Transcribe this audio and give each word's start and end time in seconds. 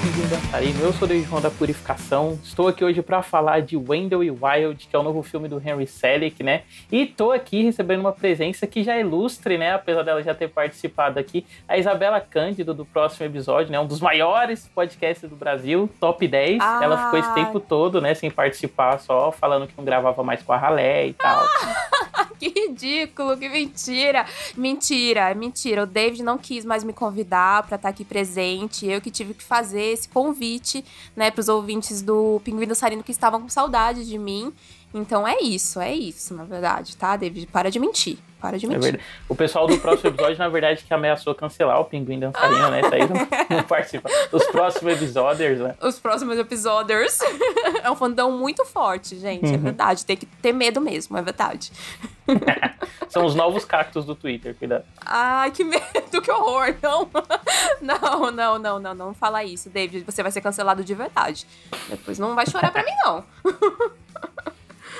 Pinguim 0.00 0.28
Dançarino, 0.28 0.80
eu 0.80 0.92
sou 0.92 1.08
o 1.08 1.22
João 1.24 1.40
da 1.40 1.50
Purificação. 1.50 2.38
Estou 2.42 2.68
aqui 2.68 2.84
hoje 2.84 3.02
para 3.02 3.20
falar 3.20 3.60
de 3.60 3.76
Wendell 3.76 4.22
e 4.22 4.30
Wild, 4.30 4.86
que 4.86 4.94
é 4.94 4.98
o 4.98 5.02
novo 5.02 5.22
filme 5.22 5.48
do 5.48 5.60
Henry 5.60 5.86
Selick, 5.86 6.42
né? 6.42 6.62
E 6.90 7.02
estou 7.02 7.32
aqui 7.32 7.64
recebendo 7.64 8.00
uma 8.00 8.12
presença 8.12 8.66
que 8.66 8.84
já 8.84 8.94
é 8.94 9.00
ilustre, 9.00 9.58
né? 9.58 9.74
Apesar 9.74 10.02
dela 10.02 10.22
já 10.22 10.34
ter 10.34 10.48
participado 10.48 11.18
aqui, 11.18 11.44
a 11.66 11.76
Isabela 11.76 12.20
Cândido, 12.20 12.72
do 12.72 12.84
próximo 12.84 13.26
episódio, 13.26 13.72
né? 13.72 13.80
Um 13.80 13.86
dos 13.86 14.00
maiores 14.00 14.70
podcasts 14.72 15.28
do 15.28 15.34
Brasil, 15.34 15.90
top 15.98 16.28
10. 16.28 16.58
Ah. 16.60 16.80
Ela 16.82 17.04
ficou 17.04 17.18
esse 17.18 17.34
tempo 17.34 17.58
todo, 17.58 18.00
né? 18.00 18.14
Sem 18.14 18.30
participar, 18.30 18.98
só 18.98 19.32
falando 19.32 19.66
que 19.66 19.74
não 19.76 19.84
gravava 19.84 20.22
mais 20.22 20.42
com 20.42 20.52
a 20.52 20.56
Ralé 20.56 21.08
e 21.08 21.12
tal. 21.14 21.44
que 22.40 22.48
ridículo, 22.48 23.36
que 23.36 23.48
mentira. 23.48 24.24
Mentira, 24.56 25.34
mentira. 25.34 25.82
O 25.82 25.86
David 25.86 26.22
não 26.22 26.38
quis 26.38 26.64
mais 26.64 26.84
me 26.84 26.92
convidar 26.92 27.64
para 27.64 27.76
estar 27.76 27.88
tá 27.88 27.88
aqui 27.88 28.04
presente. 28.04 28.86
Eu 28.86 29.00
que 29.00 29.10
tive 29.10 29.34
que 29.34 29.42
fazer 29.42 29.92
esse 29.92 30.08
convite, 30.08 30.84
né, 31.16 31.30
para 31.30 31.40
os 31.40 31.48
ouvintes 31.48 32.00
do 32.00 32.40
Pinguim 32.44 32.66
Dançarino 32.66 33.02
que 33.02 33.12
estavam 33.12 33.42
com 33.42 33.48
saudade 33.48 34.06
de 34.06 34.18
mim. 34.18 34.52
Então 34.94 35.26
é 35.26 35.42
isso, 35.42 35.80
é 35.80 35.94
isso, 35.94 36.34
na 36.34 36.44
verdade, 36.44 36.96
tá, 36.96 37.16
David? 37.16 37.46
Para 37.48 37.70
de 37.70 37.78
mentir. 37.78 38.18
Para 38.40 38.56
de 38.56 38.66
é 38.66 38.68
mentir. 38.68 38.94
É 38.96 39.00
o 39.28 39.34
pessoal 39.34 39.66
do 39.66 39.78
próximo 39.78 40.10
episódio, 40.10 40.38
na 40.38 40.48
verdade, 40.48 40.84
que 40.84 40.94
ameaçou 40.94 41.34
cancelar 41.34 41.80
o 41.80 41.84
Pinguim 41.84 42.20
Dançarino, 42.20 42.70
né? 42.70 42.80
Isso 42.80 42.94
aí 42.94 43.00
não, 43.00 43.16
não 43.56 43.64
participa. 43.64 44.08
Os 44.30 44.44
próximos 44.46 44.94
episódios, 44.94 45.58
né? 45.58 45.74
Os 45.80 45.98
próximos 45.98 46.38
episódios. 46.38 47.18
é 47.82 47.90
um 47.90 47.96
fandom 47.96 48.30
muito 48.30 48.64
forte, 48.64 49.18
gente. 49.18 49.44
É 49.44 49.48
uhum. 49.48 49.54
É 49.54 49.58
verdade. 49.58 50.04
Tem 50.04 50.16
que 50.16 50.26
ter 50.26 50.52
medo 50.52 50.80
mesmo, 50.80 51.16
é 51.16 51.22
verdade. 51.22 51.72
São 53.08 53.24
os 53.24 53.34
novos 53.34 53.64
cactos 53.64 54.04
do 54.04 54.14
Twitter, 54.14 54.54
cuidado. 54.54 54.84
Ai, 55.04 55.50
que 55.50 55.64
medo, 55.64 56.22
que 56.22 56.30
horror. 56.30 56.74
Não, 56.82 57.08
não, 57.80 58.30
não, 58.30 58.58
não, 58.58 58.78
não, 58.78 58.94
não 58.94 59.14
fala 59.14 59.42
isso, 59.42 59.68
David. 59.68 60.04
Você 60.04 60.22
vai 60.22 60.30
ser 60.30 60.40
cancelado 60.40 60.84
de 60.84 60.94
verdade. 60.94 61.46
Depois 61.88 62.18
não 62.18 62.34
vai 62.34 62.46
chorar 62.46 62.70
pra 62.70 62.84
mim, 62.84 62.92
não. 63.02 63.24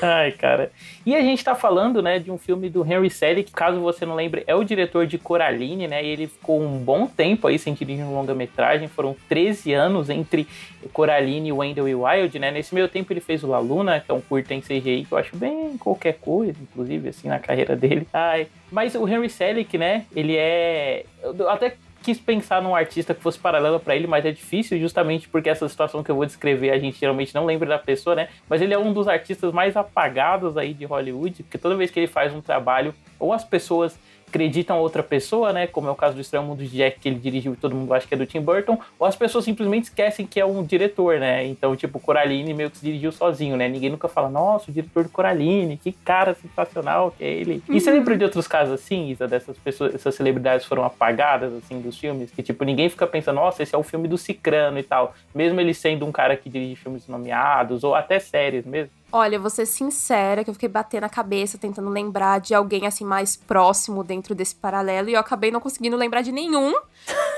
Ai, 0.01 0.33
cara. 0.33 0.71
E 1.05 1.15
a 1.15 1.21
gente 1.21 1.43
tá 1.45 1.55
falando, 1.55 2.03
né, 2.03 2.19
de 2.19 2.31
um 2.31 2.39
filme 2.39 2.69
do 2.69 2.85
Henry 2.85 3.11
Selick, 3.11 3.51
caso 3.53 3.81
você 3.81 4.07
não 4.07 4.15
lembre, 4.15 4.45
é 4.47 4.55
o 4.55 4.65
diretor 4.65 5.07
de 5.07 5.19
Coraline, 5.19 5.89
né? 5.89 6.05
E 6.05 6.09
ele 6.09 6.27
ficou 6.27 6.61
um 6.61 6.79
bom 6.79 7.07
tempo 7.07 7.47
aí 7.47 7.59
sem 7.59 7.75
dirigir 7.75 8.05
um 8.05 8.15
longa-metragem. 8.15 8.89
Foram 8.89 9.17
13 9.29 9.73
anos 9.73 10.11
entre 10.11 10.47
Coraline, 10.93 11.53
Wendell 11.53 11.89
e 11.89 11.95
Wild, 11.95 12.39
né? 12.39 12.51
Nesse 12.51 12.75
meio 12.75 12.89
tempo 12.89 13.13
ele 13.13 13.21
fez 13.21 13.43
o 13.43 13.49
La 13.49 13.59
Luna, 13.59 14.01
que 14.01 14.11
é 14.11 14.15
um 14.15 14.21
curta 14.21 14.55
em 14.55 14.61
CGI 14.61 15.05
que 15.05 15.13
eu 15.13 15.19
acho 15.19 15.37
bem 15.37 15.77
qualquer 15.79 16.15
coisa, 16.15 16.57
inclusive, 16.61 17.09
assim, 17.09 17.29
na 17.29 17.39
carreira 17.39 17.75
dele. 17.75 18.07
Ai, 18.13 18.47
mas 18.71 18.95
o 18.95 19.09
Henry 19.09 19.31
Selick, 19.31 19.77
né, 19.77 20.05
ele 20.15 20.37
é... 20.37 21.05
Eu 21.23 21.49
até 21.49 21.75
quis 22.09 22.19
pensar 22.19 22.63
num 22.63 22.75
artista 22.75 23.13
que 23.13 23.21
fosse 23.21 23.39
paralelo 23.39 23.79
para 23.79 23.95
ele, 23.95 24.07
mas 24.07 24.25
é 24.25 24.33
difícil 24.33 24.81
justamente 24.81 25.29
porque 25.29 25.51
essa 25.51 25.69
situação 25.69 26.03
que 26.03 26.11
eu 26.11 26.15
vou 26.17 26.25
descrever 26.25 26.71
a 26.71 26.79
gente 26.79 26.99
geralmente 26.99 27.35
não 27.35 27.45
lembra 27.45 27.69
da 27.69 27.79
pessoa, 27.79 28.17
né? 28.17 28.29
Mas 28.49 28.63
ele 28.63 28.73
é 28.73 28.79
um 28.79 28.95
dos 28.95 29.07
artistas 29.07 29.53
mais 29.53 29.77
apagados 29.77 30.57
aí 30.57 30.73
de 30.73 30.87
Hollywood, 30.87 31.43
porque 31.43 31.59
toda 31.59 31.77
vez 31.77 31.91
que 31.91 32.01
ele 32.01 32.07
faz 32.07 32.33
um 32.33 32.41
trabalho, 32.41 32.95
ou 33.21 33.31
as 33.31 33.45
pessoas 33.45 33.99
acreditam 34.29 34.79
outra 34.79 35.03
pessoa, 35.03 35.53
né? 35.53 35.67
Como 35.67 35.89
é 35.89 35.91
o 35.91 35.95
caso 35.95 36.15
do 36.15 36.21
Estranho 36.21 36.47
Mundo 36.47 36.63
de 36.63 36.69
Jack, 36.69 37.01
que 37.01 37.09
ele 37.09 37.19
dirigiu 37.19 37.55
e 37.55 37.57
todo 37.57 37.75
mundo 37.75 37.93
acha 37.93 38.07
que 38.07 38.15
é 38.15 38.17
do 38.17 38.27
Tim 38.27 38.41
Burton, 38.41 38.79
ou 38.99 39.07
as 39.07 39.17
pessoas 39.17 39.45
simplesmente 39.45 39.85
esquecem 39.85 40.27
que 40.27 40.39
é 40.39 40.45
um 40.45 40.63
diretor, 40.63 41.19
né? 41.19 41.45
Então, 41.47 41.75
tipo, 41.75 41.99
Coraline 41.99 42.55
meio 42.55 42.71
que 42.71 42.79
se 42.79 42.85
dirigiu 42.85 43.11
sozinho, 43.11 43.57
né? 43.57 43.69
Ninguém 43.69 43.91
nunca 43.91 44.09
fala, 44.09 44.29
nossa, 44.29 44.71
o 44.71 44.75
diretor 44.75 45.05
do 45.05 45.11
Coraline, 45.11 45.77
que 45.77 45.93
cara 45.93 46.35
sensacional 46.35 47.13
que 47.17 47.25
é 47.25 47.29
ele. 47.29 47.63
E 47.69 47.81
você 47.81 47.91
lembra 47.91 48.17
de 48.17 48.25
outros 48.25 48.47
casos 48.47 48.75
assim, 48.75 49.09
Isa, 49.09 49.27
dessas 49.27 49.57
pessoas, 49.59 49.95
essas 49.95 50.15
celebridades 50.15 50.67
foram 50.67 50.85
apagadas, 50.85 51.53
assim, 51.55 51.81
dos 51.81 51.99
filmes? 51.99 52.31
Que, 52.31 52.43
tipo, 52.43 52.65
ninguém 52.65 52.89
fica 52.89 53.07
pensando, 53.07 53.37
nossa, 53.37 53.63
esse 53.63 53.75
é 53.75 53.79
o 53.79 53.83
filme 53.83 54.07
do 54.07 54.19
Cicrano 54.19 54.79
e 54.79 54.83
tal. 54.83 55.15
Mesmo 55.35 55.61
ele 55.61 55.73
sendo 55.73 56.07
um 56.07 56.13
cara 56.13 56.37
que 56.37 56.51
dirige 56.51 56.77
filmes 56.77 57.09
nomeados, 57.09 57.83
ou 57.85 57.95
até 57.95 58.19
séries 58.19 58.65
mesmo. 58.65 58.91
Olha, 59.11 59.39
vou 59.39 59.49
ser 59.49 59.65
sincera 59.65 60.45
que 60.45 60.51
eu 60.51 60.55
fiquei 60.55 60.69
batendo 60.69 61.05
a 61.05 61.09
cabeça 61.09 61.57
tentando 61.57 61.89
lembrar 61.89 62.41
de 62.41 62.55
alguém 62.55 62.87
assim 62.87 63.05
mais 63.05 63.37
próximo 63.37 64.05
dentro 64.05 64.35
desse 64.35 64.55
paralelo 64.55 65.09
e 65.09 65.15
eu 65.15 65.21
acabei 65.21 65.51
não 65.51 65.61
conseguindo 65.61 65.97
lembrar 65.97 66.21
de 66.21 66.31
nenhum. 66.31 66.75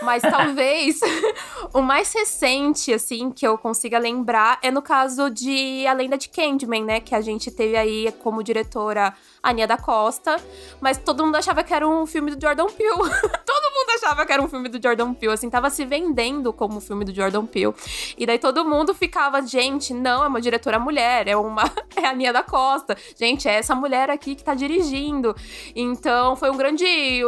Mas 0.03 0.21
talvez 0.29 0.99
o 1.73 1.81
mais 1.81 2.13
recente, 2.13 2.93
assim, 2.93 3.31
que 3.31 3.47
eu 3.47 3.57
consiga 3.57 4.01
lembrar 4.01 4.59
é 4.63 4.71
no 4.71 4.83
caso 4.83 5.31
de 5.31 5.87
A 5.87 5.93
Lenda 5.93 6.19
de 6.19 6.29
Candyman, 6.29 6.85
né? 6.85 7.01
Que 7.01 7.15
a 7.15 7.21
gente 7.21 7.53
teve 7.53 7.77
aí 7.77 8.13
como 8.21 8.43
diretora 8.43 9.15
a 9.41 9.53
Nia 9.53 9.67
da 9.67 9.77
Costa, 9.77 10.37
mas 10.81 10.99
todo 10.99 11.25
mundo 11.25 11.37
achava 11.37 11.63
que 11.63 11.73
era 11.73 11.89
um 11.89 12.05
filme 12.05 12.35
do 12.35 12.41
Jordan 12.41 12.67
Peele. 12.67 12.91
mundo 13.91 14.05
achava 14.05 14.25
que 14.25 14.33
era 14.33 14.43
um 14.43 14.49
filme 14.49 14.69
do 14.69 14.81
Jordan 14.83 15.13
Peele, 15.13 15.35
assim, 15.35 15.51
tava 15.51 15.69
se 15.71 15.85
vendendo 15.85 16.53
como 16.53 16.77
um 16.77 16.81
filme 16.81 17.05
do 17.05 17.15
Jordan 17.15 17.47
Peele. 17.47 17.75
E 18.17 18.25
daí 18.25 18.39
todo 18.39 18.65
mundo 18.65 18.95
ficava, 18.95 19.43
gente, 19.43 19.93
não, 19.93 20.25
é 20.25 20.29
uma 20.29 20.41
diretora 20.41 20.79
mulher, 20.79 21.27
é 21.27 21.37
uma 21.37 21.65
é 21.97 22.07
a 22.07 22.15
Nia 22.15 22.33
da 22.33 22.43
Costa. 22.43 22.97
Gente, 23.17 23.49
é 23.49 23.55
essa 23.55 23.75
mulher 23.75 24.11
aqui 24.11 24.35
que 24.35 24.45
tá 24.45 24.55
dirigindo. 24.55 25.35
Então, 25.75 26.37
foi 26.37 26.51
um 26.51 26.57
grande 26.57 26.85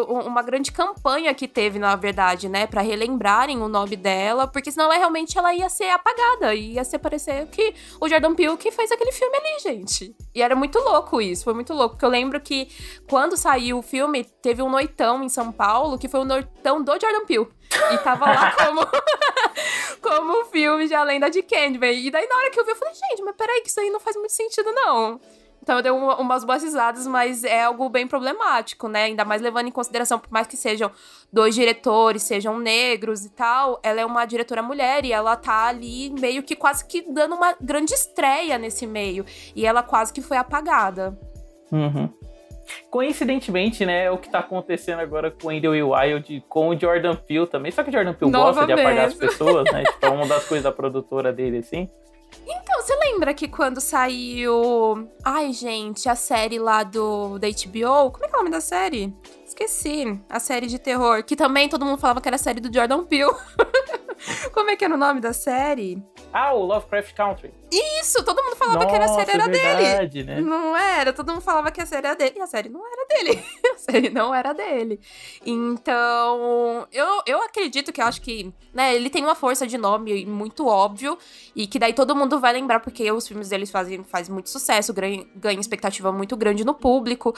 uma 0.08 0.42
grande 0.42 0.70
campanha 0.70 1.34
que 1.34 1.48
teve, 1.48 1.78
na 1.78 1.96
verdade, 1.96 2.48
né, 2.48 2.66
para 2.66 2.80
relembrarem 2.80 3.60
o 3.60 3.68
nome 3.68 3.96
dela, 3.96 4.46
porque 4.46 4.70
senão 4.70 4.86
ela 4.86 4.96
realmente 4.96 5.36
ela 5.36 5.54
ia 5.54 5.68
ser 5.68 5.90
apagada, 5.90 6.54
ia 6.54 6.84
ser 6.84 6.98
parecer 6.98 7.46
que 7.48 7.74
o 8.00 8.08
Jordan 8.08 8.34
Peele 8.34 8.56
que 8.56 8.70
fez 8.70 8.90
aquele 8.90 9.12
filme 9.12 9.36
ali, 9.36 9.60
gente. 9.60 10.14
E 10.34 10.42
era 10.42 10.54
muito 10.54 10.78
louco 10.78 11.20
isso, 11.20 11.44
foi 11.44 11.54
muito 11.54 11.72
louco 11.72 11.94
porque 11.94 12.04
eu 12.04 12.10
lembro 12.10 12.40
que 12.40 12.68
quando 13.08 13.36
saiu 13.36 13.78
o 13.78 13.82
filme, 13.82 14.24
teve 14.24 14.62
um 14.62 14.70
noitão 14.70 15.22
em 15.22 15.28
São 15.28 15.52
Paulo, 15.52 15.98
que 15.98 16.08
foi 16.08 16.20
o 16.20 16.24
noitão 16.62 16.82
do 16.82 16.92
Jordan 17.00 17.24
Peele. 17.26 17.48
E 17.92 17.98
tava 17.98 18.26
lá 18.26 18.52
como, 18.56 18.86
como 20.00 20.44
filme 20.46 20.86
de 20.86 20.94
A 20.94 21.02
Lenda 21.02 21.30
de 21.30 21.42
Candyman. 21.42 21.92
E 21.92 22.10
daí, 22.10 22.26
na 22.26 22.36
hora 22.36 22.50
que 22.50 22.60
eu 22.60 22.64
vi, 22.64 22.70
eu 22.70 22.76
falei, 22.76 22.94
gente, 22.94 23.22
mas 23.22 23.34
peraí, 23.36 23.60
que 23.62 23.68
isso 23.68 23.80
aí 23.80 23.90
não 23.90 24.00
faz 24.00 24.16
muito 24.16 24.32
sentido, 24.32 24.70
não. 24.72 25.20
Então 25.62 25.76
eu 25.76 25.82
dei 25.82 25.92
uma, 25.92 26.16
umas 26.16 26.42
boas 26.42 26.62
risadas, 26.62 27.06
mas 27.06 27.44
é 27.44 27.62
algo 27.62 27.88
bem 27.88 28.06
problemático, 28.06 28.88
né? 28.88 29.04
Ainda 29.04 29.24
mais 29.24 29.40
levando 29.40 29.68
em 29.68 29.70
consideração, 29.70 30.18
por 30.18 30.30
mais 30.30 30.46
que 30.46 30.56
sejam 30.56 30.90
dois 31.32 31.54
diretores, 31.54 32.24
sejam 32.24 32.58
negros 32.58 33.24
e 33.24 33.30
tal, 33.30 33.78
ela 33.80 34.00
é 34.00 34.04
uma 34.04 34.24
diretora 34.24 34.60
mulher 34.60 35.04
e 35.04 35.12
ela 35.12 35.36
tá 35.36 35.68
ali 35.68 36.10
meio 36.18 36.42
que 36.42 36.56
quase 36.56 36.84
que 36.84 37.02
dando 37.02 37.36
uma 37.36 37.54
grande 37.60 37.94
estreia 37.94 38.58
nesse 38.58 38.88
meio. 38.88 39.24
E 39.54 39.64
ela 39.64 39.84
quase 39.84 40.12
que 40.12 40.20
foi 40.20 40.36
apagada. 40.36 41.16
Uhum. 41.70 42.12
Coincidentemente, 42.90 43.86
né, 43.86 44.04
é 44.04 44.10
o 44.10 44.18
que 44.18 44.30
tá 44.30 44.40
acontecendo 44.40 45.00
agora 45.00 45.30
com 45.30 45.46
o 45.46 45.50
Wendell 45.50 45.74
e 45.74 45.82
Wild, 45.82 46.44
com 46.48 46.68
o 46.68 46.78
Jordan 46.78 47.16
Peele 47.16 47.46
também. 47.46 47.72
Só 47.72 47.82
que 47.82 47.90
o 47.90 47.92
Jordan 47.92 48.12
Peele 48.14 48.30
Nova 48.30 48.52
gosta 48.52 48.66
de 48.66 48.72
apagar 48.72 49.06
as 49.06 49.14
pessoas, 49.14 49.64
né? 49.72 49.84
tipo, 49.90 50.06
é 50.06 50.10
uma 50.10 50.26
das 50.26 50.44
coisas 50.44 50.64
da 50.64 50.72
produtora 50.72 51.32
dele, 51.32 51.58
assim. 51.58 51.88
Então, 52.46 52.80
você 52.80 52.94
lembra 52.96 53.34
que 53.34 53.46
quando 53.46 53.80
saiu. 53.80 55.08
Ai, 55.24 55.52
gente, 55.52 56.08
a 56.08 56.14
série 56.14 56.58
lá 56.58 56.82
do 56.82 57.38
da 57.38 57.48
HBO. 57.48 58.10
Como 58.10 58.24
é 58.24 58.28
que 58.28 58.34
é 58.34 58.36
o 58.36 58.38
nome 58.38 58.50
da 58.50 58.60
série? 58.60 59.14
Esqueci. 59.44 60.18
A 60.28 60.40
série 60.40 60.66
de 60.66 60.78
terror. 60.78 61.22
Que 61.22 61.36
também 61.36 61.68
todo 61.68 61.84
mundo 61.84 61.98
falava 61.98 62.20
que 62.20 62.28
era 62.28 62.36
a 62.36 62.38
série 62.38 62.60
do 62.60 62.72
Jordan 62.72 63.04
Peele. 63.04 63.32
Como 64.52 64.70
é 64.70 64.76
que 64.76 64.84
era 64.84 64.94
o 64.94 64.98
nome 64.98 65.20
da 65.20 65.32
série? 65.32 66.02
Ah, 66.32 66.52
o 66.54 66.64
Lovecraft 66.64 67.14
Country. 67.14 67.52
Isso, 67.72 68.22
todo 68.22 68.42
mundo 68.44 68.54
falava 68.54 68.84
Nossa, 68.84 68.98
que 68.98 69.02
a 69.02 69.08
série 69.08 69.30
era 69.30 69.48
verdade, 69.48 70.22
dele. 70.22 70.24
Né? 70.24 70.40
Não 70.42 70.76
era, 70.76 71.10
todo 71.10 71.32
mundo 71.32 71.40
falava 71.40 71.70
que 71.70 71.80
a 71.80 71.86
série 71.86 72.06
era 72.06 72.14
dele. 72.14 72.34
E 72.36 72.42
a 72.42 72.46
série 72.46 72.68
não 72.68 72.82
era 72.86 73.06
dele. 73.06 73.44
a 73.74 73.78
série 73.78 74.10
não 74.10 74.34
era 74.34 74.52
dele. 74.52 75.00
Então, 75.46 76.86
eu, 76.92 77.22
eu 77.26 77.42
acredito 77.42 77.90
que 77.90 78.02
eu 78.02 78.04
acho 78.04 78.20
que, 78.20 78.52
né, 78.74 78.94
ele 78.94 79.08
tem 79.08 79.24
uma 79.24 79.34
força 79.34 79.66
de 79.66 79.78
nome 79.78 80.26
muito 80.26 80.66
óbvio. 80.66 81.16
E 81.56 81.66
que 81.66 81.78
daí 81.78 81.94
todo 81.94 82.14
mundo 82.14 82.38
vai 82.38 82.52
lembrar, 82.52 82.80
porque 82.80 83.10
os 83.10 83.26
filmes 83.26 83.48
deles 83.48 83.70
fazem, 83.70 84.04
fazem 84.04 84.34
muito 84.34 84.50
sucesso, 84.50 84.92
ganha, 84.92 85.24
ganha 85.34 85.58
expectativa 85.58 86.12
muito 86.12 86.36
grande 86.36 86.66
no 86.66 86.74
público. 86.74 87.34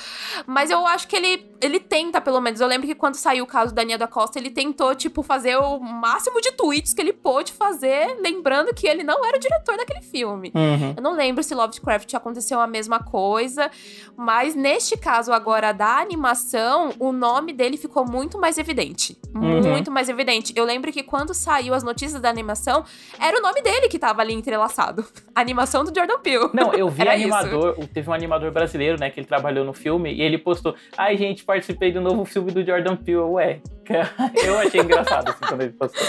Mas 0.49 0.69
eu 0.69 0.84
acho 0.84 1.06
que 1.06 1.15
ele, 1.15 1.49
ele 1.61 1.79
tenta, 1.79 2.20
pelo 2.20 2.41
menos. 2.41 2.61
Eu 2.61 2.67
lembro 2.67 2.88
que 2.88 2.94
quando 2.97 3.14
saiu 3.14 3.44
o 3.44 3.47
caso 3.47 3.73
da 3.73 3.85
Nia 3.85 3.97
da 3.97 4.09
Costa, 4.09 4.37
ele 4.37 4.50
tentou, 4.50 4.97
tipo, 4.97 5.23
fazer 5.23 5.56
o 5.59 5.79
máximo 5.79 6.41
de 6.41 6.50
tweets 6.50 6.93
que 6.93 7.00
ele 7.00 7.12
pôde 7.12 7.53
fazer, 7.53 8.17
lembrando 8.20 8.75
que 8.75 8.88
ele 8.88 9.05
não 9.05 9.25
era 9.25 9.37
o 9.37 9.41
diretor 9.41 9.76
daquele 9.76 10.03
filme 10.03 10.24
filme. 10.25 10.50
Uhum. 10.55 10.94
Eu 10.97 11.03
não 11.03 11.15
lembro 11.15 11.43
se 11.43 11.55
Lovecraft 11.55 12.15
aconteceu 12.15 12.61
a 12.61 12.67
mesma 12.67 12.99
coisa, 12.99 13.71
mas 14.17 14.55
neste 14.55 14.97
caso 14.97 15.32
agora 15.32 15.73
da 15.73 15.99
animação, 15.99 16.93
o 16.99 17.12
nome 17.12 17.53
dele 17.53 17.76
ficou 17.76 18.06
muito 18.06 18.38
mais 18.38 18.56
evidente. 18.56 19.19
Uhum. 19.35 19.62
Muito 19.62 19.91
mais 19.91 20.09
evidente. 20.09 20.53
Eu 20.56 20.65
lembro 20.65 20.91
que 20.91 21.03
quando 21.03 21.35
saiu 21.35 21.75
as 21.75 21.82
notícias 21.82 22.21
da 22.21 22.31
animação, 22.31 22.85
era 23.21 23.38
o 23.38 23.43
nome 23.43 23.61
dele 23.61 23.88
que 23.88 23.99
tava 23.99 24.23
ali 24.23 24.32
entrelaçado. 24.32 25.05
A 25.35 25.41
animação 25.41 25.85
do 25.85 25.93
Jordan 25.94 26.19
Peele. 26.21 26.50
Não, 26.55 26.73
eu 26.73 26.88
vi 26.88 27.03
animador, 27.09 27.76
isso. 27.79 27.88
teve 27.88 28.09
um 28.09 28.12
animador 28.12 28.50
brasileiro, 28.50 28.99
né, 28.99 29.11
que 29.11 29.21
ele 29.21 29.26
trabalhou 29.26 29.65
no 29.65 29.75
filme, 29.75 30.12
e 30.12 30.23
ele 30.23 30.38
postou: 30.38 30.75
Ai, 30.97 31.17
gente, 31.17 31.44
participei 31.44 31.93
do 31.93 32.00
novo 32.00 32.25
filme 32.25 32.50
do 32.50 32.65
Jordan 32.65 32.97
Peele. 32.97 33.19
Ué, 33.19 33.61
eu 34.45 34.59
achei 34.59 34.81
engraçado 34.81 35.29
assim 35.31 35.45
quando 35.47 35.61
ele 35.63 35.73
postou. 35.73 36.07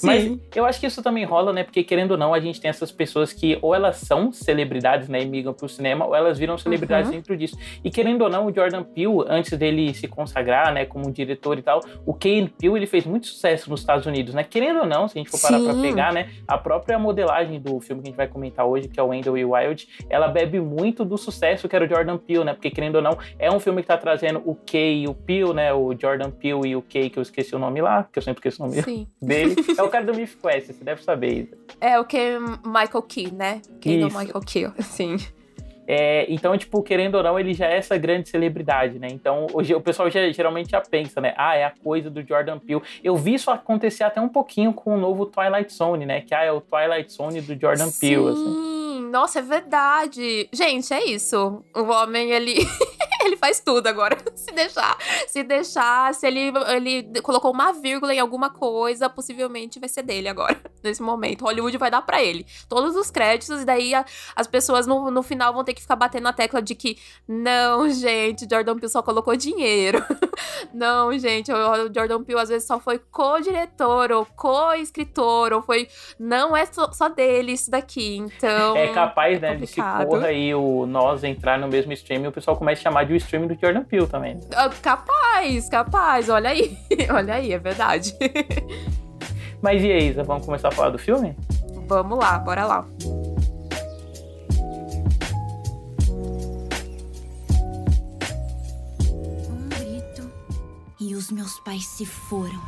Sim. 0.00 0.06
Mas 0.06 0.38
eu 0.54 0.64
acho 0.64 0.80
que 0.80 0.86
isso 0.86 1.02
também 1.02 1.24
rola, 1.24 1.52
né? 1.52 1.62
Porque 1.62 1.84
querendo 1.84 2.12
ou 2.12 2.16
não, 2.16 2.32
a 2.32 2.40
gente 2.40 2.60
tem 2.60 2.68
essas 2.68 2.90
pessoas 2.90 3.32
que 3.32 3.58
ou 3.60 3.74
elas 3.74 3.96
são 3.96 4.32
celebridades, 4.32 5.08
né, 5.08 5.22
e 5.22 5.26
migram 5.26 5.52
pro 5.52 5.68
cinema, 5.68 6.06
ou 6.06 6.14
elas 6.14 6.38
viram 6.38 6.56
celebridades 6.56 7.10
uhum. 7.10 7.16
dentro 7.16 7.36
disso. 7.36 7.56
E 7.84 7.90
querendo 7.90 8.22
ou 8.22 8.30
não, 8.30 8.46
o 8.46 8.54
Jordan 8.54 8.82
Peele, 8.82 9.24
antes 9.28 9.56
dele 9.58 9.92
se 9.94 10.08
consagrar, 10.08 10.72
né, 10.72 10.84
como 10.84 11.10
diretor 11.10 11.58
e 11.58 11.62
tal, 11.62 11.80
o 12.06 12.14
Kane 12.14 12.48
Peele, 12.48 12.76
ele 12.76 12.86
fez 12.86 13.04
muito 13.04 13.26
sucesso 13.26 13.68
nos 13.68 13.80
Estados 13.80 14.06
Unidos, 14.06 14.34
né? 14.34 14.44
Querendo 14.44 14.80
ou 14.80 14.86
não, 14.86 15.06
se 15.08 15.18
a 15.18 15.22
gente 15.22 15.30
for 15.30 15.40
parar 15.40 15.58
Sim. 15.58 15.64
pra 15.64 15.74
pegar, 15.74 16.12
né, 16.12 16.30
a 16.46 16.56
própria 16.56 16.98
modelagem 16.98 17.60
do 17.60 17.80
filme 17.80 18.02
que 18.02 18.08
a 18.08 18.10
gente 18.10 18.16
vai 18.16 18.28
comentar 18.28 18.66
hoje, 18.66 18.88
que 18.88 18.98
é 18.98 19.02
o 19.02 19.08
Wendell 19.08 19.36
e 19.36 19.44
Wild, 19.44 19.88
ela 20.08 20.28
bebe 20.28 20.60
muito 20.60 21.04
do 21.04 21.18
sucesso 21.18 21.68
que 21.68 21.76
era 21.76 21.84
o 21.84 21.88
Jordan 21.88 22.16
Peele, 22.16 22.44
né? 22.44 22.54
Porque 22.54 22.70
querendo 22.70 22.96
ou 22.96 23.02
não, 23.02 23.18
é 23.38 23.50
um 23.50 23.60
filme 23.60 23.82
que 23.82 23.88
tá 23.88 23.96
trazendo 23.96 24.42
o 24.44 24.54
Kay 24.54 25.02
e 25.02 25.08
o 25.08 25.14
Peele, 25.14 25.52
né? 25.52 25.72
O 25.72 25.94
Jordan 25.98 26.30
Peele 26.30 26.68
e 26.68 26.76
o 26.76 26.82
Kay, 26.82 27.09
que 27.10 27.18
eu 27.18 27.22
esqueci 27.22 27.54
o 27.54 27.58
nome 27.58 27.80
lá, 27.80 28.04
que 28.10 28.18
eu 28.18 28.22
sempre 28.22 28.38
esqueço 28.38 28.62
o 28.62 28.66
nome 28.66 28.82
Sim. 28.82 29.06
dele. 29.20 29.56
É 29.76 29.82
o 29.82 29.88
cara 29.88 30.04
do 30.04 30.14
Myth 30.14 30.36
Quest, 30.40 30.68
você 30.68 30.84
deve 30.84 31.02
saber, 31.02 31.42
Isa. 31.42 31.58
É 31.80 31.98
o 31.98 32.04
que 32.04 32.38
Michael 32.64 33.02
Key, 33.02 33.32
né? 33.32 33.60
Key 33.80 34.00
do 34.00 34.06
Michael 34.06 34.40
Key, 34.40 34.70
sim. 34.82 35.16
É, 35.86 36.24
então, 36.32 36.56
tipo, 36.56 36.80
querendo 36.84 37.16
ou 37.16 37.22
não, 37.22 37.38
ele 37.38 37.52
já 37.52 37.66
é 37.66 37.76
essa 37.76 37.98
grande 37.98 38.28
celebridade, 38.28 38.96
né? 39.00 39.08
Então, 39.10 39.48
hoje 39.52 39.74
o 39.74 39.80
pessoal 39.80 40.08
já, 40.08 40.30
geralmente 40.30 40.70
já 40.70 40.80
pensa, 40.80 41.20
né? 41.20 41.34
Ah, 41.36 41.56
é 41.56 41.64
a 41.64 41.70
coisa 41.70 42.08
do 42.08 42.22
Jordan 42.22 42.60
Peele. 42.60 42.80
Eu 43.02 43.16
vi 43.16 43.34
isso 43.34 43.50
acontecer 43.50 44.04
até 44.04 44.20
um 44.20 44.28
pouquinho 44.28 44.72
com 44.72 44.94
o 44.94 45.00
novo 45.00 45.26
Twilight 45.26 45.72
Zone, 45.72 46.06
né? 46.06 46.20
Que 46.20 46.32
ah, 46.32 46.44
é 46.44 46.52
o 46.52 46.60
Twilight 46.60 47.12
Zone 47.12 47.40
do 47.40 47.60
Jordan 47.60 47.88
Sim. 47.88 48.00
Peele. 48.00 48.28
Assim 48.28 48.80
nossa, 49.10 49.40
é 49.40 49.42
verdade. 49.42 50.48
Gente, 50.52 50.94
é 50.94 51.04
isso. 51.04 51.62
O 51.74 51.82
homem, 51.82 52.30
ele. 52.30 52.54
Ele 53.30 53.36
faz 53.36 53.60
tudo 53.60 53.86
agora. 53.86 54.16
Se 54.34 54.52
deixar. 54.52 54.96
Se 55.26 55.42
deixar, 55.42 56.14
se 56.14 56.26
ele, 56.26 56.52
ele 56.68 57.20
colocou 57.22 57.52
uma 57.52 57.72
vírgula 57.72 58.14
em 58.14 58.18
alguma 58.18 58.50
coisa, 58.50 59.08
possivelmente 59.08 59.78
vai 59.78 59.88
ser 59.88 60.02
dele 60.02 60.28
agora. 60.28 60.60
Nesse 60.82 61.02
momento. 61.02 61.42
Hollywood 61.42 61.76
vai 61.78 61.90
dar 61.90 62.02
para 62.02 62.22
ele 62.22 62.46
todos 62.68 62.96
os 62.96 63.10
créditos, 63.10 63.62
e 63.62 63.64
daí 63.64 63.94
a, 63.94 64.04
as 64.34 64.46
pessoas 64.46 64.86
no, 64.86 65.10
no 65.10 65.22
final 65.22 65.52
vão 65.52 65.64
ter 65.64 65.74
que 65.74 65.82
ficar 65.82 65.96
batendo 65.96 66.24
na 66.24 66.32
tecla 66.32 66.60
de 66.62 66.74
que, 66.74 66.98
não, 67.28 67.88
gente, 67.88 68.46
Jordan 68.50 68.76
Peele 68.76 68.88
só 68.88 69.02
colocou 69.02 69.36
dinheiro. 69.36 70.04
não, 70.72 71.16
gente, 71.18 71.52
o 71.52 71.92
Jordan 71.94 72.22
Peele 72.22 72.40
às 72.40 72.48
vezes 72.48 72.66
só 72.66 72.80
foi 72.80 72.98
co-diretor 72.98 74.12
ou 74.12 74.26
co-escritor, 74.26 75.52
ou 75.52 75.62
foi. 75.62 75.88
Não 76.18 76.56
é 76.56 76.66
só, 76.66 76.90
só 76.92 77.08
dele 77.08 77.52
isso 77.52 77.70
daqui. 77.70 78.16
Então. 78.16 78.76
É 78.76 78.88
capaz, 78.88 79.40
né, 79.40 79.54
de 79.54 79.66
se 79.66 79.80
porra 80.06 80.32
e 80.32 80.54
o 80.54 80.86
nós 80.86 81.24
entrar 81.24 81.58
no 81.58 81.68
mesmo 81.68 81.92
stream 81.92 82.24
e 82.24 82.28
o 82.28 82.32
pessoal 82.32 82.56
começa 82.56 82.80
a 82.80 82.84
chamar 82.84 83.04
de 83.04 83.19
o 83.20 83.24
stream 83.24 83.46
do 83.46 83.54
Jordan 83.54 83.84
Peele 83.84 84.06
também. 84.06 84.40
Ah, 84.54 84.68
capaz, 84.68 85.68
capaz, 85.68 86.28
olha 86.28 86.50
aí. 86.50 86.76
olha 87.12 87.34
aí, 87.34 87.52
é 87.52 87.58
verdade. 87.58 88.14
Mas 89.62 89.82
e 89.82 89.92
aí, 89.92 90.08
Isa, 90.08 90.24
vamos 90.24 90.46
começar 90.46 90.68
a 90.68 90.72
falar 90.72 90.90
do 90.90 90.98
filme? 90.98 91.36
Vamos 91.86 92.18
lá, 92.18 92.38
bora 92.38 92.64
lá. 92.64 92.86
Um 99.48 99.68
grito 99.68 100.32
e 100.98 101.14
os 101.14 101.30
meus 101.30 101.60
pais 101.60 101.86
se 101.86 102.06
foram. 102.06 102.60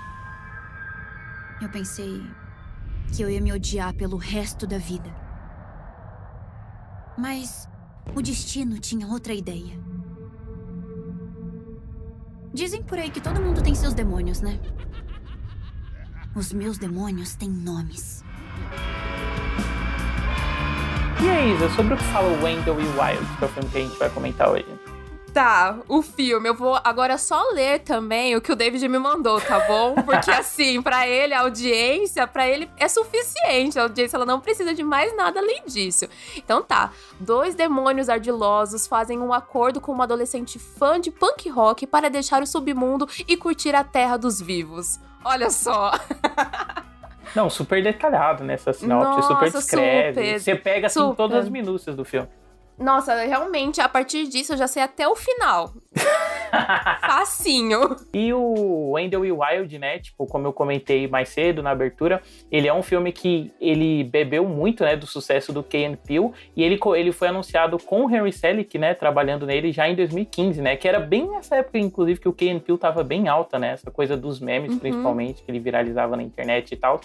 Eu 1.63 1.71
pensei 1.71 2.23
que 3.15 3.23
eu 3.23 3.31
ia 3.31 3.41
me 3.41 3.53
odiar 3.53 3.95
pelo 3.95 4.17
resto 4.17 4.67
da 4.67 4.77
vida. 4.77 5.11
Mas 7.17 7.69
o 8.15 8.21
destino 8.21 8.79
tinha 8.79 9.07
outra 9.07 9.33
ideia. 9.33 9.79
Dizem 12.53 12.83
por 12.83 12.99
aí 12.99 13.11
que 13.11 13.21
todo 13.21 13.41
mundo 13.41 13.63
tem 13.63 13.75
seus 13.75 13.95
demônios, 13.95 14.41
né? 14.43 14.61
Os 16.35 16.53
meus 16.53 16.77
demônios 16.77 17.35
têm 17.35 17.49
nomes. 17.49 18.23
E 21.23 21.29
aí, 21.29 21.55
Isa, 21.55 21.71
sobre 21.71 21.95
o 21.95 21.97
que 21.97 22.05
fala 22.05 22.29
o 22.29 22.43
Wendell 22.43 22.79
e 22.81 22.85
Wild, 22.85 23.37
que 23.39 23.45
é 23.45 23.47
o 23.47 23.51
filme 23.51 23.69
que 23.71 23.79
a 23.79 23.81
gente 23.81 23.99
vai 23.99 24.11
comentar 24.11 24.51
hoje? 24.51 24.67
Tá, 25.33 25.79
o 25.89 26.03
filme. 26.03 26.47
Eu 26.47 26.55
vou 26.55 26.79
agora 26.85 27.17
só 27.17 27.43
ler 27.53 27.79
também 27.81 28.37
o 28.37 28.41
que 28.41 28.53
o 28.53 28.57
David 28.57 28.87
me 28.87 28.99
mandou, 28.99 29.41
tá 29.41 29.61
bom? 29.61 29.95
Porque 30.05 30.31
assim, 30.31 30.83
para 30.83 31.09
ele, 31.09 31.33
a 31.33 31.41
audiência, 31.41 32.27
para 32.27 32.47
ele 32.47 32.71
é 32.77 32.87
suficiente. 32.87 33.79
A 33.79 33.85
audiência 33.85 34.17
ela 34.17 34.27
não 34.27 34.41
precisa 34.41 34.75
de 34.75 34.83
mais 34.83 35.17
nada 35.17 35.41
além 35.41 35.63
disso. 35.67 36.07
Então 36.37 36.63
tá. 36.63 36.93
Dois 37.19 37.55
demônios 37.55 38.11
ardilosos 38.11 38.87
fazem 38.87 39.19
um 39.21 39.33
acordo 39.33 39.81
com 39.81 39.91
uma 39.91 40.05
adolescente 40.05 40.59
fã 40.59 41.01
de 41.01 41.11
punk 41.11 41.49
rock 41.49 41.87
para 41.87 42.11
deixar 42.11 42.43
o 42.43 42.47
submundo 42.47 43.09
e 43.27 43.35
curtir 43.35 43.75
a 43.75 43.83
terra 43.83 44.19
dos 44.19 44.41
vivos. 44.41 45.01
Olha 45.25 45.49
só. 45.49 45.93
Não, 47.35 47.49
super 47.49 47.83
detalhado 47.83 48.45
nessa 48.45 48.73
sinopse, 48.75 49.07
Nossa, 49.07 49.29
super 49.29 49.51
descreve. 49.51 50.21
Super, 50.21 50.41
Você 50.41 50.55
pega 50.57 50.87
assim 50.89 51.01
super. 51.01 51.17
todas 51.17 51.39
as 51.45 51.49
minúcias 51.49 51.97
do 51.97 52.05
filme. 52.05 52.29
Nossa, 52.79 53.15
realmente, 53.25 53.81
a 53.81 53.89
partir 53.89 54.27
disso 54.27 54.53
eu 54.53 54.57
já 54.57 54.67
sei 54.67 54.83
até 54.83 55.07
o 55.07 55.15
final. 55.15 55.73
Facinho. 57.01 57.97
E 58.13 58.33
o 58.33 58.91
Wendell 58.93 59.25
e 59.25 59.33
Wild, 59.33 59.79
né? 59.79 59.99
Tipo, 59.99 60.27
como 60.27 60.47
eu 60.47 60.53
comentei 60.53 61.09
mais 61.09 61.31
cedo 61.31 61.63
na 61.63 61.71
abertura, 61.71 62.23
ele 62.51 62.69
é 62.69 62.75
um 62.75 62.83
filme 62.83 63.13
que 63.13 63.51
ele 63.61 64.05
bebeu 64.05 64.47
muito, 64.47 64.85
né, 64.85 64.97
do 64.97 65.07
sucesso 65.07 65.53
do 65.53 65.63
Key 65.63 65.97
Peele 66.07 66.31
e 66.57 66.63
ele, 66.63 66.79
ele 66.97 67.13
foi 67.13 67.29
anunciado 67.29 67.79
com 67.79 68.05
o 68.05 68.11
Henry 68.11 68.33
Selick, 68.33 68.79
né, 68.79 68.95
trabalhando 68.95 69.47
nele 69.47 69.73
já 69.73 69.89
em 69.89 69.95
2015, 69.95 70.61
né? 70.61 70.77
Que 70.77 70.87
era 70.87 71.01
bem 71.01 71.31
nessa 71.31 71.57
época, 71.57 71.79
inclusive, 71.79 72.21
que 72.21 72.29
o 72.29 72.33
Key 72.33 72.61
Peele 72.61 72.79
tava 72.79 73.03
bem 73.03 73.29
alta, 73.29 73.59
né? 73.59 73.73
Essa 73.73 73.91
coisa 73.91 74.17
dos 74.17 74.41
memes, 74.41 74.73
uhum. 74.73 74.79
principalmente, 74.79 75.43
que 75.43 75.51
ele 75.51 75.59
viralizava 75.59 76.17
na 76.17 76.23
internet 76.23 76.73
e 76.73 76.77
tal. 76.77 77.01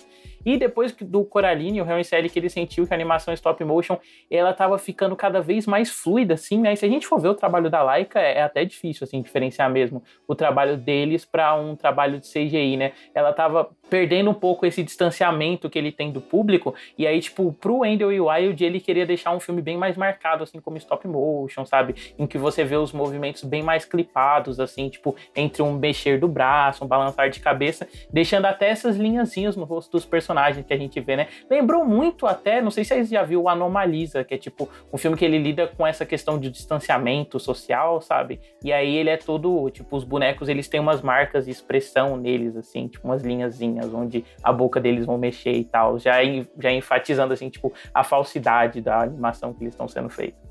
E 0.46 0.58
depois 0.58 0.94
do 0.94 1.26
Coraline, 1.26 1.82
o 1.82 1.86
Henry 1.86 2.06
Selick, 2.06 2.38
ele 2.40 2.50
sentiu 2.50 2.88
que 2.88 2.94
a 2.94 2.96
animação 2.96 3.34
stop 3.34 3.62
motion, 3.66 3.98
ela 4.32 4.54
tava 4.54 4.78
ficando 4.78 5.14
cada 5.16 5.42
vez 5.42 5.68
mais 5.68 5.90
fluida, 5.90 6.36
assim, 6.36 6.60
né? 6.60 6.72
E 6.72 6.78
se 6.78 6.86
a 6.86 6.90
gente 6.90 7.06
for 7.06 7.20
ver 7.20 7.28
o 7.28 7.36
trabalho 7.36 7.70
da 7.70 7.84
Laika, 7.84 8.20
é, 8.20 8.38
é 8.38 8.42
até 8.42 8.64
difícil, 8.64 9.04
assim, 9.04 9.22
diferenciar 9.38 9.70
mesmo 9.70 10.04
o 10.28 10.36
trabalho 10.36 10.78
deles 10.78 11.24
para 11.24 11.56
um 11.56 11.76
trabalho 11.76 12.20
de 12.20 12.28
CGI, 12.28 12.78
né? 12.78 12.94
Ela 13.14 13.32
tava 13.32 13.70
perdendo 13.90 14.30
um 14.30 14.34
pouco 14.34 14.66
esse 14.66 14.84
distanciamento 14.84 15.70
que 15.70 15.78
ele 15.78 15.92
tem 15.92 16.12
do 16.12 16.22
público, 16.22 16.76
e 16.98 17.06
aí, 17.08 17.20
tipo, 17.20 17.54
pro 17.54 17.80
Wendell 17.80 18.12
e 18.12 18.20
Wild, 18.20 18.64
ele 18.64 18.80
queria 18.80 19.06
deixar 19.06 19.32
um 19.32 19.40
filme 19.40 19.62
bem 19.62 19.78
mais 19.78 19.98
marcado, 19.98 20.44
assim, 20.44 20.60
como 20.60 20.78
stop 20.78 21.08
motion, 21.08 21.66
sabe? 21.66 21.96
Em 22.18 22.28
que 22.28 22.38
você 22.38 22.64
vê 22.64 22.76
os 22.76 22.92
movimentos 22.92 23.44
bem 23.44 23.64
mais 23.64 23.86
clipados, 23.86 24.60
assim, 24.60 24.90
tipo, 24.90 25.16
entre 25.36 25.62
um 25.62 25.74
mexer 25.74 26.20
do 26.20 26.28
braço, 26.28 26.84
um 26.84 26.88
balançar 26.88 27.30
de 27.30 27.40
cabeça, 27.40 27.88
deixando 28.12 28.46
até 28.46 28.70
essas 28.70 28.98
linhazinhas 28.98 29.56
no 29.56 29.64
rosto 29.64 29.92
dos 29.92 30.06
personagens 30.06 30.66
que 30.66 30.74
a 30.74 30.78
gente 30.78 31.00
vê, 31.00 31.16
né? 31.16 31.28
Lembrou 31.50 31.86
muito 31.86 32.26
até, 32.26 32.62
não 32.62 32.72
sei 32.72 32.84
se 32.84 32.94
vocês 32.94 33.10
já 33.10 33.24
viu 33.24 33.44
o 33.44 33.50
Anomalisa, 33.50 34.24
que 34.24 34.34
é 34.34 34.38
tipo 34.38 34.70
um 34.92 34.98
filme 34.98 35.18
que 35.18 35.26
ele 35.26 35.38
lida 35.38 35.68
com 35.68 35.86
essa 35.86 36.06
questão 36.06 36.40
de 36.40 36.50
distanciamento 36.50 37.40
social, 37.40 38.02
sabe? 38.02 38.40
E 38.64 38.74
aí 38.74 38.96
ele 38.96 39.10
é 39.10 39.18
todo, 39.18 39.70
tipo, 39.70 39.96
os 39.96 40.04
bonecos, 40.04 40.50
eles 40.50 40.68
têm 40.68 40.80
umas 40.80 41.02
marcas 41.02 41.46
de 41.46 41.52
expressão 41.52 42.18
neles, 42.18 42.56
assim, 42.56 42.88
tipo 42.88 43.08
umas 43.08 43.22
linhazinhas 43.22 43.77
onde 43.86 44.26
a 44.44 44.52
boca 44.52 44.80
deles 44.80 45.06
vão 45.06 45.18
mexer 45.18 45.54
e 45.54 45.66
tal, 45.66 46.00
já, 46.00 46.16
já 46.60 46.72
enfatizando, 46.72 47.34
assim, 47.34 47.50
tipo, 47.50 47.74
a 47.94 48.04
falsidade 48.04 48.82
da 48.82 49.02
animação 49.02 49.54
que 49.54 49.64
eles 49.64 49.74
estão 49.74 49.88
sendo 49.88 50.10
feitos. 50.10 50.48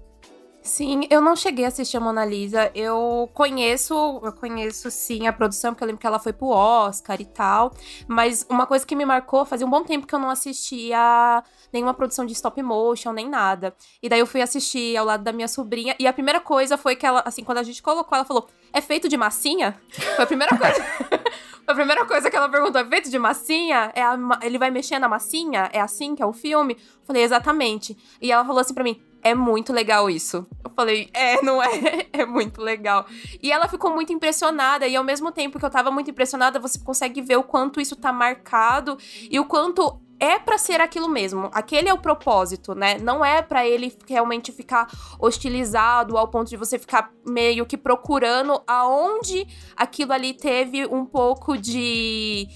Sim, 0.67 1.07
eu 1.11 1.21
não 1.21 1.37
cheguei 1.37 1.65
a 1.65 1.69
assistir 1.69 1.97
a 1.97 2.01
Mona 2.01 2.25
Lisa. 2.25 2.73
Eu 2.75 3.31
conheço, 3.33 3.95
eu 4.21 4.33
conheço 4.33 4.91
sim 4.91 5.29
a 5.29 5.33
produção, 5.33 5.73
porque 5.73 5.85
eu 5.85 5.87
lembro 5.87 6.01
que 6.01 6.07
ela 6.07 6.19
foi 6.19 6.33
pro 6.33 6.49
Oscar 6.49 7.21
e 7.21 7.25
tal. 7.25 7.73
Mas 8.09 8.45
uma 8.51 8.67
coisa 8.67 8.85
que 8.85 8.97
me 8.97 9.05
marcou, 9.05 9.45
fazia 9.45 9.65
um 9.65 9.71
bom 9.71 9.85
tempo 9.85 10.09
que 10.09 10.15
eu 10.15 10.19
não 10.19 10.29
assistia 10.29 11.45
nenhuma 11.73 11.95
produção 11.95 12.27
de 12.27 12.33
stop 12.33 12.61
motion, 12.65 13.13
nem 13.13 13.29
nada. 13.29 13.77
E 14.03 14.09
daí 14.09 14.19
eu 14.19 14.27
fui 14.27 14.43
assistir 14.43 14.97
ao 14.97 15.07
lado 15.07 15.23
da 15.23 15.33
minha 15.33 15.47
sobrinha. 15.47 15.95
E 16.01 16.07
a 16.07 16.13
primeira 16.13 16.41
coisa 16.41 16.77
foi 16.77 16.97
que 16.97 17.07
ela, 17.07 17.23
assim, 17.25 17.45
quando 17.45 17.59
a 17.59 17.63
gente 17.63 17.81
colocou, 17.81 18.17
ela 18.17 18.25
falou: 18.25 18.49
é 18.73 18.81
feito 18.81 19.09
de 19.09 19.17
massinha? 19.17 19.81
Foi 20.17 20.25
a 20.25 20.27
primeira 20.27 20.59
coisa. 20.59 20.85
A 21.67 21.75
primeira 21.75 22.05
coisa 22.05 22.31
que 22.31 22.37
ela 22.37 22.49
perguntou, 22.49 22.81
é 22.81 22.85
feito 22.85 23.11
de 23.11 23.19
massinha? 23.19 23.91
É 23.95 24.01
a, 24.01 24.17
ele 24.43 24.57
vai 24.57 24.71
mexer 24.71 25.01
na 25.01 25.09
massinha? 25.09 25.69
É 25.73 25.81
assim 25.81 26.15
que 26.15 26.23
é 26.23 26.27
o 26.27 26.33
filme? 26.33 26.75
Eu 26.75 27.05
falei, 27.05 27.23
exatamente. 27.25 27.97
E 28.23 28.31
ela 28.31 28.45
falou 28.45 28.61
assim 28.61 28.73
pra 28.73 28.85
mim, 28.85 29.03
é 29.21 29.35
muito 29.35 29.73
legal 29.73 30.09
isso. 30.09 30.47
Eu 30.63 30.71
falei, 30.71 31.11
é, 31.13 31.43
não 31.43 31.61
é? 31.61 32.07
É 32.17 32.25
muito 32.25 32.63
legal. 32.63 33.05
E 33.43 33.51
ela 33.51 33.69
ficou 33.69 33.91
muito 33.91 34.13
impressionada, 34.13 34.87
e 34.87 34.95
ao 34.95 35.05
mesmo 35.05 35.33
tempo 35.33 35.59
que 35.59 35.65
eu 35.65 35.71
tava 35.71 35.91
muito 35.91 36.11
impressionada, 36.11 36.59
você 36.61 36.79
consegue 36.79 37.21
ver 37.21 37.37
o 37.37 37.43
quanto 37.43 37.81
isso 37.81 37.97
tá 37.97 38.13
marcado 38.13 38.97
e 39.31 39.39
o 39.39 39.45
quanto 39.45 40.01
é 40.19 40.39
para 40.39 40.59
ser 40.59 40.81
aquilo 40.81 41.09
mesmo. 41.09 41.51
Aquele 41.53 41.89
é 41.89 41.95
o 41.95 41.99
propósito, 41.99 42.75
né? 42.75 42.99
Não 42.99 43.25
é 43.25 43.43
para 43.43 43.67
ele 43.67 43.97
realmente 44.09 44.53
ficar 44.53 44.89
hostilizado 45.19 46.17
ao 46.17 46.29
ponto 46.29 46.49
de 46.49 46.57
você 46.57 46.79
ficar 46.79 47.13
meio 47.27 47.67
que 47.67 47.77
procurando 47.77 48.63
aonde 48.67 49.47
aquilo 49.77 50.13
ali 50.13 50.33
teve 50.33 50.87
um 50.87 51.05
pouco 51.05 51.57
de 51.57 52.49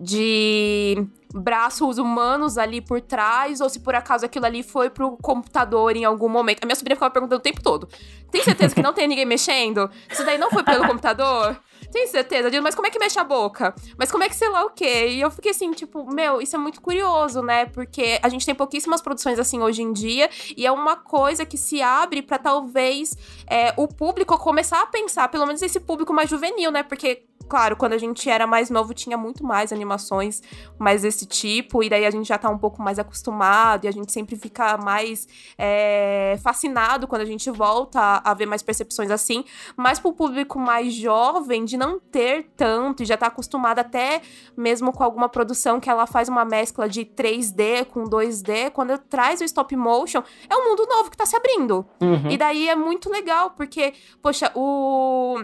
de 0.00 1.08
braços 1.34 1.98
humanos 1.98 2.56
ali 2.56 2.80
por 2.80 3.00
trás, 3.00 3.60
ou 3.60 3.68
se 3.68 3.80
por 3.80 3.96
acaso 3.96 4.24
aquilo 4.24 4.46
ali 4.46 4.62
foi 4.62 4.88
pro 4.88 5.16
computador 5.16 5.96
em 5.96 6.04
algum 6.04 6.28
momento. 6.28 6.62
A 6.62 6.66
minha 6.66 6.76
sobrinha 6.76 6.94
ficava 6.94 7.12
perguntando 7.12 7.40
o 7.40 7.42
tempo 7.42 7.60
todo: 7.60 7.88
tem 8.30 8.42
certeza 8.42 8.74
que 8.74 8.82
não 8.82 8.92
tem 8.92 9.08
ninguém 9.08 9.26
mexendo? 9.26 9.90
Isso 10.08 10.24
daí 10.24 10.38
não 10.38 10.50
foi 10.50 10.62
pelo 10.62 10.86
computador? 10.86 11.58
Tem 11.90 12.06
certeza? 12.06 12.50
Mas 12.60 12.74
como 12.74 12.86
é 12.86 12.90
que 12.90 12.98
mexe 12.98 13.18
a 13.18 13.24
boca? 13.24 13.74
Mas 13.96 14.10
como 14.10 14.22
é 14.22 14.28
que 14.28 14.36
sei 14.36 14.48
lá 14.48 14.64
o 14.64 14.70
quê? 14.70 15.08
E 15.08 15.20
eu 15.20 15.30
fiquei 15.30 15.50
assim, 15.50 15.70
tipo, 15.72 16.04
meu, 16.12 16.40
isso 16.40 16.54
é 16.54 16.58
muito 16.58 16.80
curioso, 16.80 17.42
né? 17.42 17.66
Porque 17.66 18.18
a 18.22 18.28
gente 18.28 18.44
tem 18.44 18.54
pouquíssimas 18.54 19.00
produções 19.00 19.38
assim 19.38 19.60
hoje 19.60 19.82
em 19.82 19.92
dia, 19.92 20.28
e 20.56 20.66
é 20.66 20.72
uma 20.72 20.96
coisa 20.96 21.46
que 21.46 21.56
se 21.56 21.80
abre 21.80 22.22
para 22.22 22.38
talvez 22.38 23.16
é, 23.46 23.72
o 23.76 23.88
público 23.88 24.36
começar 24.38 24.82
a 24.82 24.86
pensar, 24.86 25.28
pelo 25.28 25.46
menos 25.46 25.62
esse 25.62 25.80
público 25.80 26.12
mais 26.12 26.28
juvenil, 26.28 26.70
né? 26.70 26.82
Porque 26.82 27.27
claro, 27.48 27.76
quando 27.76 27.94
a 27.94 27.98
gente 27.98 28.28
era 28.28 28.46
mais 28.46 28.70
novo, 28.70 28.92
tinha 28.92 29.16
muito 29.16 29.44
mais 29.44 29.72
animações 29.72 30.42
mais 30.78 31.02
desse 31.02 31.26
tipo, 31.26 31.82
e 31.82 31.88
daí 31.88 32.04
a 32.04 32.10
gente 32.10 32.28
já 32.28 32.38
tá 32.38 32.48
um 32.48 32.58
pouco 32.58 32.82
mais 32.82 32.98
acostumado, 32.98 33.84
e 33.84 33.88
a 33.88 33.90
gente 33.90 34.12
sempre 34.12 34.36
fica 34.36 34.76
mais 34.76 35.26
é, 35.56 36.38
fascinado 36.42 37.06
quando 37.06 37.22
a 37.22 37.24
gente 37.24 37.50
volta 37.50 38.00
a, 38.00 38.30
a, 38.30 38.34
ver 38.34 38.46
mais 38.46 38.62
percepções 38.62 39.10
assim. 39.10 39.44
Mas 39.76 39.98
pro 39.98 40.12
público 40.12 40.58
mais 40.58 40.92
jovem, 40.92 41.64
de 41.64 41.76
não 41.76 41.98
ter 41.98 42.50
tanto, 42.56 43.02
e 43.02 43.06
já 43.06 43.16
tá 43.16 43.26
acostumado 43.26 43.78
até 43.78 44.20
mesmo 44.56 44.92
com 44.92 45.02
alguma 45.02 45.28
produção 45.28 45.80
que 45.80 45.88
ela 45.88 46.06
faz 46.06 46.28
uma 46.28 46.44
mescla 46.44 46.88
de 46.88 47.04
3D 47.04 47.86
com 47.86 48.04
2D, 48.04 48.70
quando 48.70 48.96
traz 48.98 49.40
o 49.40 49.44
stop 49.44 49.74
motion, 49.74 50.22
é 50.48 50.54
um 50.54 50.68
mundo 50.70 50.86
novo 50.86 51.10
que 51.10 51.16
tá 51.16 51.24
se 51.24 51.36
abrindo. 51.36 51.86
Uhum. 52.00 52.30
E 52.30 52.36
daí 52.36 52.68
é 52.68 52.76
muito 52.76 53.10
legal, 53.10 53.50
porque, 53.50 53.94
poxa, 54.22 54.50
o 54.54 55.38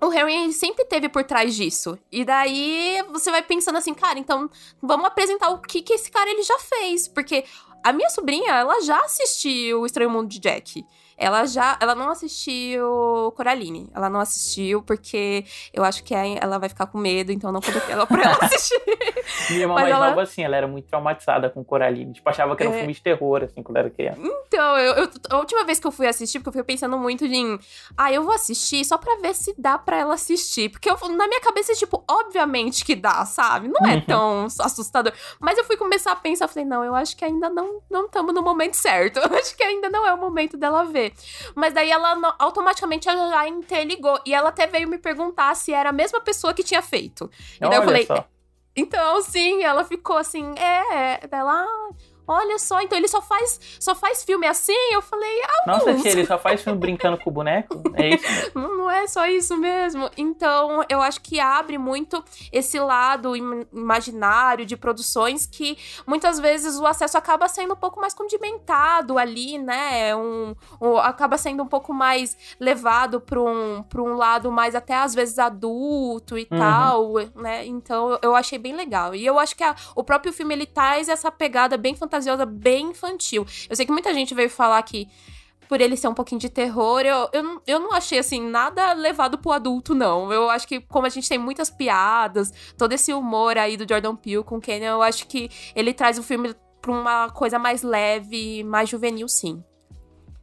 o 0.00 0.08
Harry 0.08 0.52
sempre 0.52 0.84
teve 0.84 1.08
por 1.08 1.24
trás 1.24 1.54
disso. 1.54 1.98
E 2.10 2.24
daí 2.24 3.02
você 3.10 3.30
vai 3.30 3.42
pensando 3.42 3.78
assim, 3.78 3.94
cara, 3.94 4.18
então 4.18 4.48
vamos 4.80 5.06
apresentar 5.06 5.50
o 5.50 5.58
que 5.58 5.82
que 5.82 5.92
esse 5.92 6.10
cara 6.10 6.30
ele 6.30 6.42
já 6.42 6.58
fez, 6.58 7.08
porque 7.08 7.44
a 7.82 7.92
minha 7.92 8.10
sobrinha, 8.10 8.52
ela 8.52 8.80
já 8.82 9.00
assistiu 9.00 9.80
O 9.80 9.86
Estranho 9.86 10.10
Mundo 10.10 10.28
de 10.28 10.38
Jack. 10.38 10.84
Ela 11.16 11.46
já, 11.46 11.76
ela 11.80 11.94
não 11.94 12.10
assistiu 12.10 13.32
Coraline. 13.36 13.90
Ela 13.94 14.08
não 14.08 14.20
assistiu 14.20 14.82
porque 14.82 15.44
eu 15.72 15.82
acho 15.82 16.04
que 16.04 16.14
ela 16.14 16.58
vai 16.58 16.68
ficar 16.68 16.86
com 16.86 16.98
medo, 16.98 17.32
então 17.32 17.50
não 17.50 17.60
coloquei 17.60 17.92
ela 17.92 18.06
pra 18.06 18.22
ela 18.22 18.38
assistir. 18.42 18.80
Minha 19.50 19.62
irmã 19.62 19.74
mais 19.74 19.88
ela... 19.88 20.08
nova, 20.10 20.22
assim, 20.22 20.42
ela 20.42 20.56
era 20.56 20.66
muito 20.66 20.86
traumatizada 20.86 21.50
com 21.50 21.64
Coraline. 21.64 22.12
Tipo, 22.12 22.28
achava 22.28 22.56
que 22.56 22.62
era 22.62 22.70
um 22.70 22.74
é... 22.74 22.78
filme 22.78 22.92
de 22.92 23.02
terror, 23.02 23.44
assim, 23.44 23.62
quando 23.62 23.76
era 23.76 23.90
criança. 23.90 24.20
Então, 24.20 24.78
eu, 24.78 24.94
eu, 24.94 25.10
a 25.30 25.36
última 25.38 25.64
vez 25.64 25.78
que 25.78 25.86
eu 25.86 25.92
fui 25.92 26.06
assistir, 26.06 26.38
porque 26.38 26.48
eu 26.48 26.52
fui 26.52 26.64
pensando 26.64 26.98
muito 26.98 27.24
em, 27.24 27.58
ah, 27.96 28.12
eu 28.12 28.22
vou 28.22 28.32
assistir 28.32 28.84
só 28.84 28.98
pra 28.98 29.16
ver 29.16 29.34
se 29.34 29.54
dá 29.58 29.78
pra 29.78 29.98
ela 29.98 30.14
assistir. 30.14 30.68
Porque 30.70 30.90
eu, 30.90 30.96
na 31.10 31.26
minha 31.28 31.40
cabeça, 31.40 31.72
tipo, 31.74 32.04
obviamente 32.08 32.84
que 32.84 32.94
dá, 32.94 33.24
sabe? 33.24 33.68
Não 33.68 33.86
é 33.88 33.94
uhum. 33.94 34.00
tão 34.00 34.46
assustador. 34.60 35.12
Mas 35.38 35.58
eu 35.58 35.64
fui 35.64 35.76
começar 35.76 36.12
a 36.12 36.16
pensar, 36.16 36.48
falei, 36.48 36.64
não, 36.64 36.84
eu 36.84 36.94
acho 36.94 37.16
que 37.16 37.24
ainda 37.24 37.48
não 37.48 37.80
estamos 38.06 38.34
no 38.34 38.42
momento 38.42 38.74
certo. 38.74 39.18
Eu 39.28 39.36
acho 39.36 39.56
que 39.56 39.62
ainda 39.62 39.88
não 39.88 40.06
é 40.06 40.14
o 40.14 40.18
momento 40.18 40.56
dela 40.56 40.84
ver. 40.84 41.12
Mas 41.54 41.74
daí 41.74 41.90
ela 41.90 42.34
automaticamente 42.38 43.08
ela 43.08 43.30
já 43.30 43.48
interligou. 43.48 44.18
E 44.24 44.34
ela 44.34 44.48
até 44.48 44.66
veio 44.66 44.88
me 44.88 44.98
perguntar 44.98 45.54
se 45.54 45.72
era 45.72 45.90
a 45.90 45.92
mesma 45.92 46.20
pessoa 46.20 46.54
que 46.54 46.62
tinha 46.62 46.82
feito. 46.82 47.30
E 47.56 47.60
daí 47.60 47.70
Olha 47.70 47.76
eu 47.76 47.84
falei. 47.84 48.06
Só. 48.06 48.24
Então, 48.78 49.20
sim, 49.22 49.64
ela 49.64 49.84
ficou 49.84 50.16
assim, 50.16 50.54
é, 50.56 51.26
ela. 51.32 51.64
Ah, 51.64 51.90
Olha 52.30 52.58
só, 52.58 52.82
então 52.82 52.98
ele 52.98 53.08
só 53.08 53.22
faz, 53.22 53.58
só 53.80 53.94
faz 53.94 54.22
filme 54.22 54.46
assim? 54.46 54.76
Eu 54.92 55.00
falei, 55.00 55.40
Alguns. 55.66 55.86
Nossa, 55.86 56.02
tia, 56.02 56.10
ele 56.10 56.26
só 56.26 56.38
faz 56.38 56.62
filme 56.62 56.78
brincando 56.78 57.16
com 57.16 57.30
o 57.30 57.32
boneco? 57.32 57.82
É 57.94 58.10
isso? 58.10 58.28
Não, 58.54 58.76
não 58.76 58.90
é 58.90 59.06
só 59.06 59.26
isso 59.26 59.56
mesmo. 59.56 60.10
Então, 60.16 60.84
eu 60.88 61.00
acho 61.00 61.20
que 61.20 61.40
abre 61.40 61.78
muito 61.78 62.22
esse 62.52 62.78
lado 62.78 63.34
imaginário 63.36 64.66
de 64.66 64.76
produções 64.76 65.46
que 65.46 65.78
muitas 66.06 66.38
vezes 66.38 66.78
o 66.78 66.86
acesso 66.86 67.16
acaba 67.16 67.48
sendo 67.48 67.74
um 67.74 67.76
pouco 67.76 68.00
mais 68.00 68.12
condimentado 68.12 69.16
ali, 69.16 69.58
né? 69.58 70.14
Um, 70.14 70.54
um 70.80 70.98
acaba 70.98 71.38
sendo 71.38 71.62
um 71.62 71.66
pouco 71.66 71.94
mais 71.94 72.36
levado 72.60 73.20
para 73.20 73.40
um, 73.40 73.82
pra 73.82 74.02
um 74.02 74.16
lado 74.16 74.50
mais 74.50 74.74
até 74.74 74.94
às 74.94 75.14
vezes 75.14 75.38
adulto 75.38 76.36
e 76.36 76.46
uhum. 76.50 76.58
tal, 76.58 77.12
né? 77.36 77.64
Então, 77.64 78.18
eu 78.20 78.34
achei 78.34 78.58
bem 78.58 78.74
legal. 78.74 79.14
E 79.14 79.24
eu 79.24 79.38
acho 79.38 79.56
que 79.56 79.64
a, 79.64 79.74
o 79.94 80.04
próprio 80.04 80.32
filme 80.32 80.54
ele 80.54 80.66
traz 80.66 81.08
essa 81.08 81.30
pegada 81.30 81.76
bem 81.76 81.94
fantástica 81.94 82.17
fantasiosa 82.18 82.44
bem 82.44 82.90
infantil. 82.90 83.46
Eu 83.68 83.76
sei 83.76 83.86
que 83.86 83.92
muita 83.92 84.12
gente 84.12 84.34
veio 84.34 84.50
falar 84.50 84.82
que 84.82 85.08
por 85.68 85.80
ele 85.80 85.96
ser 85.96 86.08
um 86.08 86.14
pouquinho 86.14 86.40
de 86.40 86.48
terror, 86.48 87.00
eu, 87.00 87.28
eu, 87.30 87.62
eu 87.66 87.78
não 87.78 87.92
achei, 87.92 88.18
assim, 88.18 88.40
nada 88.40 88.94
levado 88.94 89.36
pro 89.36 89.52
adulto, 89.52 89.94
não. 89.94 90.32
Eu 90.32 90.48
acho 90.48 90.66
que, 90.66 90.80
como 90.80 91.06
a 91.06 91.10
gente 91.10 91.28
tem 91.28 91.36
muitas 91.36 91.68
piadas, 91.68 92.50
todo 92.76 92.92
esse 92.92 93.12
humor 93.12 93.58
aí 93.58 93.76
do 93.76 93.86
Jordan 93.86 94.16
Peele 94.16 94.42
com 94.42 94.60
Kenny, 94.60 94.86
eu 94.86 95.02
acho 95.02 95.26
que 95.26 95.50
ele 95.74 95.92
traz 95.92 96.18
o 96.18 96.22
filme 96.22 96.54
pra 96.80 96.90
uma 96.90 97.28
coisa 97.30 97.58
mais 97.58 97.82
leve, 97.82 98.64
mais 98.64 98.88
juvenil, 98.88 99.28
sim. 99.28 99.62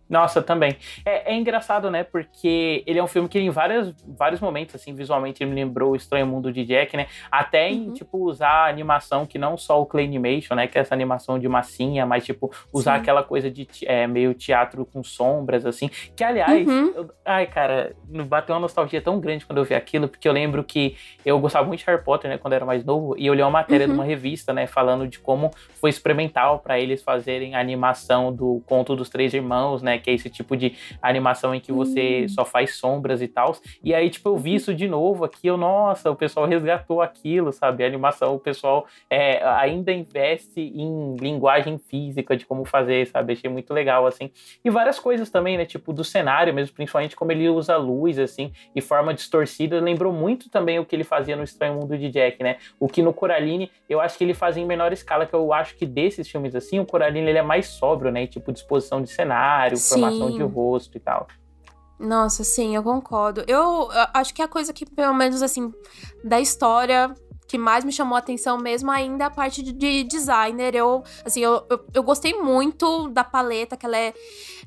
Nossa, 0.10 0.42
também. 0.42 0.78
É, 1.04 1.34
é, 1.34 1.36
engraçado, 1.36 1.90
né? 1.90 2.04
Porque 2.04 2.84
ele 2.86 3.00
é 3.00 3.04
um 3.04 3.08
filme 3.08 3.28
que 3.28 3.40
em 3.40 3.50
vários, 3.50 3.94
vários 4.08 4.40
momentos, 4.40 4.76
assim, 4.76 4.94
visualmente 4.94 5.44
ele 5.44 5.50
me 5.50 5.56
lembrou 5.56 5.94
o 5.94 5.96
Estranho 5.96 6.28
Mundo 6.28 6.52
de 6.52 6.64
Jack, 6.64 6.96
né? 6.96 7.08
Até 7.32 7.70
em, 7.70 7.88
uhum. 7.88 7.94
tipo, 7.94 8.18
usar 8.20 8.70
animação 8.70 9.26
que 9.26 9.40
não 9.40 9.58
só 9.58 9.82
o 9.82 9.86
Claymation, 9.86 10.56
né? 10.56 10.68
Que 10.68 10.78
é 10.78 10.82
essa 10.82 10.94
animação 10.94 11.40
de 11.40 11.48
massinha, 11.48 12.06
mas, 12.06 12.24
tipo, 12.24 12.52
usar 12.72 12.96
Sim. 12.96 13.02
aquela 13.02 13.24
coisa 13.24 13.50
de 13.50 13.68
é, 13.86 14.06
meio 14.06 14.34
teatro 14.34 14.86
com 14.86 15.04
sombras, 15.04 15.66
assim. 15.66 15.90
Que, 16.16 16.24
aliás, 16.24 16.68
uhum. 16.68 16.94
eu, 16.96 17.10
ai, 17.26 17.48
cara, 17.48 17.96
bateu 18.28 18.54
uma 18.54 18.62
nostalgia 18.62 19.02
tão 19.02 19.20
grande 19.20 19.46
quando 19.46 19.58
eu 19.58 19.66
vi 19.66 19.74
aquilo, 19.74 20.08
porque 20.08 20.28
eu 20.28 20.34
lembro 20.34 20.64
que 20.64 20.96
eu 21.26 21.40
gostava 21.40 21.66
muito 21.66 21.80
de 21.80 21.86
Harry 21.88 22.04
Potter, 22.04 22.30
né? 22.30 22.38
Quando 22.38 22.54
eu 22.54 22.58
era 22.58 22.66
mais 22.66 22.86
novo, 22.86 23.16
e 23.18 23.26
eu 23.26 23.34
li 23.34 23.42
uma 23.42 23.50
matéria 23.50 23.88
uhum. 23.88 23.94
de 23.94 24.00
uma 24.00 24.06
revista, 24.06 24.54
né? 24.54 24.68
Falando 24.68 25.08
de 25.08 25.18
como 25.18 25.50
foi 25.82 25.90
experimental 25.90 26.60
para 26.60 26.80
eles 26.80 27.02
fazerem 27.02 27.56
a 27.56 27.60
animação 27.60 28.32
do 28.32 28.62
Conto 28.66 28.96
dos 28.96 29.10
Três 29.10 29.34
Irmãos, 29.34 29.82
né? 29.82 29.95
Que 29.98 30.12
é 30.12 30.14
esse 30.14 30.30
tipo 30.30 30.56
de 30.56 30.74
animação 31.02 31.54
em 31.54 31.60
que 31.60 31.72
você 31.72 32.28
só 32.30 32.46
faz 32.46 32.76
sombras 32.76 33.22
e 33.22 33.28
tal. 33.28 33.56
E 33.84 33.94
aí, 33.94 34.10
tipo, 34.10 34.30
eu 34.30 34.38
vi 34.38 34.56
isso 34.56 34.74
de 34.74 34.88
novo 34.88 35.24
aqui, 35.26 35.48
eu, 35.48 35.58
nossa, 35.58 36.12
o 36.12 36.16
pessoal 36.16 36.46
resgatou 36.46 37.02
aquilo, 37.02 37.52
sabe? 37.52 37.84
A 37.84 37.88
animação, 37.88 38.36
o 38.36 38.40
pessoal 38.40 38.86
é, 39.10 39.44
ainda 39.44 39.92
investe 39.92 40.60
em 40.60 41.16
linguagem 41.16 41.78
física 41.78 42.36
de 42.36 42.46
como 42.46 42.66
fazer, 42.66 43.08
sabe? 43.08 43.34
Achei 43.34 43.50
muito 43.50 43.74
legal, 43.74 44.06
assim. 44.06 44.32
E 44.64 44.70
várias 44.70 45.00
coisas 45.00 45.30
também, 45.30 45.58
né? 45.58 45.66
Tipo, 45.66 45.94
do 45.94 46.04
cenário 46.04 46.54
mesmo, 46.54 46.76
principalmente 46.76 47.16
como 47.16 47.32
ele 47.32 47.50
usa 47.50 47.78
luz, 47.78 48.20
assim, 48.20 48.52
e 48.76 48.82
forma 48.82 49.14
distorcida. 49.14 49.80
Lembrou 49.80 50.12
muito 50.12 50.50
também 50.50 50.80
o 50.80 50.86
que 50.86 50.96
ele 50.96 51.04
fazia 51.04 51.36
no 51.36 51.44
Estranho 51.44 51.76
Mundo 51.76 51.98
de 51.98 52.10
Jack, 52.10 52.42
né? 52.42 52.58
O 52.80 52.88
que 52.88 53.02
no 53.02 53.14
Coraline, 53.14 53.72
eu 53.90 54.00
acho 54.00 54.18
que 54.18 54.24
ele 54.24 54.34
fazia 54.34 54.64
em 54.64 54.66
menor 54.66 54.92
escala, 54.94 55.26
que 55.26 55.34
eu 55.34 55.54
acho 55.54 55.76
que 55.76 55.86
desses 55.86 56.28
filmes 56.30 56.56
assim, 56.56 56.80
o 56.80 56.86
Coraline 56.86 57.30
ele 57.30 57.38
é 57.38 57.42
mais 57.42 57.68
sóbrio, 57.68 58.12
né? 58.12 58.24
E, 58.24 58.28
tipo, 58.28 58.52
disposição 58.52 59.02
de 59.02 59.10
cenário, 59.10 59.78
Sim. 59.86 60.02
formação 60.02 60.32
de 60.32 60.44
rosto 60.44 60.98
e 60.98 61.00
tal. 61.00 61.28
Nossa, 62.00 62.44
sim, 62.44 62.76
eu 62.76 62.84
concordo. 62.84 63.44
Eu, 63.48 63.90
eu 63.92 64.08
acho 64.14 64.34
que 64.34 64.42
a 64.42 64.48
coisa 64.48 64.74
que, 64.74 64.86
pelo 64.86 65.14
menos 65.14 65.42
assim, 65.42 65.72
da 66.24 66.40
história 66.40 67.14
que 67.48 67.58
mais 67.58 67.84
me 67.84 67.92
chamou 67.92 68.16
a 68.16 68.20
atenção 68.20 68.58
mesmo 68.58 68.90
ainda 68.90 69.24
é 69.24 69.28
a 69.28 69.30
parte 69.30 69.62
de 69.62 70.04
designer. 70.04 70.76
Eu, 70.76 71.04
assim, 71.24 71.42
eu, 71.42 71.66
eu, 71.70 71.86
eu, 71.94 72.04
gostei 72.04 72.34
muito 72.34 73.08
da 73.10 73.24
paleta, 73.24 73.78
que 73.78 73.86
ela 73.86 73.98
é. 73.98 74.14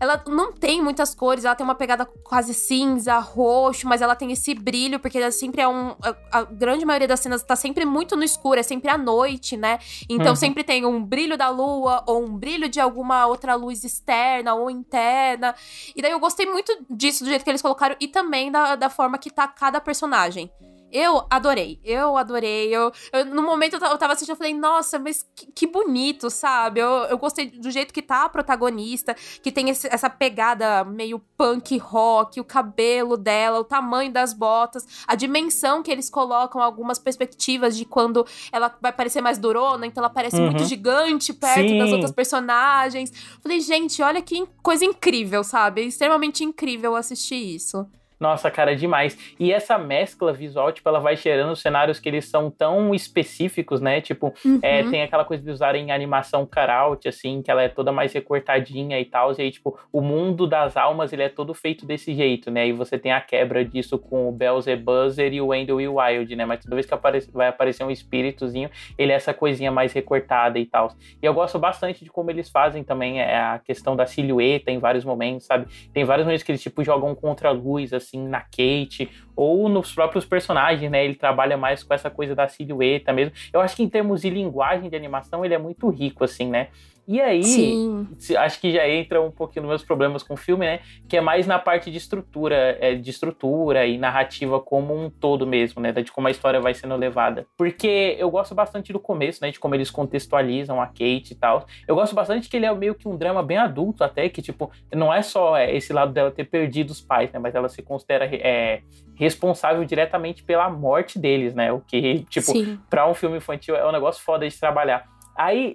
Ela 0.01 0.23
não 0.29 0.53
tem 0.53 0.81
muitas 0.81 1.15
cores, 1.15 1.45
ela 1.45 1.57
tem 1.57 1.65
uma 1.65 1.75
pegada 1.75 2.07
quase 2.07 2.55
cinza, 2.55 3.19
roxo, 3.19 3.89
mas 3.89 4.01
ela 4.01 4.15
tem 4.15 4.31
esse 4.31 4.55
brilho, 4.55 5.01
porque 5.01 5.19
ela 5.19 5.31
sempre 5.33 5.61
é 5.61 5.69
um. 5.69 5.97
A, 6.03 6.39
a 6.39 6.43
grande 6.45 6.85
maioria 6.85 7.09
das 7.09 7.21
cenas 7.21 7.43
tá 7.43 7.57
sempre 7.57 7.85
muito 7.85 8.17
no 8.17 8.23
escuro, 8.23 8.61
é 8.61 8.63
sempre 8.63 8.91
à 8.91 8.97
noite, 8.97 9.57
né? 9.57 9.79
Então 10.09 10.31
uhum. 10.31 10.37
sempre 10.37 10.63
tem 10.63 10.87
um 10.87 11.03
brilho 11.03 11.37
da 11.37 11.49
lua, 11.49 12.05
ou 12.07 12.25
um 12.25 12.37
brilho 12.37 12.69
de 12.69 12.79
alguma 12.79 13.27
outra 13.27 13.57
luz 13.57 13.83
externa 13.83 14.55
ou 14.55 14.71
interna. 14.71 15.55
E 15.97 16.01
daí 16.01 16.13
eu 16.13 16.21
gostei 16.21 16.47
muito 16.47 16.73
disso, 16.89 17.25
do 17.25 17.31
jeito 17.31 17.43
que 17.43 17.51
eles 17.51 17.63
colocaram, 17.63 17.97
e 17.99 18.07
também 18.07 18.53
da, 18.53 18.77
da 18.77 18.89
forma 18.89 19.19
que 19.19 19.31
tá 19.31 19.49
cada 19.49 19.81
personagem. 19.81 20.51
Eu 20.91 21.27
adorei, 21.29 21.79
eu 21.85 22.17
adorei. 22.17 22.75
Eu, 22.75 22.91
eu 23.13 23.25
no 23.27 23.43
momento 23.43 23.75
eu, 23.75 23.81
eu 23.81 23.99
tava 23.99 24.15
assistindo, 24.15 24.35
eu 24.35 24.39
falei, 24.39 24.55
nossa, 24.55 24.99
mas 24.99 25.27
que, 25.35 25.47
que, 25.53 25.67
bonito, 25.67 26.31
sabe? 26.31 26.81
Eu, 26.81 26.89
eu 27.05 27.19
gostei 27.19 27.51
do 27.51 27.71
jeito 27.71 27.93
que 27.93 28.01
tá 28.01 28.25
a 28.25 28.29
protagonista, 28.29 29.15
que 29.43 29.53
tem 29.53 29.69
esse, 29.69 29.87
essa 29.89 30.09
pegada 30.09 30.85
meio 30.85 31.19
punk 31.37 31.77
rock, 31.77 32.41
o 32.41 32.45
cabelo 32.45 33.17
dela, 33.17 33.61
o 33.61 33.65
tamanho 33.65 34.11
das 34.13 34.33
botas, 34.33 35.05
a 35.07 35.15
dimensão 35.15 35.83
que 35.83 35.91
eles 35.91 36.09
colocam, 36.09 36.63
algumas 36.63 36.99
perspectivas 36.99 37.77
de 37.77 37.85
quando 37.85 38.27
ela 38.51 38.75
vai 38.81 38.93
parecer 38.93 39.21
mais 39.21 39.39
durona, 39.39 39.87
então 39.87 40.03
ela 40.03 40.13
parece 40.13 40.37
uhum. 40.37 40.47
muito 40.47 40.65
gigante 40.65 41.33
perto 41.33 41.69
Sim. 41.69 41.79
das 41.79 41.93
outras 41.93 42.13
personagens. 42.13 43.13
Falei, 43.43 43.61
gente, 43.61 44.03
olha 44.03 44.23
que 44.23 44.47
coisa 44.63 44.85
incrível, 44.85 45.45
sabe? 45.45 45.83
É 45.83 45.85
extremamente 45.85 46.43
incrível 46.45 46.97
assistir 46.97 47.55
isso. 47.55 47.87
Nossa, 48.19 48.51
cara, 48.51 48.75
demais. 48.75 49.17
E 49.39 49.53
essa 49.53 49.79
mescla 49.79 50.33
visual, 50.33 50.73
tipo, 50.73 50.89
ela 50.89 50.99
vai 50.99 51.17
gerando 51.17 51.55
cenários 51.55 52.01
que 52.01 52.09
eles 52.09 52.25
são 52.25 52.51
tão 52.51 52.95
específicos, 52.95 53.81
né? 53.81 54.01
Tipo, 54.01 54.35
uhum. 54.45 54.59
é, 54.61 54.83
tem 54.83 55.03
aquela 55.03 55.25
coisa 55.25 55.43
de 55.43 55.51
usarem 55.51 55.93
animação 55.93 56.45
cutout, 56.45 57.09
assim, 57.09 57.43
que 57.43 57.51
ela 57.51 57.63
é 57.63 57.69
toda 57.69 57.93
mais 57.93 58.13
recortadinha 58.13 58.99
e 58.99 59.05
tal. 59.05 59.33
E 59.33 59.43
aí, 59.43 59.51
tipo, 59.51 59.79
o 59.93 60.01
mundo 60.01 60.47
das 60.47 60.77
almas, 60.77 61.13
ele 61.13 61.23
é 61.23 61.29
todo 61.29 61.55
feito 61.55 61.87
desse 61.87 62.13
jeito, 62.15 62.51
né? 62.51 62.67
E 62.67 62.73
você 62.73 62.99
tem 62.99 63.13
a 63.13 63.21
quebra 63.21 63.65
disso 63.65 63.99
com 63.99 64.29
o 64.29 64.33
Beelzebuzzer 64.33 65.33
e 65.33 65.41
o 65.41 65.49
Wendell 65.49 65.81
e 65.81 65.89
o 65.89 66.01
Wild, 66.01 66.35
né? 66.35 66.45
Mas 66.45 66.63
toda 66.63 66.75
vez 66.75 66.87
que 66.87 66.95
aparece, 66.95 67.31
vai 67.31 67.49
aparecer 67.49 67.85
um 67.85 67.91
espíritozinho, 67.91 68.69
ele 68.97 69.13
é 69.13 69.15
essa 69.15 69.33
coisinha 69.33 69.71
mais 69.71 69.93
recortada 69.93 70.59
e 70.59 70.67
tal. 70.67 70.93
E 71.23 71.27
eu 71.27 71.33
gosto 71.33 71.59
bastante 71.59 72.03
de 72.03 72.11
como 72.11 72.31
eles 72.31 72.51
fazem 72.51 72.83
também 72.83 73.21
é, 73.21 73.37
a 73.37 73.61
questão 73.61 73.95
da 73.95 74.07
silhueta 74.07 74.73
em 74.73 74.79
vários 74.79 75.05
momentos, 75.05 75.47
sabe? 75.47 75.67
Tem 75.93 76.05
vários 76.05 76.27
momentos 76.27 76.43
que 76.43 76.51
eles, 76.51 76.63
tipo, 76.63 76.83
jogam 76.83 77.15
contra 77.15 77.51
a 77.51 77.53
luz, 77.53 77.93
assim, 77.93 78.08
na 78.17 78.41
Kate, 78.41 79.11
ou 79.37 79.69
nos 79.69 79.93
próprios 79.93 80.25
personagens, 80.25 80.91
né? 80.91 81.05
Ele 81.05 81.15
trabalha 81.15 81.57
mais 81.57 81.83
com 81.83 81.93
essa 81.93 82.09
coisa 82.09 82.35
da 82.35 82.49
silhueta 82.49 83.13
mesmo. 83.13 83.35
Eu 83.53 83.61
acho 83.61 83.77
que 83.77 83.83
em 83.83 83.89
termos 83.89 84.23
de 84.23 84.31
linguagem 84.31 84.89
de 84.89 84.97
animação, 84.97 85.45
ele 85.45 85.55
é 85.55 85.59
muito 85.59 85.89
rico, 85.91 86.25
assim, 86.25 86.49
né? 86.49 86.69
E 87.09 87.23
aí, 87.23 87.43
Sim. 87.43 88.07
acho 88.37 88.61
que 88.61 88.71
já 88.71 88.87
entra 88.87 89.19
um 89.23 89.31
pouquinho 89.31 89.63
nos 89.63 89.71
meus 89.71 89.83
problemas 89.83 90.23
com 90.23 90.35
o 90.35 90.37
filme, 90.37 90.67
né? 90.67 90.81
Que 91.09 91.17
é 91.17 91.23
mais 91.23 91.47
na 91.47 91.59
parte 91.59 91.91
de 91.91 91.97
estrutura, 91.97 92.77
é, 92.79 92.95
de 92.97 93.09
estrutura 93.09 93.87
e 93.87 93.97
narrativa 93.97 94.61
como 94.61 94.95
um 94.95 95.09
todo 95.09 95.47
mesmo, 95.47 95.81
né? 95.81 95.91
De 95.91 96.13
como 96.13 96.29
a 96.29 96.31
história 96.31 96.61
vai 96.61 96.75
sendo 96.75 96.95
levada. 96.97 97.47
Porque 97.57 98.15
eu 98.19 98.31
gosto 98.31 98.55
bastante 98.55 98.93
do 98.93 99.01
começo, 99.01 99.39
né? 99.41 99.51
De 99.51 99.59
como 99.59 99.75
eles 99.75 99.91
contextualizam 99.91 100.83
a 100.83 100.87
Kate 100.87 101.31
e 101.31 101.35
tal. 101.35 101.65
Eu 101.87 101.95
gosto 101.95 102.15
bastante 102.15 102.47
que 102.47 102.59
ele 102.59 102.67
é 102.67 102.75
meio 102.75 102.95
que 102.95 103.09
um 103.09 103.17
drama 103.17 103.43
bem 103.43 103.57
adulto 103.57 104.05
até, 104.05 104.29
que, 104.29 104.43
tipo, 104.43 104.71
não 104.95 105.11
é 105.11 105.23
só 105.23 105.57
é, 105.57 105.75
esse 105.75 105.95
lado 105.95 106.13
dela 106.13 106.31
ter 106.31 106.45
perdido 106.45 106.91
os 106.91 107.01
pais, 107.01 107.33
né? 107.33 107.39
Mas 107.39 107.55
ela 107.55 107.71
se 107.71 107.83
considera 107.83 108.27
é, 108.27 108.83
responsável 109.15 109.83
diretamente 109.83 110.43
pela 110.43 110.69
morte 110.69 111.19
deles, 111.19 111.55
né? 111.55 111.73
O 111.73 111.81
que, 111.81 112.27
tipo, 112.29 112.53
para 112.91 113.09
um 113.09 113.15
filme 113.15 113.39
infantil 113.39 113.75
é 113.75 113.89
um 113.89 113.93
negócio 113.93 114.23
foda 114.23 114.47
de 114.47 114.61
trabalhar. 114.61 115.07
Aí 115.35 115.73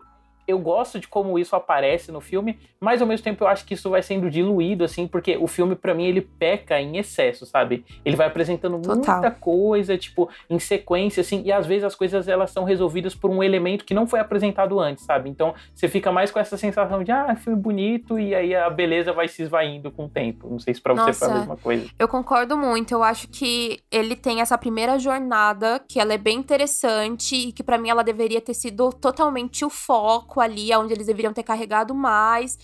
eu 0.48 0.60
gosto 0.60 1.00
de 1.00 1.08
como 1.08 1.40
isso 1.40 1.56
aparece 1.56 2.12
no 2.12 2.20
filme, 2.20 2.60
mas 2.80 3.02
ao 3.02 3.08
mesmo 3.08 3.24
tempo 3.24 3.44
eu 3.44 3.48
acho 3.48 3.66
que 3.66 3.74
isso 3.74 3.90
vai 3.90 4.02
sendo 4.02 4.30
diluído, 4.30 4.84
assim, 4.84 5.08
porque 5.08 5.38
o 5.38 5.48
filme, 5.48 5.76
para 5.76 5.94
mim, 5.94 6.06
ele 6.06 6.22
peca 6.22 6.80
em 6.80 6.98
excesso, 6.98 7.46
sabe? 7.46 7.86
Ele 8.04 8.16
vai 8.16 8.28
apresentando 8.28 8.82
Total. 8.82 9.16
muita 9.16 9.32
coisa, 9.32 9.98
tipo, 9.98 10.30
em 10.50 10.60
sequência, 10.60 11.22
assim, 11.22 11.42
e 11.46 11.52
às 11.52 11.66
vezes 11.66 11.84
as 11.84 11.96
coisas 11.96 12.28
elas 12.28 12.52
são 12.52 12.64
resolvidas 12.64 13.16
por 13.16 13.30
um 13.30 13.42
elemento 13.42 13.86
que 13.86 13.94
não 13.94 14.06
foi 14.06 14.20
apresentado 14.20 14.80
antes, 14.80 15.06
sabe? 15.06 15.30
Então 15.30 15.54
você 15.74 15.88
fica 15.88 16.12
mais 16.12 16.32
com 16.32 16.40
essa 16.40 16.58
sensação 16.58 17.04
de, 17.04 17.12
ah, 17.12 17.36
filme 17.36 17.60
bonito, 17.60 18.20
e 18.20 18.36
aí 18.36 18.56
a 18.56 18.70
beleza 18.70 19.14
vai 19.14 19.28
se 19.28 19.44
esvaindo 19.44 19.92
com 19.92 20.06
o 20.06 20.10
tempo. 20.10 20.50
Não 20.50 20.60
sei 20.60 20.74
se 20.74 20.82
pra 20.82 20.94
Nossa, 20.94 21.14
você 21.14 21.20
foi 21.20 21.30
a 21.30 21.40
mesma 21.40 21.58
coisa. 21.58 21.88
Eu 21.98 22.08
concordo 22.08 22.58
muito. 22.58 22.94
Eu 22.94 23.04
acho 23.04 23.28
que 23.28 23.80
ele 23.92 24.16
tem 24.16 24.42
essa 24.42 24.58
primeira 24.58 25.00
jornada, 25.00 25.82
que 25.88 26.00
ela 26.00 26.14
é 26.14 26.18
bem 26.18 26.38
interessante, 26.38 27.36
e 27.36 27.52
que 27.52 27.64
para 27.64 27.78
mim 27.78 27.90
ela 27.90 28.04
deveria 28.04 28.42
ter 28.42 28.54
sido 28.54 28.92
totalmente 28.92 29.64
o 29.64 29.70
foco 29.70 30.33
foco 30.34 30.42
ali, 30.42 30.76
onde 30.76 30.94
eles 30.94 31.06
deveriam 31.06 31.32
ter 31.32 31.44
carregado 31.44 31.94
mais. 31.94 32.58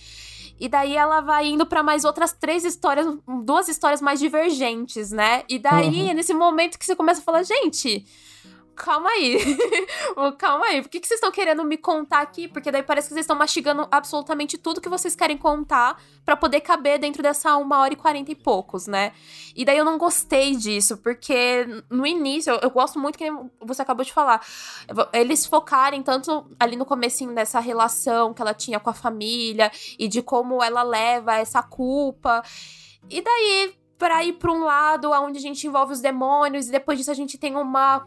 E 0.58 0.68
daí 0.68 0.94
ela 0.94 1.20
vai 1.20 1.46
indo 1.46 1.64
para 1.64 1.82
mais 1.82 2.04
outras 2.04 2.32
três 2.32 2.64
histórias, 2.64 3.06
duas 3.44 3.68
histórias 3.68 4.02
mais 4.02 4.20
divergentes, 4.20 5.10
né? 5.10 5.44
E 5.48 5.58
daí 5.58 6.02
uhum. 6.02 6.10
é 6.10 6.14
nesse 6.14 6.34
momento 6.34 6.78
que 6.78 6.84
você 6.84 6.94
começa 6.94 7.20
a 7.20 7.24
falar, 7.24 7.42
gente, 7.44 8.04
calma 8.80 9.10
aí. 9.10 9.38
calma 10.38 10.66
aí. 10.66 10.82
Por 10.82 10.88
que, 10.88 11.00
que 11.00 11.06
vocês 11.06 11.18
estão 11.18 11.30
querendo 11.30 11.64
me 11.64 11.76
contar 11.76 12.20
aqui? 12.20 12.48
Porque 12.48 12.70
daí 12.70 12.82
parece 12.82 13.08
que 13.08 13.14
vocês 13.14 13.24
estão 13.24 13.36
mastigando 13.36 13.86
absolutamente 13.90 14.56
tudo 14.56 14.80
que 14.80 14.88
vocês 14.88 15.14
querem 15.14 15.36
contar 15.36 16.00
para 16.24 16.36
poder 16.36 16.60
caber 16.60 16.98
dentro 16.98 17.22
dessa 17.22 17.56
uma 17.56 17.78
hora 17.80 17.92
e 17.92 17.96
quarenta 17.96 18.32
e 18.32 18.34
poucos, 18.34 18.86
né? 18.86 19.12
E 19.54 19.64
daí 19.64 19.76
eu 19.76 19.84
não 19.84 19.98
gostei 19.98 20.56
disso, 20.56 20.96
porque 20.98 21.66
no 21.90 22.06
início, 22.06 22.52
eu, 22.52 22.60
eu 22.62 22.70
gosto 22.70 22.98
muito 22.98 23.18
que 23.18 23.30
você 23.60 23.82
acabou 23.82 24.04
de 24.04 24.12
falar. 24.12 24.44
Eles 25.12 25.46
focarem 25.46 26.02
tanto 26.02 26.50
ali 26.58 26.76
no 26.76 26.86
comecinho 26.86 27.34
dessa 27.34 27.60
relação 27.60 28.32
que 28.32 28.40
ela 28.40 28.54
tinha 28.54 28.80
com 28.80 28.90
a 28.90 28.94
família 28.94 29.70
e 29.98 30.08
de 30.08 30.22
como 30.22 30.62
ela 30.62 30.82
leva 30.82 31.36
essa 31.36 31.62
culpa. 31.62 32.42
E 33.08 33.20
daí, 33.20 33.74
para 33.98 34.24
ir 34.24 34.34
para 34.34 34.50
um 34.50 34.64
lado 34.64 35.10
onde 35.10 35.38
a 35.38 35.42
gente 35.42 35.66
envolve 35.66 35.92
os 35.92 36.00
demônios 36.00 36.68
e 36.68 36.72
depois 36.72 36.98
disso 36.98 37.10
a 37.10 37.14
gente 37.14 37.36
tem 37.36 37.56
uma 37.56 38.06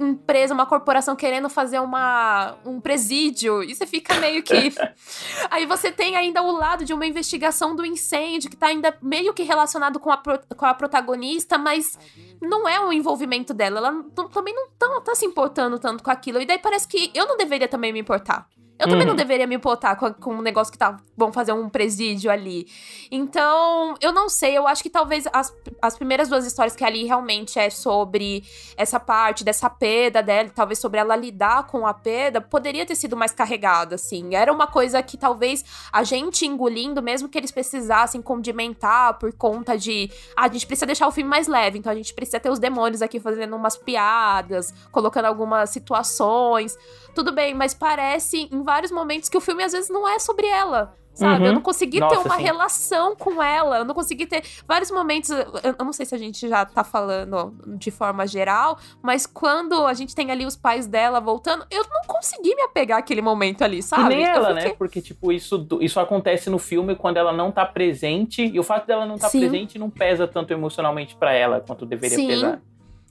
empresa, 0.00 0.54
uma 0.54 0.66
corporação 0.66 1.14
querendo 1.14 1.48
fazer 1.48 1.80
uma, 1.80 2.56
um 2.64 2.80
presídio. 2.80 3.62
E 3.62 3.74
você 3.74 3.86
fica 3.86 4.14
meio 4.16 4.42
que. 4.42 4.72
Aí 5.50 5.66
você 5.66 5.90
tem 5.90 6.16
ainda 6.16 6.42
o 6.42 6.52
lado 6.52 6.84
de 6.84 6.92
uma 6.92 7.06
investigação 7.06 7.74
do 7.74 7.84
incêndio, 7.84 8.50
que 8.50 8.56
tá 8.56 8.68
ainda 8.68 8.96
meio 9.02 9.32
que 9.34 9.42
relacionado 9.42 9.98
com 10.00 10.10
a, 10.10 10.16
pro, 10.16 10.40
com 10.56 10.66
a 10.66 10.74
protagonista, 10.74 11.58
mas 11.58 11.98
não 12.40 12.68
é 12.68 12.80
o 12.80 12.92
envolvimento 12.92 13.52
dela. 13.52 13.78
Ela 13.78 14.04
também 14.32 14.54
não 14.54 14.68
tá, 14.78 15.00
tá 15.00 15.14
se 15.14 15.26
importando 15.26 15.78
tanto 15.78 16.02
com 16.02 16.10
aquilo. 16.10 16.40
E 16.40 16.46
daí 16.46 16.58
parece 16.58 16.88
que 16.88 17.10
eu 17.14 17.26
não 17.26 17.36
deveria 17.36 17.68
também 17.68 17.92
me 17.92 18.00
importar. 18.00 18.48
Eu 18.78 18.88
também 18.88 19.06
não 19.06 19.12
uhum. 19.12 19.16
deveria 19.16 19.46
me 19.46 19.54
importar 19.54 19.94
com, 19.96 20.12
com 20.12 20.34
um 20.34 20.42
negócio 20.42 20.72
que 20.72 20.78
tá. 20.78 20.98
Vão 21.16 21.32
fazer 21.32 21.52
um 21.52 21.68
presídio 21.68 22.30
ali. 22.30 22.66
Então, 23.10 23.94
eu 24.00 24.12
não 24.12 24.28
sei. 24.28 24.56
Eu 24.56 24.66
acho 24.66 24.82
que 24.82 24.90
talvez 24.90 25.24
as, 25.32 25.54
as 25.80 25.96
primeiras 25.96 26.28
duas 26.28 26.44
histórias 26.44 26.74
que 26.74 26.84
ali 26.84 27.04
realmente 27.04 27.58
é 27.58 27.70
sobre 27.70 28.42
essa 28.76 28.98
parte 28.98 29.44
dessa 29.44 29.70
perda 29.70 30.22
dela, 30.22 30.50
talvez 30.52 30.80
sobre 30.80 30.98
ela 30.98 31.14
lidar 31.14 31.66
com 31.66 31.86
a 31.86 31.94
perda, 31.94 32.40
poderia 32.40 32.84
ter 32.84 32.96
sido 32.96 33.16
mais 33.16 33.32
carregada, 33.32 33.94
assim. 33.94 34.34
Era 34.34 34.52
uma 34.52 34.66
coisa 34.66 35.00
que 35.02 35.16
talvez 35.16 35.64
a 35.92 36.02
gente 36.02 36.44
engolindo, 36.44 37.00
mesmo 37.00 37.28
que 37.28 37.38
eles 37.38 37.52
precisassem 37.52 38.20
condimentar 38.20 39.14
por 39.18 39.32
conta 39.32 39.78
de. 39.78 40.10
Ah, 40.36 40.46
a 40.46 40.48
gente 40.48 40.66
precisa 40.66 40.86
deixar 40.86 41.06
o 41.06 41.12
filme 41.12 41.30
mais 41.30 41.46
leve, 41.46 41.78
então 41.78 41.92
a 41.92 41.94
gente 41.94 42.12
precisa 42.12 42.40
ter 42.40 42.50
os 42.50 42.58
demônios 42.58 43.00
aqui 43.00 43.20
fazendo 43.20 43.54
umas 43.54 43.76
piadas, 43.76 44.74
colocando 44.90 45.26
algumas 45.26 45.70
situações. 45.70 46.76
Tudo 47.14 47.32
bem, 47.32 47.54
mas 47.54 47.74
parece 47.74 48.48
em 48.50 48.62
vários 48.62 48.90
momentos 48.90 49.28
que 49.28 49.36
o 49.36 49.40
filme 49.40 49.62
às 49.62 49.72
vezes 49.72 49.90
não 49.90 50.08
é 50.08 50.18
sobre 50.18 50.46
ela. 50.46 50.94
Sabe? 51.14 51.42
Uhum. 51.42 51.46
Eu 51.48 51.52
não 51.52 51.60
consegui 51.60 52.00
Nossa, 52.00 52.16
ter 52.16 52.26
uma 52.26 52.36
sim. 52.36 52.42
relação 52.42 53.14
com 53.14 53.42
ela. 53.42 53.78
Eu 53.78 53.84
não 53.84 53.94
consegui 53.94 54.26
ter 54.26 54.42
vários 54.66 54.90
momentos. 54.90 55.28
Eu, 55.30 55.84
não 55.84 55.92
sei 55.92 56.06
se 56.06 56.14
a 56.14 56.18
gente 56.18 56.48
já 56.48 56.64
tá 56.64 56.82
falando 56.82 57.54
de 57.76 57.90
forma 57.90 58.26
geral, 58.26 58.78
mas 59.02 59.26
quando 59.26 59.86
a 59.86 59.92
gente 59.92 60.14
tem 60.14 60.30
ali 60.30 60.46
os 60.46 60.56
pais 60.56 60.86
dela 60.86 61.20
voltando, 61.20 61.66
eu 61.70 61.84
não 61.84 62.02
consegui 62.06 62.54
me 62.54 62.62
apegar 62.62 62.98
àquele 62.98 63.20
momento 63.20 63.62
ali, 63.62 63.82
sabe? 63.82 64.04
E 64.04 64.08
nem 64.16 64.24
ela, 64.24 64.54
fiquei... 64.54 64.70
né? 64.70 64.76
Porque, 64.78 65.02
tipo, 65.02 65.30
isso, 65.30 65.66
isso 65.82 66.00
acontece 66.00 66.48
no 66.48 66.58
filme 66.58 66.96
quando 66.96 67.18
ela 67.18 67.32
não 67.32 67.52
tá 67.52 67.66
presente. 67.66 68.46
E 68.46 68.58
o 68.58 68.62
fato 68.62 68.86
dela 68.86 69.04
não 69.04 69.18
tá 69.18 69.28
sim. 69.28 69.40
presente 69.40 69.78
não 69.78 69.90
pesa 69.90 70.26
tanto 70.26 70.52
emocionalmente 70.54 71.14
para 71.14 71.34
ela 71.34 71.60
quanto 71.60 71.84
deveria 71.84 72.16
sim. 72.16 72.26
pesar. 72.26 72.62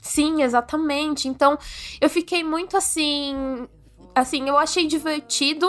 Sim, 0.02 0.42
exatamente. 0.42 1.28
Então, 1.28 1.56
eu 2.02 2.10
fiquei 2.10 2.44
muito 2.44 2.76
assim. 2.76 3.68
Assim, 4.14 4.48
eu 4.48 4.58
achei 4.58 4.88
divertido, 4.88 5.68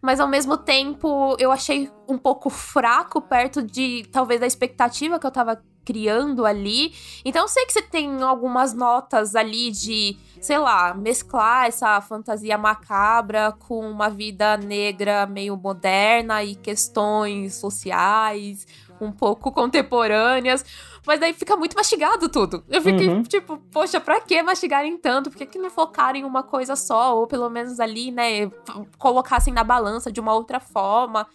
mas 0.00 0.20
ao 0.20 0.28
mesmo 0.28 0.56
tempo 0.56 1.36
eu 1.38 1.50
achei 1.50 1.90
um 2.08 2.16
pouco 2.16 2.48
fraco 2.48 3.20
perto 3.20 3.62
de 3.62 4.06
talvez 4.12 4.40
da 4.40 4.46
expectativa 4.46 5.18
que 5.18 5.26
eu 5.26 5.30
tava 5.30 5.62
criando 5.86 6.44
ali. 6.44 6.92
Então 7.24 7.42
eu 7.42 7.48
sei 7.48 7.64
que 7.64 7.72
você 7.72 7.82
tem 7.82 8.20
algumas 8.22 8.74
notas 8.74 9.36
ali 9.36 9.70
de, 9.70 10.16
sei 10.40 10.58
lá, 10.58 10.92
mesclar 10.92 11.66
essa 11.66 12.00
fantasia 12.00 12.58
macabra 12.58 13.52
com 13.52 13.88
uma 13.88 14.10
vida 14.10 14.56
negra 14.56 15.26
meio 15.26 15.56
moderna 15.56 16.42
e 16.42 16.56
questões 16.56 17.54
sociais 17.54 18.66
um 19.00 19.12
pouco 19.12 19.52
contemporâneas. 19.52 20.64
Mas 21.06 21.20
daí 21.20 21.32
fica 21.32 21.56
muito 21.56 21.76
mastigado 21.76 22.28
tudo. 22.28 22.64
Eu 22.68 22.82
fiquei 22.82 23.08
uhum. 23.08 23.22
tipo, 23.22 23.58
poxa, 23.70 24.00
pra 24.00 24.20
que 24.20 24.42
mastigarem 24.42 24.98
tanto? 24.98 25.30
Por 25.30 25.38
que, 25.38 25.46
que 25.46 25.58
não 25.58 25.70
focarem 25.70 26.22
em 26.22 26.24
uma 26.24 26.42
coisa 26.42 26.74
só? 26.74 27.16
Ou 27.16 27.26
pelo 27.26 27.48
menos 27.48 27.78
ali, 27.78 28.10
né, 28.10 28.50
colocassem 28.98 29.54
na 29.54 29.62
balança 29.62 30.10
de 30.10 30.20
uma 30.20 30.34
outra 30.34 30.58
forma. 30.58 31.26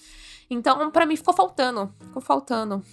Então, 0.49 0.91
para 0.91 1.05
mim, 1.05 1.15
ficou 1.15 1.33
faltando. 1.33 1.89
Ficou 2.01 2.21
faltando. 2.21 2.83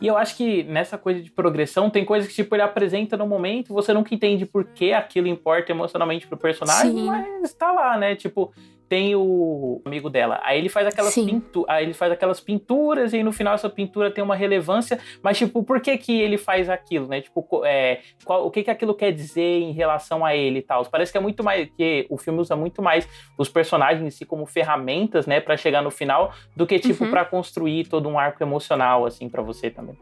E 0.00 0.06
eu 0.06 0.16
acho 0.16 0.36
que 0.36 0.62
nessa 0.62 0.96
coisa 0.96 1.20
de 1.20 1.30
progressão, 1.30 1.90
tem 1.90 2.04
coisas 2.04 2.28
que, 2.28 2.34
tipo, 2.36 2.54
ele 2.54 2.62
apresenta 2.62 3.16
no 3.16 3.26
momento, 3.26 3.74
você 3.74 3.92
nunca 3.92 4.14
entende 4.14 4.46
por 4.46 4.64
que 4.64 4.92
aquilo 4.92 5.26
importa 5.26 5.72
emocionalmente 5.72 6.26
pro 6.26 6.36
personagem, 6.36 6.92
Sim. 6.92 7.06
mas 7.06 7.52
tá 7.52 7.72
lá, 7.72 7.98
né? 7.98 8.14
Tipo, 8.14 8.52
tem 8.88 9.14
o 9.14 9.82
amigo 9.84 10.08
dela. 10.08 10.40
Aí 10.42 10.58
ele 10.58 10.68
faz 10.68 10.86
aquelas 10.86 11.14
pintu 11.14 11.64
aí 11.68 11.84
ele 11.84 11.94
faz 11.94 12.12
aquelas 12.12 12.40
pinturas 12.40 13.12
e 13.12 13.22
no 13.22 13.32
final 13.32 13.54
essa 13.54 13.68
pintura 13.68 14.10
tem 14.10 14.24
uma 14.24 14.34
relevância, 14.34 14.98
mas 15.22 15.36
tipo, 15.36 15.62
por 15.62 15.80
que 15.80 15.96
que 15.98 16.20
ele 16.20 16.38
faz 16.38 16.70
aquilo, 16.70 17.06
né? 17.06 17.20
Tipo, 17.20 17.64
é, 17.64 18.00
qual, 18.24 18.46
o 18.46 18.50
que 18.50 18.62
que 18.62 18.70
aquilo 18.70 18.94
quer 18.94 19.12
dizer 19.12 19.60
em 19.60 19.72
relação 19.72 20.24
a 20.24 20.34
ele 20.34 20.60
e 20.60 20.62
tal. 20.62 20.84
Parece 20.86 21.12
que 21.12 21.18
é 21.18 21.20
muito 21.20 21.44
mais 21.44 21.68
que 21.76 22.06
o 22.08 22.16
filme 22.16 22.40
usa 22.40 22.56
muito 22.56 22.80
mais 22.80 23.08
os 23.36 23.48
personagens 23.48 24.04
em 24.04 24.10
si 24.10 24.24
como 24.24 24.46
ferramentas, 24.46 25.26
né, 25.26 25.40
para 25.40 25.56
chegar 25.56 25.82
no 25.82 25.90
final 25.90 26.32
do 26.56 26.66
que 26.66 26.78
tipo 26.78 27.04
uhum. 27.04 27.10
para 27.10 27.24
construir 27.24 27.86
todo 27.88 28.08
um 28.08 28.18
arco 28.18 28.42
emocional 28.42 29.04
assim 29.04 29.28
para 29.28 29.42
você 29.42 29.70
também. 29.70 29.96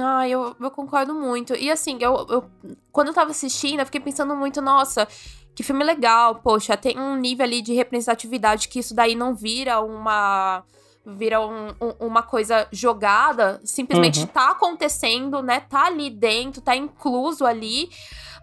Ah, 0.00 0.28
eu, 0.28 0.54
eu 0.60 0.70
concordo 0.70 1.14
muito. 1.14 1.54
E 1.54 1.70
assim, 1.70 1.98
eu, 2.00 2.26
eu 2.28 2.50
quando 2.92 3.08
eu 3.08 3.14
tava 3.14 3.30
assistindo, 3.30 3.80
eu 3.80 3.86
fiquei 3.86 4.00
pensando 4.00 4.34
muito, 4.36 4.60
nossa, 4.60 5.06
que 5.54 5.62
filme 5.62 5.84
legal, 5.84 6.36
poxa, 6.36 6.76
tem 6.76 6.98
um 6.98 7.16
nível 7.16 7.44
ali 7.44 7.60
de 7.60 7.72
representatividade 7.74 8.68
que 8.68 8.78
isso 8.78 8.94
daí 8.94 9.14
não 9.14 9.34
vira 9.34 9.80
uma 9.80 10.62
vira 11.08 11.40
um, 11.40 11.68
um, 11.80 12.06
uma 12.06 12.22
coisa 12.22 12.68
jogada, 12.70 13.60
simplesmente 13.64 14.20
uhum. 14.20 14.26
tá 14.26 14.50
acontecendo, 14.50 15.42
né? 15.42 15.60
Tá 15.60 15.86
ali 15.86 16.10
dentro, 16.10 16.60
tá 16.60 16.76
incluso 16.76 17.46
ali. 17.46 17.90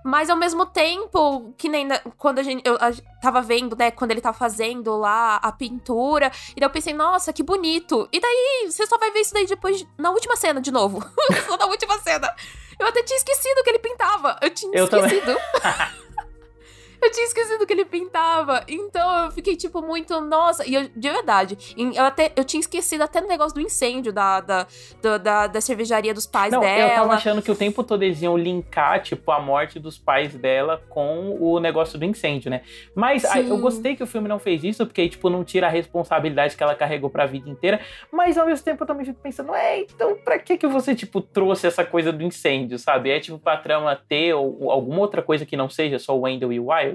Mas 0.04 0.30
ao 0.30 0.38
mesmo 0.38 0.68
tempo, 0.68 1.54
que 1.58 1.68
nem 1.68 1.88
quando 2.18 2.40
a 2.40 2.44
gente. 2.44 2.62
Eu 2.64 2.76
a, 2.76 2.92
tava 3.22 3.42
vendo, 3.42 3.76
né, 3.76 3.90
quando 3.90 4.12
ele 4.12 4.22
tá 4.22 4.32
fazendo 4.32 4.96
lá 4.96 5.38
a 5.38 5.52
pintura. 5.52 6.32
E 6.56 6.60
daí 6.60 6.68
eu 6.68 6.72
pensei, 6.72 6.94
nossa, 6.94 7.34
que 7.34 7.42
bonito. 7.42 8.08
E 8.12 8.20
daí 8.20 8.68
você 8.70 8.86
só 8.86 8.98
vai 9.00 9.12
ver 9.12 9.22
isso 9.22 9.34
daí 9.34 9.48
depois, 9.48 9.86
na 9.98 10.12
última 10.12 10.36
cena 10.36 10.62
de 10.62 10.72
novo. 10.72 11.04
só 11.48 11.58
na 11.58 11.66
última 11.66 11.98
cena. 12.00 12.34
Eu 12.80 12.88
até 12.88 13.02
tinha 13.04 13.18
esquecido 13.18 13.64
que 13.64 13.70
ele 13.70 13.80
pintava. 13.80 14.38
Eu 14.42 14.50
tinha 14.52 14.78
eu 14.78 14.86
esquecido. 14.86 15.36
Eu 17.06 17.12
tinha 17.12 17.26
esquecido 17.26 17.68
que 17.68 17.74
ele 17.74 17.86
pintava. 17.86 18.64
Então 18.68 19.26
eu 19.26 19.32
fiquei, 19.32 19.56
tipo, 19.56 19.80
muito, 19.80 20.20
nossa. 20.22 20.68
E 20.68 20.74
eu, 20.74 20.90
de 20.96 21.10
verdade, 21.10 21.56
eu 21.78 22.04
até 22.04 22.32
eu 22.36 22.44
tinha 22.44 22.60
esquecido 22.60 23.04
até 23.04 23.22
do 23.22 23.28
negócio 23.28 23.54
do 23.54 23.62
incêndio 23.62 24.12
da, 24.12 24.42
da, 24.42 24.68
da, 25.22 25.48
da, 25.48 25.62
cervejaria 25.62 26.16
dos 26.16 26.26
pais 26.26 26.52
Não, 26.52 26.62
dela. 26.62 26.92
Eu 26.92 26.96
tava 26.96 27.14
achando 27.14 27.44
que 27.44 27.52
o 27.52 27.56
tempo 27.56 27.84
todo 27.84 28.02
eles 28.02 28.24
iam 28.24 28.36
linkar, 28.36 29.04
tipo, 29.04 29.32
a 29.32 29.40
morte 29.40 29.80
dos 29.80 30.00
pais 30.00 30.34
dela 30.34 30.82
com 30.90 31.38
o 31.40 31.60
negócio 31.60 32.00
do 32.00 32.06
incêndio, 32.06 32.50
né? 32.50 32.62
Mas 32.96 33.24
eu 33.36 33.58
gostei 33.60 33.96
que 33.96 34.02
o 34.02 34.08
filme 34.08 34.28
não 34.28 34.40
fez 34.40 34.64
isso, 34.64 34.84
porque, 34.84 35.08
tipo, 35.08 35.30
não 35.30 35.44
tira 35.44 35.68
a 35.68 35.70
responsabilidade 35.70 36.58
que 36.58 36.64
ela 36.64 36.74
carregou 36.74 37.12
pra 37.12 37.28
vida 37.28 37.48
inteira. 37.48 37.80
Mas 38.12 38.36
ao 38.36 38.48
mesmo 38.48 38.66
tempo 38.66 38.82
eu 38.82 38.88
também 38.88 39.06
fico 39.06 39.20
pensando, 39.22 39.54
é, 39.54 39.82
então 39.82 40.16
pra 40.26 40.40
que 40.40 40.58
que 40.58 40.66
você, 40.66 40.96
tipo, 40.96 41.22
trouxe 41.22 41.68
essa 41.68 41.86
coisa 41.86 42.12
do 42.12 42.24
incêndio, 42.24 42.80
sabe? 42.80 43.12
É 43.12 43.20
tipo 43.20 43.38
pra 43.38 43.58
trama 43.58 43.96
ter 44.10 44.34
ou, 44.34 44.72
alguma 44.72 45.02
outra 45.02 45.22
coisa 45.22 45.46
que 45.46 45.56
não 45.56 45.70
seja 45.70 46.00
só 46.00 46.18
o 46.18 46.22
Wendell 46.22 46.52
e 46.52 46.60
o 46.60 46.72
Wild? 46.72 46.95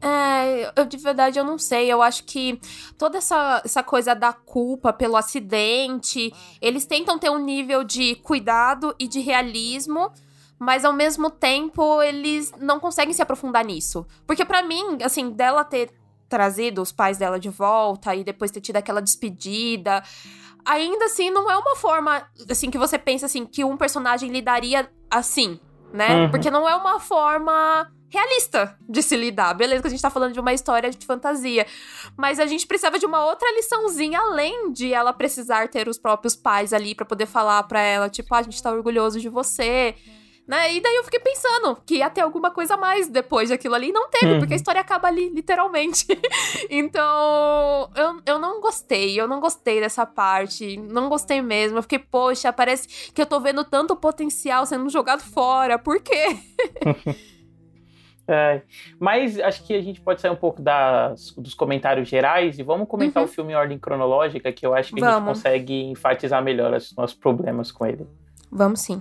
É, 0.00 0.72
eu 0.76 0.86
de 0.86 0.96
verdade 0.96 1.38
eu 1.38 1.44
não 1.44 1.58
sei. 1.58 1.92
Eu 1.92 2.02
acho 2.02 2.24
que 2.24 2.60
toda 2.96 3.18
essa, 3.18 3.62
essa 3.64 3.82
coisa 3.82 4.14
da 4.14 4.32
culpa 4.32 4.92
pelo 4.92 5.16
acidente, 5.16 6.32
eles 6.60 6.86
tentam 6.86 7.18
ter 7.18 7.30
um 7.30 7.38
nível 7.38 7.82
de 7.82 8.14
cuidado 8.16 8.94
e 8.98 9.08
de 9.08 9.20
realismo, 9.20 10.12
mas 10.58 10.84
ao 10.84 10.92
mesmo 10.92 11.30
tempo 11.30 12.00
eles 12.02 12.52
não 12.58 12.78
conseguem 12.78 13.12
se 13.12 13.22
aprofundar 13.22 13.64
nisso. 13.64 14.06
Porque 14.26 14.44
para 14.44 14.62
mim, 14.62 14.98
assim, 15.02 15.30
dela 15.30 15.64
ter 15.64 15.90
trazido 16.28 16.82
os 16.82 16.92
pais 16.92 17.18
dela 17.18 17.40
de 17.40 17.48
volta 17.48 18.14
e 18.14 18.22
depois 18.22 18.50
ter 18.50 18.60
tido 18.60 18.76
aquela 18.76 19.00
despedida, 19.00 20.02
ainda 20.64 21.06
assim 21.06 21.30
não 21.30 21.50
é 21.50 21.56
uma 21.56 21.74
forma 21.74 22.22
assim 22.50 22.70
que 22.70 22.78
você 22.78 22.98
pensa 22.98 23.26
assim 23.26 23.46
que 23.46 23.64
um 23.64 23.76
personagem 23.76 24.30
lidaria 24.30 24.90
assim, 25.10 25.58
né? 25.92 26.22
Uhum. 26.22 26.30
Porque 26.30 26.50
não 26.50 26.68
é 26.68 26.74
uma 26.74 27.00
forma 27.00 27.90
realista 28.10 28.76
de 28.88 29.02
se 29.02 29.16
lidar. 29.16 29.54
Beleza, 29.54 29.82
que 29.82 29.88
a 29.88 29.90
gente 29.90 30.02
tá 30.02 30.10
falando 30.10 30.32
de 30.32 30.40
uma 30.40 30.52
história 30.52 30.90
de 30.90 31.06
fantasia. 31.06 31.66
Mas 32.16 32.40
a 32.40 32.46
gente 32.46 32.66
precisava 32.66 32.98
de 32.98 33.06
uma 33.06 33.24
outra 33.24 33.50
liçãozinha, 33.54 34.18
além 34.18 34.72
de 34.72 34.92
ela 34.92 35.12
precisar 35.12 35.68
ter 35.68 35.88
os 35.88 35.98
próprios 35.98 36.34
pais 36.34 36.72
ali 36.72 36.94
para 36.94 37.04
poder 37.04 37.26
falar 37.26 37.62
para 37.64 37.80
ela, 37.80 38.08
tipo, 38.08 38.34
ah, 38.34 38.38
a 38.38 38.42
gente 38.42 38.62
tá 38.62 38.72
orgulhoso 38.72 39.20
de 39.20 39.28
você. 39.28 39.94
Né? 40.48 40.76
E 40.76 40.80
daí 40.80 40.96
eu 40.96 41.04
fiquei 41.04 41.20
pensando 41.20 41.76
que 41.84 41.96
ia 41.96 42.08
ter 42.08 42.22
alguma 42.22 42.50
coisa 42.50 42.72
a 42.72 42.76
mais 42.78 43.06
depois 43.06 43.50
daquilo 43.50 43.74
ali. 43.74 43.90
E 43.90 43.92
não 43.92 44.08
teve, 44.08 44.32
uhum. 44.32 44.38
porque 44.38 44.54
a 44.54 44.56
história 44.56 44.80
acaba 44.80 45.06
ali, 45.06 45.28
literalmente. 45.28 46.06
então, 46.70 47.90
eu, 47.94 48.22
eu 48.24 48.38
não 48.38 48.58
gostei. 48.58 49.20
Eu 49.20 49.28
não 49.28 49.40
gostei 49.40 49.78
dessa 49.78 50.06
parte. 50.06 50.78
Não 50.78 51.10
gostei 51.10 51.42
mesmo. 51.42 51.76
Eu 51.76 51.82
fiquei, 51.82 51.98
poxa, 51.98 52.50
parece 52.50 53.12
que 53.12 53.20
eu 53.20 53.26
tô 53.26 53.38
vendo 53.40 53.62
tanto 53.62 53.94
potencial 53.94 54.64
sendo 54.64 54.88
jogado 54.88 55.20
fora. 55.20 55.78
Por 55.78 56.00
quê? 56.00 56.38
É, 58.30 58.60
mas 59.00 59.40
acho 59.40 59.64
que 59.64 59.72
a 59.72 59.80
gente 59.80 60.02
pode 60.02 60.20
sair 60.20 60.30
um 60.30 60.36
pouco 60.36 60.60
das, 60.60 61.32
dos 61.32 61.54
comentários 61.54 62.06
gerais 62.06 62.58
e 62.58 62.62
vamos 62.62 62.86
comentar 62.86 63.22
uhum. 63.22 63.26
o 63.26 63.32
filme 63.32 63.54
em 63.54 63.56
ordem 63.56 63.78
cronológica, 63.78 64.52
que 64.52 64.66
eu 64.66 64.74
acho 64.74 64.94
que 64.94 65.00
vamos. 65.00 65.14
a 65.14 65.18
gente 65.18 65.28
consegue 65.28 65.84
enfatizar 65.84 66.44
melhor 66.44 66.74
os 66.74 66.94
nossos 66.94 67.16
problemas 67.16 67.72
com 67.72 67.86
ele. 67.86 68.06
Vamos 68.50 68.80
sim. 68.80 69.00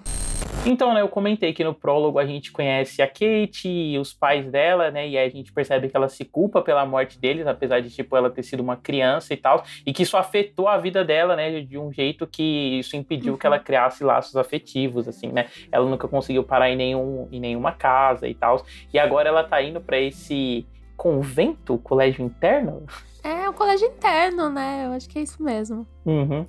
Então, 0.65 0.93
né, 0.93 1.01
eu 1.01 1.07
comentei 1.07 1.53
que 1.53 1.63
no 1.63 1.73
prólogo 1.73 2.19
a 2.19 2.25
gente 2.25 2.51
conhece 2.51 3.01
a 3.01 3.07
Kate 3.07 3.69
e 3.69 3.97
os 3.97 4.13
pais 4.13 4.49
dela, 4.51 4.91
né, 4.91 5.07
e 5.07 5.17
aí 5.17 5.25
a 5.25 5.29
gente 5.29 5.53
percebe 5.53 5.87
que 5.87 5.95
ela 5.95 6.09
se 6.09 6.25
culpa 6.25 6.61
pela 6.61 6.85
morte 6.85 7.17
deles, 7.17 7.47
apesar 7.47 7.79
de, 7.79 7.89
tipo, 7.89 8.17
ela 8.17 8.29
ter 8.29 8.43
sido 8.43 8.59
uma 8.59 8.75
criança 8.75 9.33
e 9.33 9.37
tal, 9.37 9.63
e 9.85 9.93
que 9.93 10.03
isso 10.03 10.17
afetou 10.17 10.67
a 10.67 10.77
vida 10.77 11.05
dela, 11.05 11.37
né, 11.37 11.61
de 11.61 11.77
um 11.77 11.91
jeito 11.91 12.27
que 12.27 12.79
isso 12.79 12.97
impediu 12.97 13.33
uhum. 13.33 13.39
que 13.39 13.47
ela 13.47 13.59
criasse 13.59 14.03
laços 14.03 14.35
afetivos, 14.35 15.07
assim, 15.07 15.27
né, 15.29 15.45
ela 15.71 15.89
nunca 15.89 16.07
conseguiu 16.07 16.43
parar 16.43 16.69
em, 16.69 16.75
nenhum, 16.75 17.29
em 17.31 17.39
nenhuma 17.39 17.71
casa 17.71 18.27
e 18.27 18.35
tal, 18.35 18.65
e 18.93 18.99
agora 18.99 19.29
ela 19.29 19.45
tá 19.45 19.61
indo 19.61 19.79
para 19.79 19.97
esse 19.97 20.67
convento, 20.97 21.77
colégio 21.77 22.25
interno? 22.25 22.85
É, 23.27 23.49
um 23.49 23.51
colégio 23.51 23.87
interno, 23.87 24.49
né, 24.49 24.85
eu 24.85 24.93
acho 24.93 25.09
que 25.09 25.19
é 25.19 25.21
isso 25.21 25.43
mesmo. 25.43 25.85
Uhum 26.05 26.45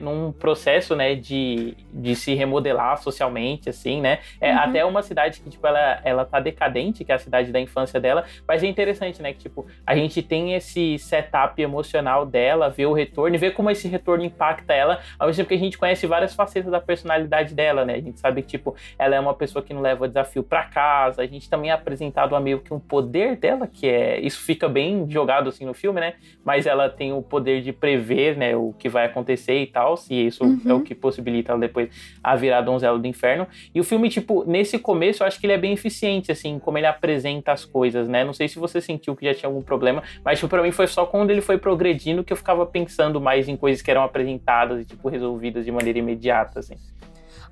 num 0.00 0.32
processo, 0.32 0.96
né, 0.96 1.14
de, 1.14 1.76
de 1.92 2.16
se 2.16 2.34
remodelar 2.34 3.00
socialmente, 3.00 3.68
assim, 3.68 4.00
né? 4.00 4.18
É 4.40 4.52
uhum. 4.52 4.58
até 4.58 4.84
uma 4.84 5.02
cidade 5.02 5.40
que, 5.40 5.48
tipo, 5.48 5.66
ela, 5.66 6.00
ela 6.04 6.24
tá 6.24 6.40
decadente, 6.40 7.04
que 7.04 7.12
é 7.12 7.14
a 7.14 7.18
cidade 7.18 7.52
da 7.52 7.60
infância 7.60 8.00
dela, 8.00 8.24
mas 8.46 8.62
é 8.62 8.66
interessante, 8.66 9.22
né, 9.22 9.32
que, 9.32 9.40
tipo, 9.40 9.66
a 9.86 9.94
gente 9.94 10.22
tem 10.22 10.54
esse 10.54 10.98
setup 10.98 11.60
emocional 11.60 12.26
dela, 12.26 12.68
ver 12.68 12.86
o 12.86 12.92
retorno 12.92 13.36
e 13.36 13.38
ver 13.38 13.52
como 13.52 13.70
esse 13.70 13.86
retorno 13.86 14.24
impacta 14.24 14.72
ela, 14.72 15.00
ao 15.18 15.28
mesmo 15.28 15.38
tempo 15.38 15.48
que 15.48 15.54
a 15.54 15.58
gente 15.58 15.78
conhece 15.78 16.06
várias 16.06 16.34
facetas 16.34 16.70
da 16.70 16.80
personalidade 16.80 17.54
dela, 17.54 17.84
né? 17.84 17.94
A 17.94 18.00
gente 18.00 18.18
sabe 18.18 18.42
que, 18.42 18.48
tipo, 18.48 18.74
ela 18.98 19.14
é 19.14 19.20
uma 19.20 19.34
pessoa 19.34 19.62
que 19.62 19.72
não 19.72 19.80
leva 19.80 20.08
desafio 20.08 20.42
para 20.42 20.64
casa, 20.64 21.22
a 21.22 21.26
gente 21.26 21.48
também 21.48 21.70
é 21.70 21.74
apresentado 21.74 22.34
a 22.34 22.40
meio 22.40 22.60
que 22.60 22.74
um 22.74 22.80
poder 22.80 23.36
dela, 23.36 23.66
que 23.66 23.86
é, 23.86 24.18
isso 24.20 24.40
fica 24.40 24.68
bem 24.68 25.08
jogado, 25.08 25.48
assim, 25.48 25.64
no 25.64 25.74
filme, 25.74 26.00
né? 26.00 26.03
Mas 26.44 26.66
ela 26.66 26.88
tem 26.88 27.12
o 27.12 27.22
poder 27.22 27.62
de 27.62 27.72
prever, 27.72 28.36
né, 28.36 28.54
o 28.54 28.74
que 28.78 28.88
vai 28.88 29.06
acontecer 29.06 29.62
e 29.62 29.66
tal, 29.66 29.96
se 29.96 30.14
isso 30.14 30.44
uhum. 30.44 30.60
é 30.66 30.74
o 30.74 30.80
que 30.80 30.94
possibilita 30.94 31.52
ela 31.52 31.60
depois 31.60 31.88
a 32.22 32.36
virar 32.36 32.60
donzela 32.60 32.98
do 32.98 33.06
inferno. 33.06 33.46
E 33.74 33.80
o 33.80 33.84
filme, 33.84 34.08
tipo, 34.08 34.44
nesse 34.46 34.78
começo 34.78 35.22
eu 35.22 35.26
acho 35.26 35.40
que 35.40 35.46
ele 35.46 35.52
é 35.52 35.58
bem 35.58 35.72
eficiente, 35.72 36.30
assim, 36.30 36.58
como 36.58 36.78
ele 36.78 36.86
apresenta 36.86 37.52
as 37.52 37.64
coisas, 37.64 38.08
né? 38.08 38.24
Não 38.24 38.32
sei 38.32 38.48
se 38.48 38.58
você 38.58 38.80
sentiu 38.80 39.16
que 39.16 39.24
já 39.24 39.34
tinha 39.34 39.48
algum 39.48 39.62
problema, 39.62 40.02
mas, 40.24 40.38
tipo, 40.38 40.48
pra 40.48 40.62
mim 40.62 40.70
foi 40.70 40.86
só 40.86 41.06
quando 41.06 41.30
ele 41.30 41.40
foi 41.40 41.58
progredindo 41.58 42.24
que 42.24 42.32
eu 42.32 42.36
ficava 42.36 42.66
pensando 42.66 43.20
mais 43.20 43.48
em 43.48 43.56
coisas 43.56 43.80
que 43.80 43.90
eram 43.90 44.02
apresentadas 44.02 44.82
e, 44.82 44.84
tipo, 44.84 45.08
resolvidas 45.08 45.64
de 45.64 45.72
maneira 45.72 45.98
imediata, 45.98 46.60
assim. 46.60 46.76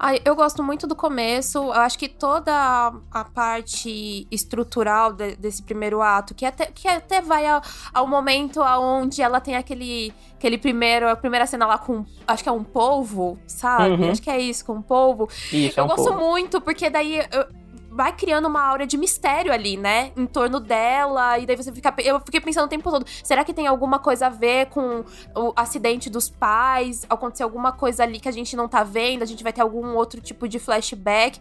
Ah, 0.04 0.16
eu 0.24 0.34
gosto 0.34 0.64
muito 0.64 0.84
do 0.84 0.96
começo. 0.96 1.58
Eu 1.58 1.72
acho 1.74 1.96
que 1.96 2.08
toda 2.08 2.52
a 3.08 3.24
parte 3.24 4.26
estrutural 4.32 5.12
de, 5.12 5.36
desse 5.36 5.62
primeiro 5.62 6.02
ato, 6.02 6.34
que 6.34 6.44
até, 6.44 6.66
que 6.66 6.88
até 6.88 7.22
vai 7.22 7.46
ao, 7.46 7.62
ao 7.94 8.08
momento 8.08 8.60
onde 8.60 9.22
ela 9.22 9.40
tem 9.40 9.54
aquele, 9.54 10.12
aquele 10.34 10.58
primeiro, 10.58 11.08
a 11.08 11.14
primeira 11.14 11.46
cena 11.46 11.66
lá 11.66 11.78
com, 11.78 12.04
acho 12.26 12.42
que 12.42 12.48
é 12.48 12.52
um 12.52 12.64
polvo, 12.64 13.38
sabe? 13.46 13.94
Uhum. 13.94 14.10
Acho 14.10 14.20
que 14.20 14.28
é 14.28 14.40
isso, 14.40 14.64
com 14.64 14.72
um 14.72 14.82
polvo. 14.82 15.28
Isso, 15.52 15.78
eu 15.78 15.82
é 15.82 15.84
um 15.84 15.88
gosto 15.88 16.08
polvo. 16.08 16.20
muito, 16.20 16.60
porque 16.60 16.90
daí 16.90 17.18
eu, 17.18 17.61
vai 17.92 18.12
criando 18.12 18.48
uma 18.48 18.62
aura 18.62 18.86
de 18.86 18.96
mistério 18.96 19.52
ali, 19.52 19.76
né? 19.76 20.12
Em 20.16 20.26
torno 20.26 20.58
dela. 20.58 21.38
E 21.38 21.46
daí 21.46 21.56
você 21.56 21.70
fica. 21.70 21.94
Eu 21.98 22.18
fiquei 22.20 22.40
pensando 22.40 22.64
o 22.64 22.68
tempo 22.68 22.90
todo: 22.90 23.06
será 23.22 23.44
que 23.44 23.52
tem 23.52 23.66
alguma 23.66 23.98
coisa 23.98 24.26
a 24.26 24.30
ver 24.30 24.66
com 24.66 25.04
o 25.36 25.52
acidente 25.54 26.08
dos 26.08 26.28
pais? 26.30 27.06
Acontecer 27.08 27.42
alguma 27.42 27.72
coisa 27.72 28.02
ali 28.02 28.18
que 28.18 28.28
a 28.28 28.32
gente 28.32 28.56
não 28.56 28.66
tá 28.66 28.82
vendo? 28.82 29.22
A 29.22 29.26
gente 29.26 29.42
vai 29.42 29.52
ter 29.52 29.60
algum 29.60 29.94
outro 29.94 30.20
tipo 30.20 30.48
de 30.48 30.58
flashback. 30.58 31.38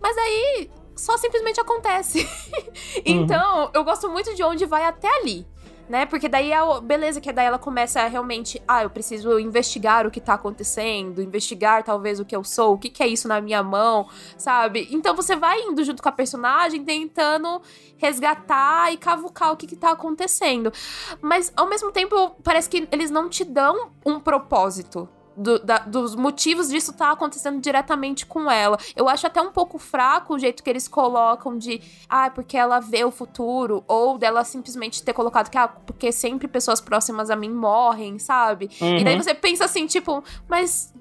Mas 0.00 0.16
aí. 0.16 0.70
Só 0.94 1.14
simplesmente 1.18 1.60
acontece. 1.60 2.26
então, 3.04 3.64
uhum. 3.64 3.70
eu 3.74 3.84
gosto 3.84 4.08
muito 4.08 4.34
de 4.34 4.42
onde 4.42 4.64
vai 4.64 4.82
até 4.82 5.06
ali 5.20 5.46
né? 5.88 6.06
Porque 6.06 6.28
daí, 6.28 6.52
a, 6.52 6.80
beleza, 6.80 7.20
que 7.20 7.32
daí 7.32 7.46
ela 7.46 7.58
começa 7.58 8.00
a 8.00 8.06
realmente, 8.06 8.62
ah, 8.66 8.82
eu 8.82 8.90
preciso 8.90 9.38
investigar 9.38 10.06
o 10.06 10.10
que 10.10 10.20
tá 10.20 10.34
acontecendo, 10.34 11.22
investigar 11.22 11.82
talvez 11.82 12.20
o 12.20 12.24
que 12.24 12.34
eu 12.34 12.44
sou, 12.44 12.74
o 12.74 12.78
que, 12.78 12.88
que 12.88 13.02
é 13.02 13.06
isso 13.06 13.28
na 13.28 13.40
minha 13.40 13.62
mão, 13.62 14.08
sabe? 14.36 14.88
Então 14.90 15.14
você 15.14 15.36
vai 15.36 15.60
indo 15.60 15.84
junto 15.84 16.02
com 16.02 16.08
a 16.08 16.12
personagem, 16.12 16.84
tentando 16.84 17.60
resgatar 17.96 18.92
e 18.92 18.96
cavucar 18.96 19.52
o 19.52 19.56
que, 19.56 19.66
que 19.66 19.76
tá 19.76 19.92
acontecendo. 19.92 20.72
Mas 21.20 21.52
ao 21.56 21.68
mesmo 21.68 21.92
tempo, 21.92 22.36
parece 22.42 22.68
que 22.68 22.88
eles 22.90 23.10
não 23.10 23.28
te 23.28 23.44
dão 23.44 23.90
um 24.04 24.20
propósito 24.20 25.08
do, 25.36 25.58
da, 25.58 25.78
dos 25.78 26.14
motivos 26.14 26.68
disso 26.68 26.92
tá 26.92 27.12
acontecendo 27.12 27.60
diretamente 27.60 28.24
com 28.24 28.50
ela. 28.50 28.78
Eu 28.94 29.08
acho 29.08 29.26
até 29.26 29.40
um 29.40 29.52
pouco 29.52 29.78
fraco 29.78 30.34
o 30.34 30.38
jeito 30.38 30.62
que 30.62 30.70
eles 30.70 30.88
colocam 30.88 31.58
de, 31.58 31.80
ah, 32.08 32.30
porque 32.30 32.56
ela 32.56 32.80
vê 32.80 33.04
o 33.04 33.10
futuro, 33.10 33.84
ou 33.86 34.16
dela 34.16 34.42
simplesmente 34.44 35.02
ter 35.02 35.12
colocado 35.12 35.50
que, 35.50 35.58
ah, 35.58 35.68
porque 35.68 36.10
sempre 36.10 36.48
pessoas 36.48 36.80
próximas 36.80 37.30
a 37.30 37.36
mim 37.36 37.50
morrem, 37.50 38.18
sabe? 38.18 38.70
Uhum. 38.80 38.98
E 38.98 39.04
daí 39.04 39.16
uhum. 39.16 39.22
você 39.22 39.34
pensa 39.34 39.64
assim, 39.64 39.86
tipo, 39.86 40.24
mas 40.48 40.92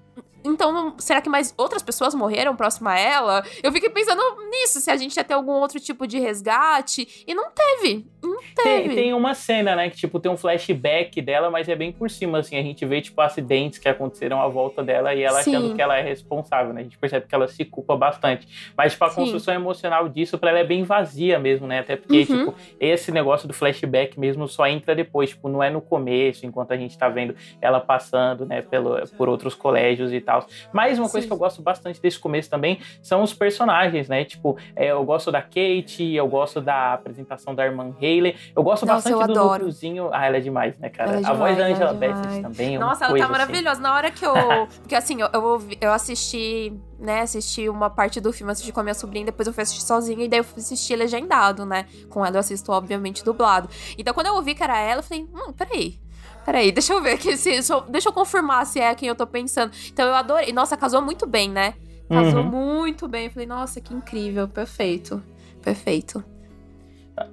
então, 0.45 0.95
será 0.97 1.21
que 1.21 1.29
mais 1.29 1.53
outras 1.57 1.81
pessoas 1.83 2.13
morreram 2.15 2.55
próximo 2.55 2.87
a 2.89 2.97
ela? 2.97 3.43
Eu 3.63 3.71
fiquei 3.71 3.89
pensando 3.89 4.21
nisso, 4.49 4.79
se 4.79 4.89
a 4.91 4.95
gente 4.95 5.15
ia 5.17 5.23
ter 5.23 5.33
algum 5.33 5.53
outro 5.53 5.79
tipo 5.79 6.05
de 6.07 6.19
resgate. 6.19 7.23
E 7.27 7.33
não 7.33 7.49
teve. 7.51 8.05
Não 8.23 8.39
teve. 8.55 8.87
Tem, 8.87 8.95
tem 8.95 9.13
uma 9.13 9.33
cena, 9.33 9.75
né, 9.75 9.89
que 9.89 9.97
tipo 9.97 10.19
tem 10.19 10.31
um 10.31 10.37
flashback 10.37 11.21
dela, 11.21 11.49
mas 11.49 11.67
é 11.69 11.75
bem 11.75 11.91
por 11.91 12.09
cima 12.09 12.39
assim, 12.39 12.57
a 12.57 12.61
gente 12.63 12.85
vê 12.85 13.01
tipo 13.01 13.21
acidentes 13.21 13.79
que 13.79 13.87
aconteceram 13.87 14.41
à 14.41 14.47
volta 14.47 14.83
dela 14.83 15.13
e 15.13 15.21
ela 15.21 15.41
Sim. 15.43 15.55
achando 15.55 15.75
que 15.75 15.81
ela 15.81 15.97
é 15.97 16.01
responsável, 16.01 16.73
né? 16.73 16.81
A 16.81 16.83
gente 16.83 16.97
percebe 16.97 17.27
que 17.27 17.35
ela 17.35 17.47
se 17.47 17.63
culpa 17.65 17.95
bastante. 17.95 18.47
Mas 18.75 18.93
tipo 18.93 19.05
a 19.05 19.09
Sim. 19.09 19.15
construção 19.21 19.53
emocional 19.53 20.07
disso 20.09 20.37
pra 20.37 20.49
ela 20.49 20.59
é 20.59 20.63
bem 20.63 20.83
vazia 20.83 21.37
mesmo, 21.39 21.67
né? 21.67 21.79
Até 21.79 21.95
porque 21.95 22.17
Uhum. 22.17 22.25
tipo 22.25 22.55
esse 22.79 23.11
negócio 23.11 23.47
do 23.47 23.53
flashback 23.53 24.19
mesmo 24.19 24.47
só 24.47 24.65
entra 24.67 24.95
depois, 24.95 25.29
tipo, 25.29 25.47
não 25.49 25.61
é 25.61 25.69
no 25.69 25.81
começo, 25.81 26.45
enquanto 26.45 26.71
a 26.71 26.77
gente 26.77 26.97
tá 26.97 27.07
vendo 27.09 27.35
ela 27.61 27.79
passando, 27.79 28.45
né, 28.45 28.61
pelo, 28.61 28.95
por 29.17 29.29
outros 29.29 29.53
colégios 29.53 30.11
e 30.13 30.19
tal. 30.21 30.34
Mas 30.73 30.99
uma 30.99 31.09
coisa 31.09 31.23
Sim. 31.23 31.27
que 31.27 31.33
eu 31.33 31.37
gosto 31.37 31.61
bastante 31.61 32.01
desse 32.01 32.19
começo 32.19 32.49
também 32.49 32.79
são 33.01 33.23
os 33.23 33.33
personagens, 33.33 34.09
né? 34.09 34.25
Tipo, 34.25 34.57
é, 34.75 34.87
eu 34.87 35.03
gosto 35.03 35.31
da 35.31 35.41
Kate, 35.41 36.13
eu 36.13 36.27
gosto 36.27 36.61
da 36.61 36.93
apresentação 36.93 37.53
da 37.53 37.65
irmã 37.65 37.95
Hayley, 38.01 38.35
eu 38.55 38.63
gosto 38.63 38.85
Nossa, 38.85 39.09
bastante 39.09 39.29
eu 39.29 39.35
do 39.35 39.43
núcleozinho. 39.43 40.09
Ah, 40.11 40.25
ela 40.25 40.37
é 40.37 40.39
demais, 40.39 40.77
né, 40.79 40.89
cara? 40.89 41.19
É 41.19 41.25
a 41.25 41.33
voz 41.33 41.57
da 41.57 41.63
demais, 41.65 41.75
Angela 41.75 41.89
ela 41.91 42.05
é 42.05 42.07
Bassett 42.09 42.27
demais. 42.35 42.41
também 42.41 42.75
é 42.75 42.79
Nossa, 42.79 43.05
ela 43.05 43.11
coisa 43.11 43.27
tá 43.27 43.33
assim. 43.33 43.39
maravilhosa. 43.39 43.81
Na 43.81 43.93
hora 43.93 44.11
que 44.11 44.25
eu. 44.25 44.33
Porque 44.81 44.95
assim, 44.95 45.21
eu, 45.21 45.29
eu, 45.33 45.61
eu 45.81 45.91
assisti, 45.93 46.73
né? 46.99 47.21
Assisti 47.21 47.69
uma 47.69 47.89
parte 47.89 48.19
do 48.19 48.31
filme, 48.33 48.51
assisti 48.51 48.71
com 48.71 48.79
a 48.79 48.83
minha 48.83 48.93
sobrinha, 48.93 49.25
depois 49.25 49.47
eu 49.47 49.53
fui 49.53 49.63
assistir 49.63 49.83
sozinha, 49.83 50.25
e 50.25 50.27
daí 50.27 50.39
eu 50.39 50.43
fui 50.43 50.59
assistir 50.61 50.95
legendado, 50.95 51.65
né? 51.65 51.85
Com 52.09 52.25
ela 52.25 52.35
eu 52.35 52.39
assisto, 52.39 52.71
obviamente, 52.71 53.23
dublado. 53.23 53.69
Então 53.97 54.13
quando 54.13 54.27
eu 54.27 54.35
ouvi 54.35 54.55
que 54.55 54.63
era 54.63 54.79
ela, 54.79 54.99
eu 54.99 55.03
falei, 55.03 55.23
hum, 55.23 55.53
peraí. 55.53 55.99
Peraí, 56.45 56.71
deixa 56.71 56.93
eu 56.93 57.01
ver 57.01 57.13
aqui, 57.13 57.35
se, 57.37 57.49
eu- 57.71 57.81
deixa 57.81 58.09
eu 58.09 58.13
confirmar 58.13 58.65
se 58.65 58.79
é 58.79 58.93
quem 58.93 59.09
eu 59.09 59.15
tô 59.15 59.25
pensando. 59.25 59.71
Então 59.91 60.07
eu 60.07 60.13
adorei. 60.13 60.53
Nossa, 60.53 60.77
casou 60.77 61.01
muito 61.01 61.25
bem, 61.25 61.49
né? 61.49 61.73
Casou 62.07 62.41
Uhum. 62.43 62.49
muito 62.49 63.07
bem. 63.07 63.25
Eu 63.25 63.31
falei, 63.31 63.47
nossa, 63.47 63.81
que 63.81 63.93
incrível, 63.93 64.47
perfeito. 64.47 65.23
Perfeito. 65.63 66.23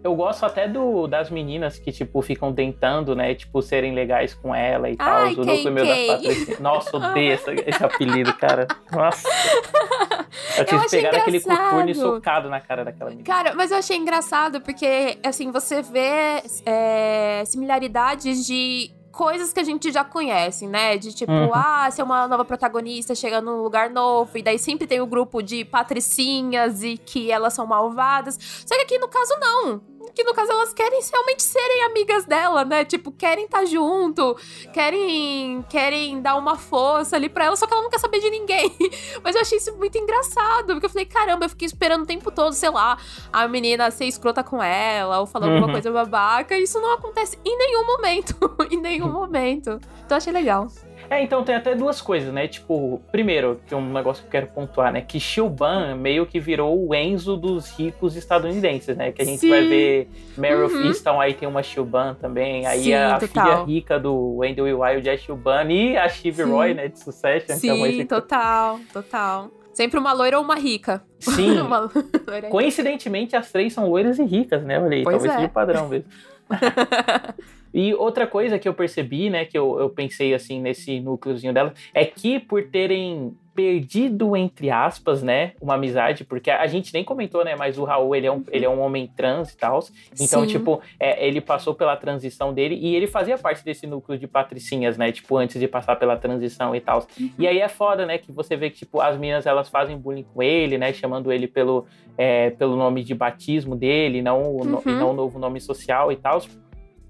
Eu 0.03 0.15
gosto 0.15 0.47
até 0.47 0.69
do, 0.69 1.09
das 1.09 1.29
meninas 1.29 1.77
que, 1.77 1.91
tipo, 1.91 2.23
ficam 2.23 2.55
tentando, 2.55 3.17
né, 3.17 3.35
tipo, 3.35 3.61
serem 3.61 3.93
legais 3.93 4.33
com 4.33 4.55
ela 4.55 4.89
e 4.89 4.97
tal. 4.97 5.09
Ai, 5.09 5.35
O 5.35 5.45
núcleo 5.45 5.73
meu 5.73 5.85
das. 5.85 6.61
Nossa, 6.61 6.97
odeio 6.97 7.33
essa- 7.33 7.53
esse 7.53 7.85
apelido, 7.85 8.33
cara. 8.35 8.67
Nossa. 8.93 9.29
Eu 10.57 10.65
tive 10.65 10.85
que 10.85 10.91
pegar 10.91 11.17
aquele 11.17 11.41
coturno 11.41 11.95
socado 11.95 12.49
na 12.49 12.61
cara 12.61 12.85
daquela 12.85 13.11
menina. 13.11 13.27
Cara, 13.27 13.55
mas 13.55 13.71
eu 13.71 13.79
achei 13.79 13.97
engraçado 13.97 14.61
porque, 14.61 15.19
assim, 15.25 15.51
você 15.51 15.83
vê 15.83 16.43
é, 16.65 17.43
similaridades 17.47 18.47
de 18.47 18.91
coisas 19.13 19.53
que 19.53 19.61
a 19.61 19.65
gente 19.65 19.93
já 19.93 20.03
conhece, 20.03 20.67
né? 20.67 20.97
De 20.97 21.13
tipo, 21.15 21.31
Uhum. 21.31 21.51
ah, 21.55 21.89
ser 21.91 22.03
uma 22.03 22.27
nova 22.27 22.45
protagonista 22.45 23.15
chega 23.15 23.41
num 23.41 23.63
lugar 23.63 23.91
novo, 23.91 24.37
e 24.39 24.43
daí 24.43 24.59
sempre 24.59 24.87
tem 24.87 25.01
o 25.01 25.07
grupo 25.07 25.43
de 25.43 25.65
patricinhas 25.65 26.83
e 26.83 26.97
que 26.97 27.31
elas 27.31 27.53
são 27.55 27.67
malvadas. 27.67 28.39
Só 28.67 28.75
que 28.75 28.83
aqui 28.83 28.99
no 28.99 29.09
caso, 29.09 29.35
não. 29.39 29.81
Aqui 30.13 30.23
no 30.25 30.35
caso 30.35 30.53
elas 30.53 30.75
querem 30.75 31.01
realmente 31.11 31.43
serem 31.43 31.85
amigas 31.85 32.27
dela, 32.27 32.67
né? 32.67 32.85
Tipo, 32.85 33.11
querem 33.11 33.47
estar 33.47 33.65
junto, 33.65 34.37
querem 34.71 35.65
querem 35.71 36.21
dar 36.21 36.37
uma 36.37 36.55
força 36.57 37.17
ali 37.17 37.31
pra 37.31 37.47
ela, 37.47 37.57
só 37.57 37.67
que 37.67 37.73
ela 37.73 37.83
não 37.83 37.89
quer 37.89 37.99
saber 37.99 38.21
de 38.21 38.29
ninguém. 38.29 38.71
Mas 39.25 39.35
eu 39.35 39.41
achei 39.41 39.57
isso 39.57 39.75
muito 39.77 39.97
engraçado, 39.97 40.75
porque 40.75 40.85
eu 40.85 40.91
falei, 40.91 41.07
caramba, 41.07 41.47
eu 41.47 41.49
fiquei 41.49 41.65
esperando 41.67 42.03
o 42.03 42.07
tempo 42.07 42.31
todo, 42.31 42.53
sei 42.53 42.69
lá, 42.69 42.99
a 43.33 43.49
menina 43.49 43.91
ser 43.91 44.05
escrota 44.05 44.45
com 44.45 44.63
ela, 44.63 45.21
ou 45.21 45.27
falar 45.27 45.47
alguma 45.47 45.67
Uhum. 45.67 45.73
coisa 45.73 45.91
babaca, 45.91 46.57
e 46.59 46.65
isso 46.65 46.79
não 46.81 46.93
acontece 46.93 47.39
em 47.45 47.57
nenhum 47.57 47.87
momento. 47.87 48.35
em 48.71 48.77
nenhum 48.77 49.09
momento. 49.11 49.81
Então 50.05 50.11
eu 50.11 50.17
achei 50.17 50.33
legal. 50.33 50.69
É, 51.13 51.23
então 51.23 51.45
tem 51.45 51.55
até 51.55 51.75
duas 51.75 52.01
coisas, 52.01 52.33
né? 52.33 52.49
Tipo, 52.49 53.03
primeiro, 53.13 53.61
que 53.67 53.75
é 53.75 53.77
um 53.77 53.93
negócio 53.93 54.23
que 54.23 54.29
eu 54.29 54.31
quero 54.31 54.47
pontuar, 54.47 54.91
né? 54.91 55.03
Que 55.03 55.21
Shilban 55.21 55.95
meio 55.95 56.25
que 56.25 56.41
virou 56.41 56.89
o 56.89 56.95
Enzo 56.95 57.37
dos 57.37 57.71
ricos 57.79 58.17
estadunidenses, 58.17 58.97
né? 58.97 59.13
Que 59.13 59.21
a 59.21 59.25
gente 59.27 59.41
Sim. 59.41 59.51
vai 59.51 59.63
ver 59.67 60.09
Meryl 60.39 60.69
Uhum. 60.69 60.87
Easton, 60.87 61.21
aí 61.21 61.35
tem 61.35 61.47
uma 61.47 61.63
Shilban 61.63 62.15
também. 62.15 62.67
Aí 62.67 62.85
Sim, 62.85 62.95
a 62.95 63.21
filha 63.21 63.63
rica 63.65 64.01
do 64.01 64.37
Wendell 64.39 64.67
e 64.67 64.73
Wild 64.73 65.07
é 65.07 65.15
Shilban. 65.19 65.71
E 65.71 65.99
a 65.99 66.09
Shiv. 66.09 66.41
Roy, 66.45 66.73
né? 66.73 66.89
De 66.89 66.99
é 66.99 67.73
uma 67.75 67.87
Sim, 67.89 68.07
total, 68.07 68.81
total. 68.91 69.51
Sempre 69.75 69.99
uma 69.99 70.15
loira 70.15 70.39
ou 70.39 70.45
uma 70.45 70.55
rica. 70.55 71.03
Sim. 71.19 71.61
uma 71.61 71.91
loira. 72.27 72.49
Coincidentemente, 72.49 73.37
as 73.37 73.53
três 73.53 73.75
são 73.75 73.87
loiras 73.91 74.19
e 74.19 74.25
ricas, 74.25 74.65
né? 74.65 74.81
Olha 74.81 74.97
aí, 74.97 75.03
Pois 75.05 75.17
talvez 75.17 75.33
é. 75.33 75.37
seja 75.37 75.47
o 75.49 75.53
padrão 75.53 75.89
mesmo. 75.89 76.07
e 77.73 77.95
outra 77.95 78.27
coisa 78.27 78.59
que 78.59 78.69
eu 78.69 78.75
percebi, 78.75 79.31
né, 79.31 79.45
que 79.45 79.57
eu, 79.57 79.79
eu 79.79 79.89
pensei 79.91 80.35
assim 80.35 80.61
nesse 80.61 81.01
núcleozinho 81.01 81.53
dela, 81.53 81.73
é 81.95 82.05
que 82.05 82.39
por 82.39 82.63
terem 82.65 83.35
perdido, 83.55 84.35
entre 84.35 84.71
aspas, 84.71 85.23
né, 85.23 85.53
uma 85.61 85.75
amizade, 85.75 86.25
porque 86.25 86.51
a, 86.51 86.67
gente 86.67 86.93
nem 86.95 87.05
comentou, 87.05 87.45
né, 87.45 87.55
mas 87.55 87.79
o 87.79 87.85
Raul, 87.85 88.17
ele 88.17 88.27
é 88.27 88.33
um, 88.33 88.43
ele 88.51 88.65
é 88.65 88.69
um 88.69 88.81
homem 88.81 89.07
trans 89.15 89.53
e 89.53 89.57
tal, 89.59 89.81
então, 90.19 90.41
Sim. 90.41 90.47
tipo, 90.47 90.81
é, 90.99 91.27
ele 91.27 91.39
passou 91.39 91.75
pela 91.75 91.95
transição 91.95 92.55
dele 92.55 92.75
e 92.81 92.97
ele 92.97 93.07
fazia 93.07 93.37
parte 93.37 93.63
desse 93.63 93.87
núcleo 93.87 94.19
de 94.19 94.27
patricinhas, 94.27 94.97
né, 94.97 95.13
tipo, 95.13 95.37
antes 95.37 95.61
de 95.61 95.69
passar 95.69 95.97
pela 95.97 96.17
transição 96.17 96.75
e 96.75 96.81
tal. 96.81 97.07
E 97.39 97.47
aí 97.47 97.59
é 97.59 97.69
foda, 97.69 98.07
né, 98.07 98.17
que 98.17 98.33
você 98.33 98.57
vê 98.57 98.71
que, 98.71 98.79
tipo, 98.79 99.01
as 99.03 99.19
meninas, 99.19 99.45
elas 99.45 99.69
fazem 99.69 99.99
bullying 99.99 100.25
com 100.33 100.43
ele, 100.43 100.79
né, 100.79 100.91
chamando 100.95 101.31
ele 101.31 101.47
pelo, 101.47 101.87
é, 102.17 102.49
pelo 102.51 102.75
nome 102.75 103.05
de 103.05 103.15
batismo 103.15 103.77
dele, 103.77 104.23
não, 104.23 104.61
no- 104.65 104.77
Uhum. 104.79 104.83
e 104.87 104.93
não 104.95 105.11
o 105.11 105.15
novo 105.15 105.39
nome 105.39 105.61
social 105.61 106.11
e 106.11 106.17
tal. 106.17 106.41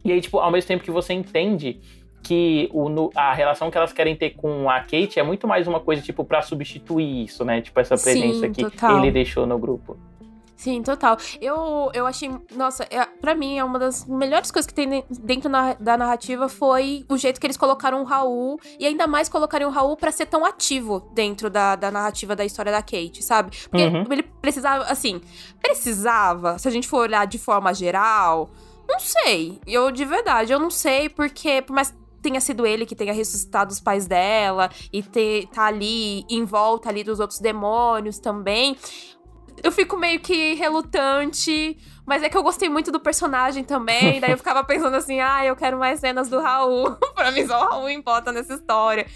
E 0.04 0.12
aí, 0.12 0.20
tipo, 0.20 0.38
ao 0.38 0.50
mesmo 0.50 0.68
tempo 0.68 0.82
que 0.84 0.90
você 0.90 1.12
entende 1.12 1.80
que 2.22 2.68
o, 2.72 3.10
a 3.16 3.32
relação 3.34 3.70
que 3.70 3.76
elas 3.76 3.92
querem 3.92 4.14
ter 4.14 4.30
com 4.30 4.70
a 4.70 4.80
Kate 4.80 5.18
é 5.18 5.22
muito 5.22 5.46
mais 5.48 5.66
uma 5.66 5.80
coisa, 5.80 6.00
tipo, 6.02 6.24
pra 6.24 6.40
substituir 6.42 7.24
isso, 7.24 7.44
né? 7.44 7.60
Tipo, 7.60 7.80
essa 7.80 7.96
Sim, 7.96 8.04
presença 8.04 8.48
que 8.48 8.62
total. 8.62 8.98
ele 8.98 9.10
deixou 9.10 9.44
no 9.46 9.58
grupo. 9.58 9.96
Sim, 10.54 10.80
total. 10.80 11.16
Eu, 11.40 11.90
eu 11.92 12.06
achei. 12.06 12.30
Nossa, 12.54 12.86
é, 12.88 13.04
pra 13.20 13.34
mim, 13.34 13.58
é 13.58 13.64
uma 13.64 13.80
das 13.80 14.06
melhores 14.06 14.48
coisas 14.52 14.64
que 14.68 14.72
tem 14.72 14.88
de- 14.88 15.04
dentro 15.20 15.50
na- 15.50 15.74
da 15.74 15.96
narrativa 15.96 16.48
foi 16.48 17.04
o 17.08 17.16
jeito 17.16 17.40
que 17.40 17.46
eles 17.48 17.56
colocaram 17.56 18.00
o 18.02 18.04
Raul. 18.04 18.60
E 18.78 18.86
ainda 18.86 19.08
mais 19.08 19.28
colocarem 19.28 19.66
o 19.66 19.70
Raul 19.70 19.96
pra 19.96 20.12
ser 20.12 20.26
tão 20.26 20.44
ativo 20.44 21.00
dentro 21.12 21.50
da, 21.50 21.74
da 21.74 21.90
narrativa 21.90 22.36
da 22.36 22.44
história 22.44 22.70
da 22.70 22.80
Kate, 22.80 23.24
sabe? 23.24 23.50
Porque 23.68 23.84
Uhum. 23.84 24.04
ele 24.08 24.22
precisava, 24.22 24.84
assim. 24.84 25.20
Precisava, 25.60 26.58
se 26.58 26.68
a 26.68 26.70
gente 26.70 26.86
for 26.86 26.98
olhar 27.00 27.26
de 27.26 27.38
forma 27.38 27.72
geral. 27.74 28.50
Não 28.92 29.00
sei. 29.00 29.58
Eu, 29.66 29.90
de 29.90 30.04
verdade, 30.04 30.52
eu 30.52 30.58
não 30.58 30.70
sei, 30.70 31.08
porque 31.08 31.62
por 31.62 31.72
mais 31.72 31.90
que 31.90 31.96
tenha 32.20 32.40
sido 32.42 32.66
ele 32.66 32.84
que 32.84 32.94
tenha 32.94 33.12
ressuscitado 33.12 33.72
os 33.72 33.80
pais 33.80 34.06
dela 34.06 34.70
e 34.92 35.02
ter, 35.02 35.46
tá 35.46 35.64
ali 35.64 36.24
em 36.28 36.44
volta 36.44 36.90
ali 36.90 37.02
dos 37.02 37.18
outros 37.18 37.40
demônios 37.40 38.18
também. 38.18 38.76
Eu 39.62 39.72
fico 39.72 39.96
meio 39.96 40.20
que 40.20 40.54
relutante, 40.54 41.78
mas 42.06 42.22
é 42.22 42.28
que 42.28 42.36
eu 42.36 42.42
gostei 42.42 42.68
muito 42.68 42.92
do 42.92 43.00
personagem 43.00 43.64
também. 43.64 44.20
daí 44.20 44.32
eu 44.32 44.38
ficava 44.38 44.62
pensando 44.62 44.94
assim: 44.94 45.20
ah, 45.20 45.42
eu 45.44 45.56
quero 45.56 45.78
mais 45.78 45.98
cenas 45.98 46.28
do 46.28 46.38
Raul. 46.38 46.90
pra 47.16 47.30
mim, 47.30 47.46
só 47.46 47.64
o 47.64 47.68
Raul 47.70 47.88
importa 47.88 48.30
nessa 48.30 48.54
história. 48.54 49.06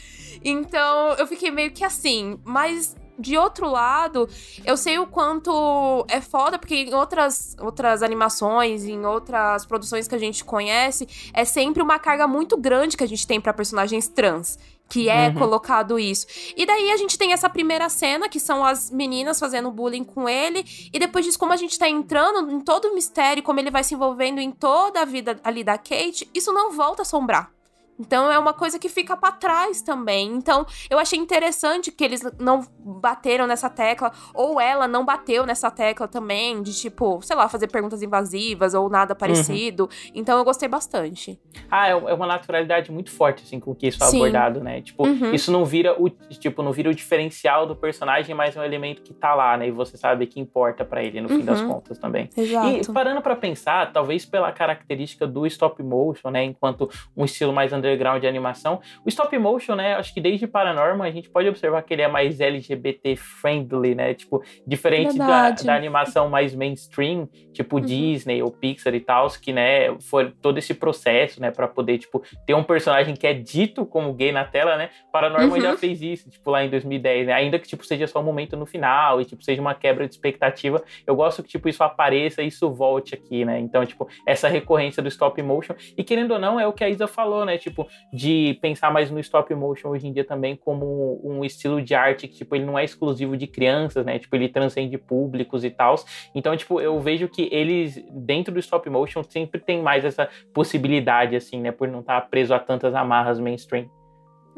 Então 0.42 1.12
eu 1.18 1.26
fiquei 1.26 1.50
meio 1.50 1.70
que 1.70 1.84
assim, 1.84 2.40
mas. 2.44 2.96
De 3.18 3.36
outro 3.36 3.68
lado, 3.70 4.28
eu 4.64 4.76
sei 4.76 4.98
o 4.98 5.06
quanto 5.06 6.04
é 6.08 6.20
foda, 6.20 6.58
porque 6.58 6.74
em 6.74 6.94
outras, 6.94 7.56
outras 7.60 8.02
animações, 8.02 8.84
em 8.84 9.04
outras 9.06 9.64
produções 9.64 10.06
que 10.06 10.14
a 10.14 10.18
gente 10.18 10.44
conhece, 10.44 11.08
é 11.32 11.44
sempre 11.44 11.82
uma 11.82 11.98
carga 11.98 12.26
muito 12.28 12.56
grande 12.56 12.96
que 12.96 13.04
a 13.04 13.08
gente 13.08 13.26
tem 13.26 13.40
pra 13.40 13.52
personagens 13.52 14.08
trans. 14.08 14.58
Que 14.88 15.08
é 15.08 15.26
Uhum. 15.30 15.34
colocado 15.34 15.98
isso. 15.98 16.26
E 16.56 16.64
daí 16.64 16.92
a 16.92 16.96
gente 16.96 17.18
tem 17.18 17.32
essa 17.32 17.50
primeira 17.50 17.88
cena, 17.88 18.28
que 18.28 18.38
são 18.38 18.64
as 18.64 18.88
meninas 18.88 19.36
fazendo 19.36 19.68
bullying 19.68 20.04
com 20.04 20.28
ele. 20.28 20.64
E 20.92 20.98
depois 21.00 21.24
disso, 21.24 21.40
como 21.40 21.52
a 21.52 21.56
gente 21.56 21.76
tá 21.76 21.88
entrando 21.88 22.48
em 22.52 22.60
todo 22.60 22.84
o 22.86 22.94
mistério, 22.94 23.42
como 23.42 23.58
ele 23.58 23.68
vai 23.68 23.82
se 23.82 23.94
envolvendo 23.94 24.40
em 24.40 24.52
toda 24.52 25.00
a 25.00 25.04
vida 25.04 25.40
ali 25.42 25.64
da 25.64 25.76
Kate, 25.76 26.30
isso 26.32 26.52
não 26.52 26.70
volta 26.70 27.00
a 27.00 27.04
assombrar. 27.04 27.50
Então 27.98 28.30
é 28.30 28.38
uma 28.38 28.52
coisa 28.52 28.78
que 28.78 28.88
fica 28.88 29.16
pra 29.16 29.32
trás 29.32 29.82
também. 29.82 30.28
Então 30.32 30.66
eu 30.90 30.98
achei 30.98 31.18
interessante 31.18 31.90
que 31.90 32.04
eles 32.04 32.22
não 32.38 32.60
bateram 32.78 33.46
nessa 33.46 33.68
tecla, 33.70 34.12
ou 34.34 34.60
ela 34.60 34.86
não 34.86 35.04
bateu 35.04 35.44
nessa 35.46 35.70
tecla 35.70 36.06
também, 36.06 36.62
de 36.62 36.74
tipo, 36.74 37.20
sei 37.22 37.36
lá, 37.36 37.48
fazer 37.48 37.68
perguntas 37.68 38.02
invasivas 38.02 38.74
ou 38.74 38.88
nada 38.88 39.14
parecido. 39.14 39.88
Então 40.14 40.38
eu 40.38 40.44
gostei 40.44 40.68
bastante. 40.68 41.38
Ah, 41.70 41.88
é 41.88 41.92
é 41.92 42.14
uma 42.14 42.26
naturalidade 42.26 42.92
muito 42.92 43.10
forte, 43.10 43.42
assim, 43.42 43.58
com 43.58 43.74
que 43.74 43.86
isso 43.88 44.02
é 44.02 44.06
Sim. 44.06 44.16
abordado, 44.18 44.60
né? 44.62 44.80
Tipo, 44.82 45.06
Uhum. 45.06 45.32
isso 45.32 45.50
não 45.50 45.64
vira 45.64 45.94
o, 46.00 46.08
tipo, 46.10 46.62
não 46.62 46.72
vira 46.72 46.90
o 46.90 46.94
diferencial 46.94 47.66
do 47.66 47.74
personagem, 47.74 48.34
mas 48.34 48.54
é 48.56 48.60
um 48.60 48.64
elemento 48.64 49.02
que 49.02 49.14
tá 49.14 49.34
lá, 49.34 49.56
né? 49.56 49.68
E 49.68 49.70
você 49.70 49.96
sabe 49.96 50.26
que 50.26 50.38
importa 50.38 50.84
pra 50.84 51.02
ele, 51.02 51.20
no 51.20 51.28
fim 51.28 51.44
das 51.44 51.60
Uhum. 51.60 51.68
contas 51.68 51.98
também. 51.98 52.28
Exato. 52.36 52.66
E 52.90 52.92
parando 52.92 53.20
pra 53.22 53.34
pensar, 53.34 53.92
talvez 53.92 54.24
pela 54.26 54.52
característica 54.52 55.26
do 55.26 55.46
stop 55.46 55.82
motion, 55.82 56.30
né, 56.30 56.44
enquanto 56.44 56.88
um 57.16 57.24
estilo 57.24 57.52
mais 57.52 57.72
underground 57.86 58.20
de 58.20 58.26
animação. 58.26 58.80
O 59.04 59.08
stop 59.08 59.36
motion, 59.38 59.74
né? 59.74 59.94
Acho 59.94 60.12
que 60.12 60.20
desde 60.20 60.46
Paranormal 60.46 61.06
a 61.06 61.10
gente 61.10 61.28
pode 61.28 61.48
observar 61.48 61.82
que 61.82 61.94
ele 61.94 62.02
é 62.02 62.08
mais 62.08 62.40
LGBT 62.40 63.16
friendly, 63.16 63.94
né? 63.94 64.14
Tipo, 64.14 64.42
diferente 64.66 65.16
da, 65.16 65.50
da, 65.50 65.74
animação 65.74 66.28
mais 66.28 66.54
mainstream, 66.54 67.28
tipo 67.52 67.76
uhum. 67.76 67.82
Disney 67.82 68.42
ou 68.42 68.50
Pixar 68.50 68.94
e 68.94 69.00
tal, 69.00 69.28
que, 69.40 69.52
né, 69.52 69.96
foi 70.00 70.30
todo 70.40 70.58
esse 70.58 70.74
processo, 70.74 71.40
né, 71.40 71.50
para 71.50 71.66
poder, 71.66 71.98
tipo, 71.98 72.22
ter 72.46 72.54
um 72.54 72.62
personagem 72.62 73.14
que 73.14 73.26
é 73.26 73.34
dito 73.34 73.84
como 73.84 74.12
gay 74.12 74.32
na 74.32 74.44
tela, 74.44 74.76
né? 74.76 74.90
Paranormal 75.12 75.56
uhum. 75.56 75.60
já 75.60 75.76
fez 75.76 76.00
isso, 76.00 76.30
tipo, 76.30 76.50
lá 76.50 76.64
em 76.64 76.70
2010, 76.70 77.26
né? 77.26 77.32
Ainda 77.32 77.58
que, 77.58 77.66
tipo, 77.66 77.84
seja 77.84 78.06
só 78.06 78.20
um 78.20 78.24
momento 78.24 78.56
no 78.56 78.66
final 78.66 79.20
e, 79.20 79.24
tipo, 79.24 79.42
seja 79.42 79.60
uma 79.60 79.74
quebra 79.74 80.06
de 80.06 80.14
expectativa, 80.14 80.82
eu 81.06 81.14
gosto 81.14 81.42
que, 81.42 81.48
tipo, 81.48 81.68
isso 81.68 81.82
apareça 81.82 82.42
e 82.42 82.48
isso 82.48 82.70
volte 82.70 83.14
aqui, 83.14 83.44
né? 83.44 83.58
Então, 83.58 83.84
tipo, 83.84 84.08
essa 84.26 84.48
recorrência 84.48 85.02
do 85.02 85.08
stop 85.08 85.40
motion. 85.42 85.74
E 85.96 86.04
querendo 86.04 86.32
ou 86.32 86.38
não, 86.38 86.58
é 86.58 86.66
o 86.66 86.72
que 86.72 86.84
a 86.84 86.88
Isa 86.88 87.06
falou, 87.06 87.44
né? 87.44 87.58
Tipo, 87.58 87.75
de 88.12 88.58
pensar 88.62 88.92
mais 88.92 89.10
no 89.10 89.18
stop 89.18 89.52
motion 89.54 89.90
hoje 89.90 90.06
em 90.06 90.12
dia 90.12 90.24
também 90.24 90.56
como 90.56 91.20
um 91.24 91.44
estilo 91.44 91.82
de 91.82 91.94
arte 91.94 92.28
que, 92.28 92.36
tipo, 92.36 92.54
ele 92.54 92.64
não 92.64 92.78
é 92.78 92.84
exclusivo 92.84 93.36
de 93.36 93.46
crianças, 93.46 94.06
né? 94.06 94.18
Tipo, 94.18 94.36
ele 94.36 94.48
transcende 94.48 94.96
públicos 94.96 95.64
e 95.64 95.70
tal. 95.70 95.96
Então, 96.34 96.56
tipo, 96.56 96.80
eu 96.80 96.98
vejo 97.00 97.28
que 97.28 97.48
eles, 97.52 98.02
dentro 98.12 98.52
do 98.52 98.60
stop 98.60 98.88
motion, 98.88 99.22
sempre 99.22 99.60
tem 99.60 99.82
mais 99.82 100.04
essa 100.04 100.28
possibilidade, 100.54 101.34
assim, 101.34 101.60
né? 101.60 101.72
Por 101.72 101.88
não 101.88 102.00
estar 102.00 102.20
tá 102.20 102.26
preso 102.26 102.54
a 102.54 102.58
tantas 102.58 102.94
amarras 102.94 103.38
mainstream. 103.38 103.90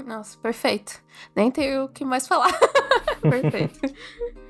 Nossa, 0.04 0.38
perfeito. 0.38 1.02
Nem 1.34 1.50
tenho 1.50 1.84
o 1.84 1.88
que 1.88 2.04
mais 2.04 2.28
falar. 2.28 2.52
perfeito. 3.20 3.80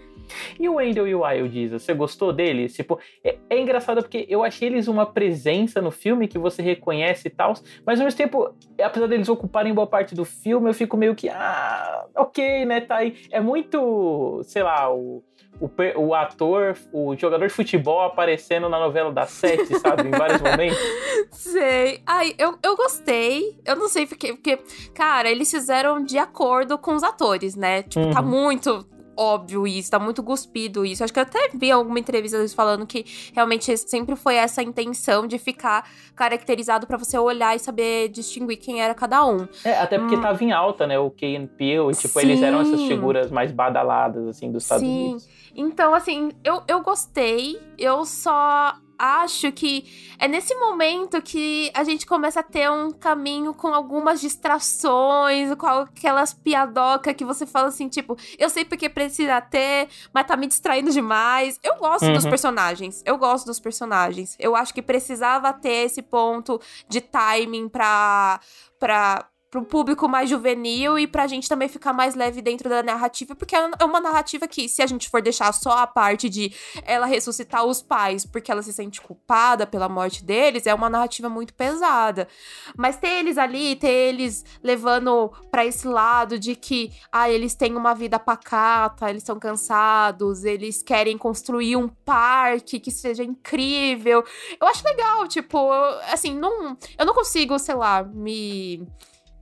E 0.59 0.69
o 0.69 0.75
Wendell 0.75 1.07
e 1.07 1.15
o 1.15 1.23
Wild 1.25 1.59
Isa, 1.59 1.79
você 1.79 1.95
gostou 1.95 2.33
deles? 2.33 2.75
Tipo, 2.75 2.99
é, 3.25 3.39
é, 3.51 3.61
engraçado 3.61 4.03
porque 4.03 4.27
eu 4.29 4.43
achei 4.43 4.69
eles 4.69 4.89
uma 4.89 5.07
presença 5.07 5.81
no 5.81 5.91
filme 5.91 6.29
que 6.29 6.39
você 6.39 6.63
reconhece 6.63 7.29
e 7.29 7.31
tal, 7.31 7.55
mas 7.85 7.99
ao 7.99 8.05
mesmo 8.05 8.19
tempo, 8.19 8.55
apesar 8.83 9.07
deles 9.07 9.29
ocuparem 9.29 9.75
boa 9.75 9.87
parte 9.87 10.15
do 10.15 10.25
filme, 10.25 10.69
eu 10.69 10.75
fico 10.75 10.97
meio 10.97 11.15
que, 11.15 11.29
ah, 11.29 12.05
ok, 12.15 12.65
né, 12.65 12.81
tá 12.81 12.97
aí. 12.97 13.17
É 13.31 13.41
muito, 13.41 14.43
sei 14.45 14.63
lá, 14.63 14.93
o, 14.93 15.23
o, 15.61 15.71
o 15.97 16.15
ator, 16.15 16.77
o 16.93 17.17
jogador 17.17 17.47
de 17.47 17.53
futebol 17.53 18.03
aparecendo 18.03 18.69
na 18.69 18.79
novela 18.79 19.13
das 19.13 19.31
sete, 19.31 19.79
sabe? 19.79 20.09
Em 20.09 20.11
vários 20.11 20.41
momentos. 20.41 20.79
Sei. 21.33 22.01
Ai, 22.07 22.35
eu, 22.39 22.57
eu 22.63 22.77
gostei. 22.77 23.59
Eu 23.65 23.77
não 23.77 23.89
sei 23.89 24.07
porque, 24.07 24.35
porque, 24.35 24.59
cara, 24.95 25.31
eles 25.31 25.51
fizeram 25.51 26.03
de 26.03 26.19
acordo 26.19 26.79
com 26.79 26.95
os 26.95 27.03
atores, 27.03 27.57
né? 27.57 27.83
Tipo, 27.83 28.03
tá 28.03 28.07
uhum. 28.07 28.13
tá 28.13 28.23
muito 28.23 28.98
óbvio 29.19 29.67
isso, 29.67 29.91
tá 29.91 29.99
muito 29.99 30.23
cuspido 30.23 30.87
isso. 30.87 31.03
Acho 31.03 31.13
que 31.13 31.19
eu 31.19 31.25
até 31.25 31.51
vi 31.53 31.73
alguma 31.73 31.99
entrevista 31.99 32.37
deles 32.37 32.55
falando 32.55 32.87
que 32.87 33.05
realmente 33.35 33.77
sempre 33.77 34.15
foi 34.15 34.37
essa 34.37 34.63
intenção 34.63 35.27
de 35.27 35.39
ficar 35.39 35.91
caracterizado 36.15 36.87
para 36.87 36.97
você 36.97 37.19
olhar 37.19 37.57
e 37.57 37.59
saber 37.59 38.09
distinguir 38.09 38.59
quem 38.59 38.81
era 38.81 38.95
cada 38.95 39.27
um. 39.27 39.49
É, 39.65 39.79
até 39.79 39.99
porque 39.99 40.15
hum. 40.15 40.21
tava 40.21 40.43
em 40.45 40.53
alta, 40.53 40.87
né, 40.87 40.99
o 40.99 41.11
Key 41.11 41.37
and 41.37 41.49
Peele, 41.49 41.93
tipo, 41.95 42.21
Sim. 42.21 42.27
eles 42.27 42.43
eram 42.43 42.61
essas 42.61 42.81
figuras 42.83 43.31
mais 43.31 43.51
badaladas, 43.51 44.27
assim, 44.29 44.53
dos 44.53 44.63
Estados 44.63 44.87
Sim. 44.87 45.05
Unidos. 45.05 45.29
Então, 45.55 45.93
assim, 45.93 46.31
eu, 46.45 46.63
eu 46.69 46.81
gostei, 46.81 47.61
eu 47.77 48.05
só 48.05 48.75
acho 48.99 49.53
que 49.53 49.85
é 50.19 50.27
nesse 50.27 50.55
momento 50.57 51.23
que 51.23 51.71
a 51.73 51.85
gente 51.85 52.05
começa 52.05 52.41
a 52.41 52.43
ter 52.43 52.71
um 52.71 52.91
caminho 52.91 53.55
com 53.55 53.69
algumas 53.69 54.21
distrações, 54.21 55.55
com 55.55 55.67
aquelas 55.67 56.35
piadocas 56.35 57.15
que 57.15 57.25
você 57.25 57.47
fala 57.47 57.69
assim, 57.69 57.89
tipo, 57.89 58.17
eu 58.39 58.51
sei 58.51 58.65
porque 58.65 58.89
precisa 58.89 59.41
ter, 59.41 59.89
mas 60.13 60.27
tá 60.27 60.37
me 60.37 60.47
distraindo 60.47 60.91
demais. 60.91 61.59
Eu 61.63 61.77
gosto 61.77 62.07
uhum. 62.07 62.15
dos 62.15 62.27
personagens. 62.27 63.03
Eu 63.07 63.17
gosto 63.17 63.47
dos 63.47 63.61
personagens. 63.61 64.37
Eu 64.39 64.57
acho 64.57 64.75
que 64.75 64.83
precisava 64.83 65.53
ter 65.53 65.87
esse 65.87 66.03
ponto 66.03 66.61
de 66.89 67.01
timing 67.01 67.69
pra. 67.69 68.41
pra 68.79 69.27
pro 69.51 69.65
público 69.65 70.09
mais 70.09 70.29
juvenil 70.29 70.99
e 70.99 71.07
pra 71.07 71.27
gente 71.27 71.49
também 71.49 71.69
ficar 71.69 71.93
mais 71.93 72.15
leve 72.15 72.43
dentro 72.43 72.69
da 72.69 72.83
narrativa, 72.83 73.35
porque 73.35 73.57
é 73.57 73.85
uma 73.85 74.01
narrativa 74.01 74.47
que, 74.47 74.69
se 74.69 74.83
a 74.83 74.87
gente 74.87 75.09
for 75.09 75.23
deixar 75.23 75.53
só 75.53 75.79
a 75.79 75.87
parte 75.87 76.29
de 76.29 76.53
ela 76.85 77.07
ressuscitar 77.07 77.65
os 77.65 77.81
pais 77.81 78.27
porque 78.27 78.53
ela 78.53 78.63
se 78.63 78.73
sente 78.73 79.01
culpada 79.01 79.67
pela 79.67 79.89
morte 79.89 80.25
deles, 80.25 80.67
é 80.67 80.75
uma 80.75 80.91
narrativa 80.91 81.29
muito 81.29 81.55
pesada. 81.55 82.29
Mas 82.77 82.97
ter 82.97 83.09
eles 83.09 83.39
ali, 83.39 83.77
ter 83.77 83.89
eles 83.89 84.45
levando 84.63 85.33
para 85.51 85.65
esse 85.65 85.89
lado 85.89 86.39
de 86.39 86.55
que, 86.55 86.93
ah, 87.11 87.31
eles 87.31 87.55
têm 87.55 87.75
uma 87.75 87.95
vida 87.95 88.19
pacata, 88.19 89.09
eles 89.09 89.23
estão 89.23 89.39
cansados, 89.39 90.45
eles 90.45 90.83
querem 90.83 91.17
construir 91.17 91.77
um 91.77 91.89
parque 91.89 92.79
que 92.79 92.91
seja 92.91 93.25
incrível. 93.25 94.23
Eu 94.61 94.67
acho 94.67 94.85
legal, 94.85 95.27
tipo, 95.27 95.71
assim, 96.13 96.35
não, 96.35 96.77
eu 96.99 97.07
não 97.07 97.15
consigo, 97.15 97.59
sei 97.59 97.75
lá, 97.75 98.03
me 98.03 98.87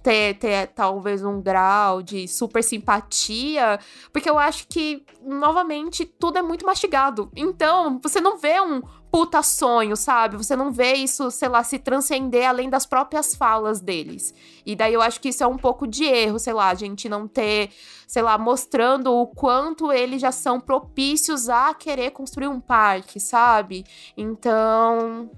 ter, 0.07 0.39
ter 0.39 0.69
talvez 0.69 1.25
um 1.25 1.43
grau 1.43 2.01
de 2.01 2.29
super 2.29 2.63
simpatia, 2.63 3.81
porque 4.13 4.31
eu 4.31 4.39
acho 4.39 4.69
que, 4.69 5.05
novamente, 5.21 6.05
tudo 6.05 6.39
é 6.39 6.43
muito 6.43 6.65
mastigado. 6.65 7.29
Então, 7.35 7.99
você 8.01 8.21
não 8.21 8.39
vê 8.39 8.61
um 8.61 8.81
puta 9.11 9.43
sonho, 9.43 9.97
sabe? 9.97 10.37
Você 10.37 10.55
não 10.55 10.71
vê 10.71 10.93
isso, 10.93 11.29
sei 11.33 11.49
lá, 11.49 11.65
se 11.65 11.81
transcender 11.81 12.49
além 12.49 12.71
das 12.71 12.87
próprias 12.87 13.35
falas 13.35 13.81
deles. 13.81 14.33
E 14.65 14.77
daí 14.77 14.95
eu 14.95 15.03
acho 15.03 15.21
que 15.21 15.31
isso 15.31 15.43
é 15.43 15.47
um 15.49 15.59
pouco 15.59 15.89
de 15.89 16.05
erro, 16.05 16.39
sei 16.39 16.53
lá, 16.53 16.69
a 16.69 16.75
gente 16.75 17.09
não 17.09 17.27
ter, 17.27 17.71
sei 18.07 18.23
lá, 18.23 18.39
mostrando 18.39 19.13
o 19.13 19.27
quanto 19.27 19.93
eles 19.93 20.23
já 20.23 20.31
são 20.31 20.61
propícios 20.61 21.49
a 21.49 21.75
querer 21.75 22.13
construir 22.13 22.47
um 22.47 22.61
parque, 22.61 23.19
sabe? 23.19 23.85
Então. 24.17 25.29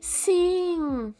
Sim. 0.00 1.12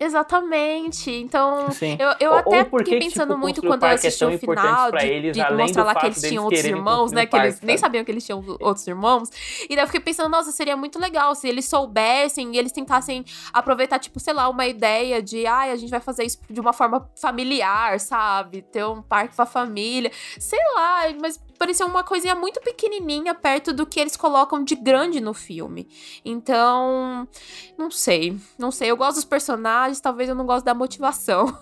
Exatamente. 0.00 1.10
Então, 1.10 1.70
Sim. 1.72 1.98
eu, 2.00 2.14
eu 2.18 2.34
até 2.34 2.64
fiquei 2.64 2.98
pensando 2.98 3.34
tipo, 3.34 3.38
muito 3.38 3.60
quando 3.60 3.82
eu 3.82 3.90
assisti 3.90 4.24
o 4.24 4.38
final 4.38 4.90
de, 4.90 5.06
eles, 5.06 5.36
de 5.36 5.52
mostrar 5.52 5.84
lá 5.84 5.94
que 5.94 6.06
eles 6.06 6.22
tinham 6.22 6.44
outros 6.44 6.64
irmãos, 6.64 7.12
né? 7.12 7.26
Que 7.26 7.36
eles 7.36 7.60
nem 7.60 7.76
sabiam 7.76 8.02
que 8.02 8.10
eles 8.10 8.24
tinham 8.24 8.42
outros 8.60 8.86
irmãos. 8.86 9.28
E 9.68 9.76
daí 9.76 9.84
eu 9.84 9.86
fiquei 9.86 10.00
pensando, 10.00 10.30
nossa, 10.30 10.50
seria 10.52 10.74
muito 10.74 10.98
legal 10.98 11.34
se 11.34 11.46
eles 11.46 11.66
soubessem 11.66 12.54
e 12.54 12.58
eles 12.58 12.72
tentassem 12.72 13.26
aproveitar, 13.52 13.98
tipo, 13.98 14.18
sei 14.18 14.32
lá, 14.32 14.48
uma 14.48 14.66
ideia 14.66 15.20
de, 15.20 15.46
ai, 15.46 15.68
ah, 15.68 15.72
a 15.74 15.76
gente 15.76 15.90
vai 15.90 16.00
fazer 16.00 16.24
isso 16.24 16.40
de 16.48 16.60
uma 16.60 16.72
forma 16.72 17.06
familiar, 17.14 18.00
sabe? 18.00 18.62
Ter 18.62 18.86
um 18.86 19.02
parque 19.02 19.36
pra 19.36 19.44
família. 19.44 20.10
Sei 20.38 20.58
lá, 20.74 21.02
mas 21.20 21.38
parecia 21.60 21.84
uma 21.84 22.02
coisinha 22.02 22.34
muito 22.34 22.58
pequenininha 22.62 23.34
perto 23.34 23.70
do 23.70 23.84
que 23.84 24.00
eles 24.00 24.16
colocam 24.16 24.64
de 24.64 24.74
grande 24.74 25.20
no 25.20 25.34
filme. 25.34 25.86
Então, 26.24 27.28
não 27.76 27.90
sei, 27.90 28.40
não 28.58 28.70
sei. 28.70 28.90
Eu 28.90 28.96
gosto 28.96 29.16
dos 29.16 29.26
personagens, 29.26 30.00
talvez 30.00 30.30
eu 30.30 30.34
não 30.34 30.46
gosto 30.46 30.64
da 30.64 30.72
motivação. 30.72 31.54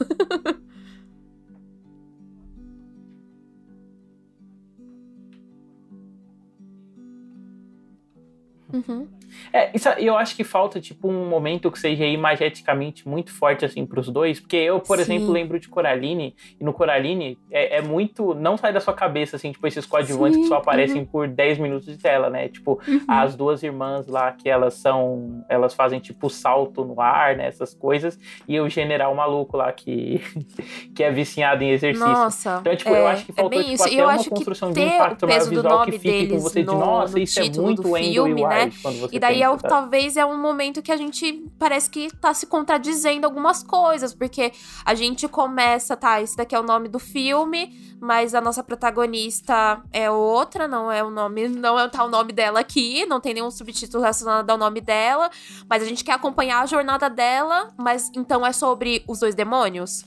uhum. 8.73 9.18
É, 9.53 9.71
isso, 9.75 9.89
eu 9.91 10.17
acho 10.17 10.35
que 10.35 10.45
falta, 10.45 10.81
tipo, 10.81 11.09
um 11.09 11.29
momento 11.29 11.71
que 11.71 11.79
seja 11.79 12.05
imageticamente 12.05 13.09
muito 13.09 13.33
forte, 13.33 13.65
assim, 13.65 13.85
pros 13.87 14.09
dois. 14.09 14.41
Porque 14.41 14.57
eu, 14.57 14.81
por 14.81 14.97
Sim. 14.97 15.03
exemplo, 15.03 15.33
lembro 15.33 15.59
de 15.59 15.69
Coraline, 15.69 16.35
e 16.61 16.65
no 16.65 16.73
Coraline 16.73 17.39
é, 17.51 17.79
é, 17.79 17.83
muito. 17.83 18.35
Não 18.35 18.57
sai 18.57 18.73
da 18.73 18.81
sua 18.81 18.95
cabeça, 18.95 19.37
assim, 19.37 19.53
tipo, 19.53 19.67
esses 19.67 19.87
coadjuvantes 19.87 20.37
Sim. 20.37 20.43
que 20.43 20.49
só 20.49 20.57
aparecem 20.57 21.01
uhum. 21.01 21.07
por 21.07 21.29
10 21.29 21.59
minutos 21.59 21.87
de 21.87 21.99
tela, 21.99 22.31
né? 22.31 22.49
Tipo, 22.49 22.81
uhum. 22.87 23.01
as 23.09 23.37
duas 23.37 23.63
irmãs 23.63 24.07
lá, 24.07 24.33
que 24.33 24.49
elas 24.49 24.75
são. 24.75 25.45
Elas 25.49 25.75
fazem, 25.75 26.01
tipo, 26.01 26.29
salto 26.31 26.85
no 26.85 27.01
ar, 27.01 27.37
né? 27.37 27.47
Essas 27.47 27.75
coisas. 27.75 28.19
E 28.47 28.59
o 28.61 28.69
general 28.69 29.15
maluco 29.15 29.57
lá, 29.57 29.73
que, 29.73 30.21
que 30.95 31.03
é 31.03 31.11
viciado 31.11 31.63
em 31.63 31.71
exercício. 31.71 32.07
Nossa. 32.07 32.59
Então, 32.61 32.77
tipo, 32.77 32.95
é, 32.95 33.01
eu 33.01 33.07
acho 33.07 33.27
que 33.27 33.33
faltou, 33.33 33.61
é 33.61 33.65
tipo, 33.65 33.83
até 33.83 34.05
uma 34.05 34.25
construção 34.25 34.73
de 34.73 34.81
impacto 34.81 35.27
visual 35.27 35.85
que 35.85 35.99
fique 35.99 36.29
com 36.29 36.39
você 36.39 36.63
no, 36.63 36.73
de, 36.73 36.79
nossa, 36.79 37.21
isso 37.21 37.41
é 37.41 37.51
muito 37.51 37.91
Wendell 37.91 38.29
e 38.29 38.43
né? 38.43 38.71
quando 38.83 39.01
você 39.01 39.18
e 39.19 39.21
daí 39.21 39.43
é, 39.43 39.57
talvez 39.57 40.17
é 40.17 40.25
um 40.25 40.41
momento 40.41 40.81
que 40.81 40.93
a 40.93 40.97
gente 40.97 41.45
parece 41.59 41.91
que 41.91 42.09
tá 42.17 42.33
se 42.33 42.47
contradizendo 42.47 43.27
algumas 43.27 43.63
coisas, 43.63 44.15
porque 44.15 44.53
a 44.85 44.95
gente 44.95 45.27
começa, 45.27 45.97
tá, 45.97 46.23
esse 46.23 46.37
daqui 46.37 46.55
é 46.55 46.61
o 46.61 46.63
nome 46.63 46.89
do 46.89 47.01
filme, 47.01 47.97
mas 48.01 48.35
a 48.35 48.41
nossa 48.41 48.63
protagonista 48.63 49.83
é 49.93 50.09
outra, 50.09 50.69
não 50.69 50.91
é 50.91 51.03
o 51.03 51.11
nome, 51.11 51.49
não 51.49 51.79
é 51.79 51.89
tá 51.89 52.05
o 52.05 52.09
nome 52.09 52.33
dela 52.33 52.61
aqui, 52.61 53.05
não 53.07 53.21
tem 53.21 53.35
nenhum 53.35 53.51
subtítulo 53.51 54.01
relacionado 54.01 54.49
ao 54.49 54.57
nome 54.57 54.81
dela, 54.81 55.31
mas 55.69 55.83
a 55.83 55.87
gente 55.87 56.05
quer 56.05 56.13
acompanhar 56.13 56.63
a 56.63 56.67
jornada 56.67 57.11
dela, 57.11 57.75
mas 57.77 58.11
então 58.15 58.47
é 58.47 58.53
sobre 58.53 59.05
os 59.09 59.19
dois 59.19 59.35
demônios? 59.35 60.05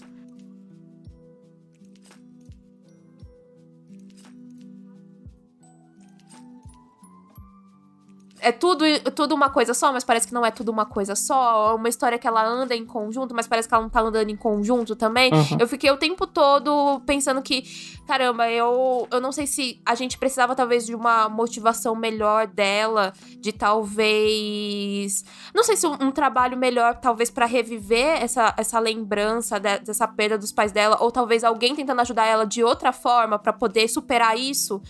É 8.42 8.52
tudo, 8.52 8.84
tudo 9.16 9.36
uma 9.36 9.50
coisa 9.50 9.74
só, 9.74 9.94
mas 9.94 10.04
parece 10.04 10.28
que 10.28 10.34
não 10.34 10.46
é 10.46 10.50
tudo 10.50 10.72
uma 10.72 10.86
coisa 10.86 11.16
só. 11.16 11.72
É 11.72 11.74
uma 11.76 11.88
história 11.88 12.18
que 12.18 12.28
ela 12.28 12.44
anda 12.44 12.76
em 12.76 12.86
conjunto, 12.86 13.36
mas 13.36 13.48
parece 13.48 13.68
que 13.68 13.74
ela 13.74 13.84
não 13.84 13.90
tá 13.90 14.02
andando 14.02 14.30
em 14.30 14.36
conjunto 14.36 14.96
também. 14.96 15.32
Uhum. 15.32 15.58
Eu 15.60 15.68
fiquei 15.68 15.92
o 15.92 15.98
tempo 15.98 16.26
todo 16.26 17.00
pensando 17.06 17.42
que, 17.42 17.64
caramba, 18.08 18.50
eu, 18.50 19.08
eu 19.12 19.22
não 19.22 19.32
sei 19.32 19.46
se 19.46 19.80
a 19.86 19.94
gente 19.94 20.18
precisava 20.18 20.56
talvez 20.56 20.86
de 20.86 20.96
uma 20.96 21.30
motivação 21.30 21.96
melhor 21.96 22.48
dela, 22.48 23.14
de 23.40 23.52
talvez. 23.52 25.24
Não 25.54 25.64
sei 25.64 25.78
se 25.78 25.86
um, 25.86 25.94
um 26.02 26.12
trabalho 26.12 26.58
melhor, 26.58 26.96
talvez, 26.96 27.30
para 27.30 27.46
reviver 27.46 28.24
essa, 28.24 28.54
essa 28.58 28.80
lembrança 28.80 29.60
de, 29.60 29.80
dessa 29.80 30.08
perda 30.08 30.38
dos 30.38 30.52
pais 30.52 30.72
dela, 30.72 30.98
ou 31.00 31.12
talvez 31.12 31.44
alguém 31.44 31.76
tentando 31.76 32.02
ajudar 32.02 32.26
ela 32.26 32.46
de 32.46 32.64
outra 32.64 32.92
forma 32.92 33.38
para 33.38 33.54
poder 33.54 33.88
superar 33.88 34.38
isso. 34.38 34.82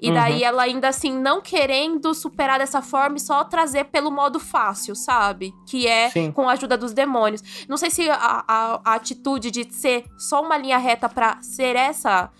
E 0.00 0.12
daí 0.12 0.40
uhum. 0.40 0.46
ela 0.46 0.62
ainda 0.62 0.88
assim 0.88 1.12
não 1.12 1.40
querendo 1.40 2.14
superar 2.14 2.58
dessa 2.58 2.80
forma 2.80 3.16
e 3.16 3.20
só 3.20 3.42
trazer 3.44 3.84
pelo 3.84 4.10
modo 4.10 4.38
fácil, 4.38 4.94
sabe? 4.94 5.52
Que 5.66 5.86
é 5.86 6.10
Sim. 6.10 6.30
com 6.30 6.48
a 6.48 6.52
ajuda 6.52 6.76
dos 6.76 6.92
demônios. 6.92 7.66
Não 7.68 7.76
sei 7.76 7.90
se 7.90 8.08
a, 8.08 8.44
a, 8.46 8.80
a 8.84 8.94
atitude 8.94 9.50
de 9.50 9.66
ser 9.72 10.04
só 10.16 10.42
uma 10.42 10.56
linha 10.56 10.78
reta 10.78 11.08
para 11.08 11.40
ser 11.42 11.74
essa 11.76 12.30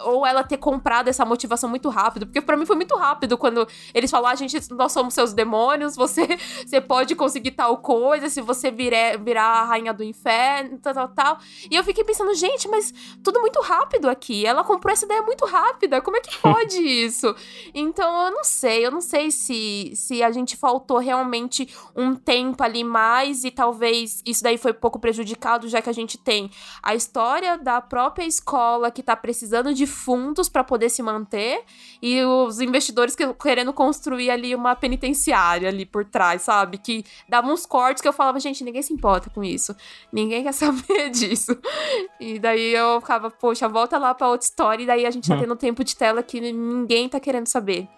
ou 0.00 0.24
ela 0.24 0.42
ter 0.44 0.56
comprado 0.56 1.08
essa 1.08 1.24
motivação 1.24 1.68
muito 1.68 1.88
rápido, 1.88 2.26
porque 2.26 2.40
para 2.40 2.56
mim 2.56 2.64
foi 2.64 2.76
muito 2.76 2.96
rápido 2.96 3.36
quando 3.36 3.66
eles 3.92 4.10
falaram, 4.10 4.30
a 4.30 4.32
ah, 4.32 4.36
gente, 4.36 4.72
nós 4.72 4.92
somos 4.92 5.12
seus 5.12 5.32
demônios, 5.32 5.96
você, 5.96 6.26
você 6.64 6.80
pode 6.80 7.14
conseguir 7.14 7.52
tal 7.52 7.78
coisa 7.78 8.28
se 8.28 8.40
você 8.40 8.70
virar, 8.70 9.18
virar 9.18 9.44
a 9.44 9.64
rainha 9.64 9.92
do 9.92 10.04
inferno, 10.04 10.78
tal, 10.78 10.94
tal, 10.94 11.08
tal. 11.08 11.38
E 11.70 11.74
eu 11.74 11.82
fiquei 11.82 12.04
pensando, 12.04 12.32
gente, 12.34 12.68
mas 12.68 12.94
tudo 13.22 13.40
muito 13.40 13.60
rápido 13.60 14.08
aqui. 14.08 14.46
Ela 14.46 14.62
comprou 14.62 14.92
essa 14.92 15.04
ideia 15.04 15.22
muito 15.22 15.44
rápida, 15.44 16.00
como 16.00 16.16
é 16.16 16.20
que 16.20 16.36
pode 16.38 16.78
isso? 16.78 17.34
Então 17.74 18.26
eu 18.26 18.30
não 18.30 18.44
sei, 18.44 18.86
eu 18.86 18.90
não 18.90 19.00
sei 19.00 19.30
se, 19.30 19.92
se 19.96 20.22
a 20.22 20.30
gente 20.30 20.56
faltou 20.56 20.98
realmente 20.98 21.68
um 21.96 22.14
tempo 22.14 22.62
ali 22.62 22.84
mais 22.84 23.44
e 23.44 23.50
talvez 23.50 24.22
isso 24.24 24.42
daí 24.42 24.56
foi 24.56 24.72
pouco 24.72 24.98
prejudicado, 24.98 25.68
já 25.68 25.82
que 25.82 25.90
a 25.90 25.94
gente 25.94 26.16
tem 26.16 26.50
a 26.82 26.94
história 26.94 27.58
da 27.58 27.80
própria 27.80 28.24
escola 28.24 28.90
que 28.90 29.02
tá 29.02 29.16
precisando 29.16 29.39
precisando 29.40 29.72
de 29.72 29.86
fundos 29.86 30.50
para 30.50 30.62
poder 30.62 30.90
se 30.90 31.02
manter 31.02 31.62
e 32.02 32.22
os 32.22 32.60
investidores 32.60 33.16
que, 33.16 33.26
querendo 33.34 33.72
construir 33.72 34.30
ali 34.30 34.54
uma 34.54 34.76
penitenciária 34.76 35.66
ali 35.66 35.86
por 35.86 36.04
trás, 36.04 36.42
sabe? 36.42 36.76
Que 36.76 37.02
dava 37.26 37.48
uns 37.48 37.64
cortes 37.64 38.02
que 38.02 38.08
eu 38.08 38.12
falava, 38.12 38.38
gente, 38.38 38.62
ninguém 38.62 38.82
se 38.82 38.92
importa 38.92 39.30
com 39.30 39.42
isso. 39.42 39.74
Ninguém 40.12 40.42
quer 40.42 40.52
saber 40.52 41.08
disso. 41.08 41.58
E 42.20 42.38
daí 42.38 42.74
eu 42.74 43.00
ficava, 43.00 43.30
poxa, 43.30 43.66
volta 43.66 43.96
lá 43.96 44.14
pra 44.14 44.28
outra 44.28 44.46
história 44.46 44.82
e 44.82 44.86
daí 44.86 45.06
a 45.06 45.10
gente 45.10 45.26
tá 45.26 45.34
hum. 45.34 45.40
tendo 45.40 45.56
tempo 45.56 45.82
de 45.82 45.96
tela 45.96 46.22
que 46.22 46.38
ninguém 46.38 47.08
tá 47.08 47.18
querendo 47.18 47.46
saber. 47.46 47.88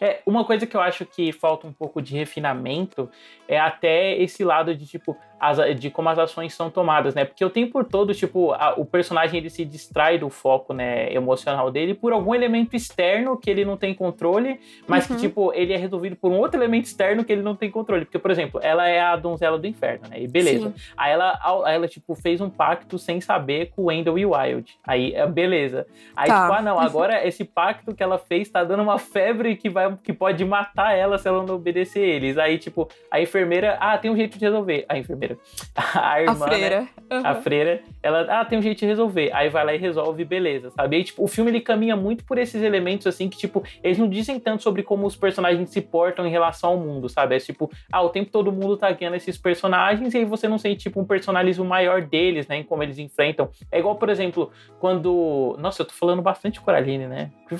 É, 0.00 0.20
uma 0.26 0.44
coisa 0.44 0.66
que 0.66 0.76
eu 0.76 0.80
acho 0.80 1.06
que 1.06 1.32
falta 1.32 1.66
um 1.66 1.72
pouco 1.72 2.02
de 2.02 2.14
refinamento 2.16 3.08
é 3.46 3.58
até 3.58 4.20
esse 4.20 4.42
lado 4.42 4.74
de, 4.74 4.84
tipo, 4.84 5.16
as, 5.40 5.58
de 5.78 5.90
como 5.90 6.08
as 6.08 6.18
ações 6.18 6.54
são 6.54 6.70
tomadas, 6.70 7.14
né? 7.14 7.24
Porque 7.24 7.44
o 7.44 7.50
tempo 7.50 7.82
todo, 7.84 8.14
tipo, 8.14 8.52
a, 8.52 8.74
o 8.76 8.84
personagem 8.84 9.38
ele 9.38 9.50
se 9.50 9.64
distrai 9.64 10.18
do 10.18 10.28
foco, 10.28 10.72
né, 10.72 11.12
emocional 11.12 11.70
dele 11.70 11.94
por 11.94 12.12
algum 12.12 12.34
elemento 12.34 12.74
externo 12.74 13.36
que 13.36 13.50
ele 13.50 13.64
não 13.64 13.76
tem 13.76 13.94
controle, 13.94 14.60
mas 14.86 15.08
uhum. 15.08 15.16
que, 15.16 15.22
tipo, 15.22 15.52
ele 15.54 15.72
é 15.72 15.76
resolvido 15.76 16.16
por 16.16 16.30
um 16.30 16.38
outro 16.38 16.58
elemento 16.58 16.86
externo 16.86 17.24
que 17.24 17.32
ele 17.32 17.42
não 17.42 17.54
tem 17.54 17.70
controle. 17.70 18.04
Porque, 18.04 18.18
por 18.18 18.30
exemplo, 18.30 18.60
ela 18.62 18.88
é 18.88 19.00
a 19.00 19.16
donzela 19.16 19.58
do 19.58 19.66
inferno, 19.66 20.08
né? 20.08 20.22
E 20.22 20.28
beleza. 20.28 20.70
Sim. 20.70 20.92
Aí 20.96 21.12
ela, 21.12 21.38
ela, 21.66 21.88
tipo, 21.88 22.14
fez 22.14 22.40
um 22.40 22.50
pacto 22.50 22.98
sem 22.98 23.20
saber 23.20 23.70
com 23.70 23.82
o 23.82 23.84
Wendell 23.86 24.18
e 24.18 24.26
Wild. 24.26 24.78
Aí, 24.86 25.14
é, 25.14 25.26
beleza. 25.26 25.86
Aí, 26.16 26.28
tá. 26.28 26.42
tipo, 26.42 26.52
ah, 26.54 26.62
não, 26.62 26.78
agora 26.78 27.26
esse 27.26 27.44
pacto 27.44 27.94
que 27.94 28.02
ela 28.02 28.18
fez 28.18 28.48
tá 28.50 28.64
dando 28.64 28.82
uma 28.82 28.98
febre 28.98 29.56
que, 29.56 29.68
vai, 29.68 29.96
que 30.02 30.12
pode 30.12 30.44
matar 30.44 30.96
ela 30.96 31.18
se 31.18 31.28
ela 31.28 31.44
não 31.44 31.56
obedecer 31.56 32.00
eles. 32.00 32.38
Aí, 32.38 32.58
tipo, 32.58 32.88
a 33.10 33.20
enfermeira, 33.20 33.76
ah, 33.80 33.96
tem 33.98 34.10
um 34.10 34.16
jeito 34.16 34.38
de 34.38 34.44
resolver. 34.44 34.84
A 34.88 34.98
enfermeira 34.98 35.27
A 35.94 36.20
irmã, 36.20 36.44
a 36.44 36.48
freira. 36.48 36.80
Né? 36.80 36.88
Uhum. 37.10 37.26
A 37.26 37.34
freira, 37.34 37.82
ela, 38.02 38.40
ah, 38.40 38.44
tem 38.44 38.58
um 38.58 38.62
jeito 38.62 38.78
de 38.78 38.86
resolver. 38.86 39.30
Aí 39.32 39.48
vai 39.48 39.64
lá 39.64 39.74
e 39.74 39.78
resolve, 39.78 40.24
beleza, 40.24 40.70
sabe? 40.70 40.98
E, 40.98 41.04
tipo, 41.04 41.24
o 41.24 41.28
filme 41.28 41.50
ele 41.50 41.60
caminha 41.60 41.96
muito 41.96 42.24
por 42.24 42.38
esses 42.38 42.62
elementos, 42.62 43.06
assim, 43.06 43.28
que, 43.28 43.38
tipo, 43.38 43.62
eles 43.82 43.98
não 43.98 44.08
dizem 44.08 44.38
tanto 44.38 44.62
sobre 44.62 44.82
como 44.82 45.06
os 45.06 45.16
personagens 45.16 45.70
se 45.70 45.80
portam 45.80 46.26
em 46.26 46.30
relação 46.30 46.70
ao 46.70 46.76
mundo, 46.78 47.08
sabe? 47.08 47.36
É 47.36 47.38
tipo, 47.38 47.70
ah, 47.92 48.02
o 48.02 48.08
tempo 48.08 48.30
todo 48.30 48.52
mundo 48.52 48.76
tá 48.76 48.90
guiando 48.90 49.16
esses 49.16 49.36
personagens 49.38 50.14
e 50.14 50.18
aí 50.18 50.24
você 50.24 50.46
não 50.48 50.58
sente, 50.58 50.82
tipo, 50.82 51.00
um 51.00 51.04
personalismo 51.04 51.64
maior 51.64 52.02
deles, 52.02 52.46
né? 52.46 52.58
Em 52.58 52.62
como 52.62 52.82
eles 52.82 52.98
enfrentam. 52.98 53.50
É 53.70 53.78
igual, 53.78 53.96
por 53.96 54.08
exemplo, 54.08 54.50
quando. 54.78 55.56
Nossa, 55.58 55.82
eu 55.82 55.86
tô 55.86 55.94
falando 55.94 56.22
bastante 56.22 56.60
Coraline, 56.60 57.06
né? 57.06 57.30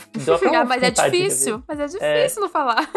Ah, 0.58 0.64
mas 0.64 0.82
é 0.82 0.90
difícil, 0.90 1.62
mas 1.66 1.78
é 1.78 1.86
difícil 1.86 2.02
é... 2.02 2.40
não 2.40 2.48
falar. 2.48 2.88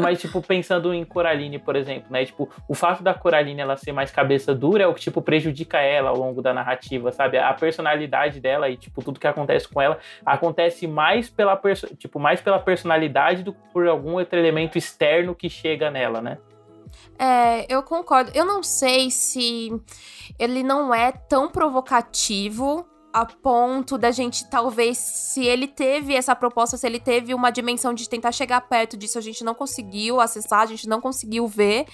mas, 0.00 0.20
tipo, 0.20 0.42
pensando 0.42 0.92
em 0.92 1.04
Coraline, 1.04 1.58
por 1.58 1.76
exemplo, 1.76 2.10
né? 2.10 2.24
Tipo, 2.24 2.48
o 2.68 2.74
fato 2.74 3.02
da 3.02 3.14
Coraline 3.14 3.60
ela 3.60 3.76
ser 3.76 3.92
mais 3.92 4.10
cabeça 4.14 4.54
dura 4.54 4.84
é 4.84 4.86
o 4.86 4.94
que, 4.94 5.00
tipo, 5.00 5.20
prejudica 5.20 5.78
ela 5.78 6.10
ao 6.10 6.16
longo 6.16 6.40
da 6.40 6.54
narrativa, 6.54 7.10
sabe? 7.10 7.36
A 7.36 7.52
personalidade 7.52 8.40
dela 8.40 8.68
e, 8.70 8.76
tipo, 8.76 9.02
tudo 9.02 9.18
que 9.18 9.26
acontece 9.26 9.68
com 9.68 9.82
ela 9.82 9.98
acontece 10.24 10.86
mais 10.86 11.28
pela, 11.28 11.60
tipo, 11.98 12.20
mais 12.20 12.40
pela 12.40 12.58
personalidade 12.58 13.42
do 13.42 13.52
que 13.52 13.60
por 13.72 13.86
algum 13.86 14.12
outro 14.12 14.38
elemento 14.38 14.78
externo 14.78 15.34
que 15.34 15.50
chega 15.50 15.90
nela, 15.90 16.22
né? 16.22 16.38
É, 17.18 17.66
eu 17.68 17.82
concordo. 17.82 18.30
Eu 18.34 18.44
não 18.44 18.62
sei 18.62 19.10
se 19.10 19.70
ele 20.38 20.62
não 20.62 20.94
é 20.94 21.10
tão 21.12 21.50
provocativo 21.50 22.86
a 23.14 23.24
ponto 23.24 23.96
da 23.96 24.10
gente, 24.10 24.50
talvez, 24.50 24.98
se 24.98 25.46
ele 25.46 25.68
teve 25.68 26.16
essa 26.16 26.34
proposta, 26.34 26.76
se 26.76 26.84
ele 26.84 26.98
teve 26.98 27.32
uma 27.32 27.48
dimensão 27.50 27.94
de 27.94 28.08
tentar 28.08 28.32
chegar 28.32 28.60
perto 28.62 28.96
disso, 28.96 29.16
a 29.16 29.20
gente 29.20 29.44
não 29.44 29.54
conseguiu 29.54 30.20
acessar, 30.20 30.62
a 30.62 30.66
gente 30.66 30.88
não 30.88 31.00
conseguiu 31.00 31.46
ver, 31.46 31.86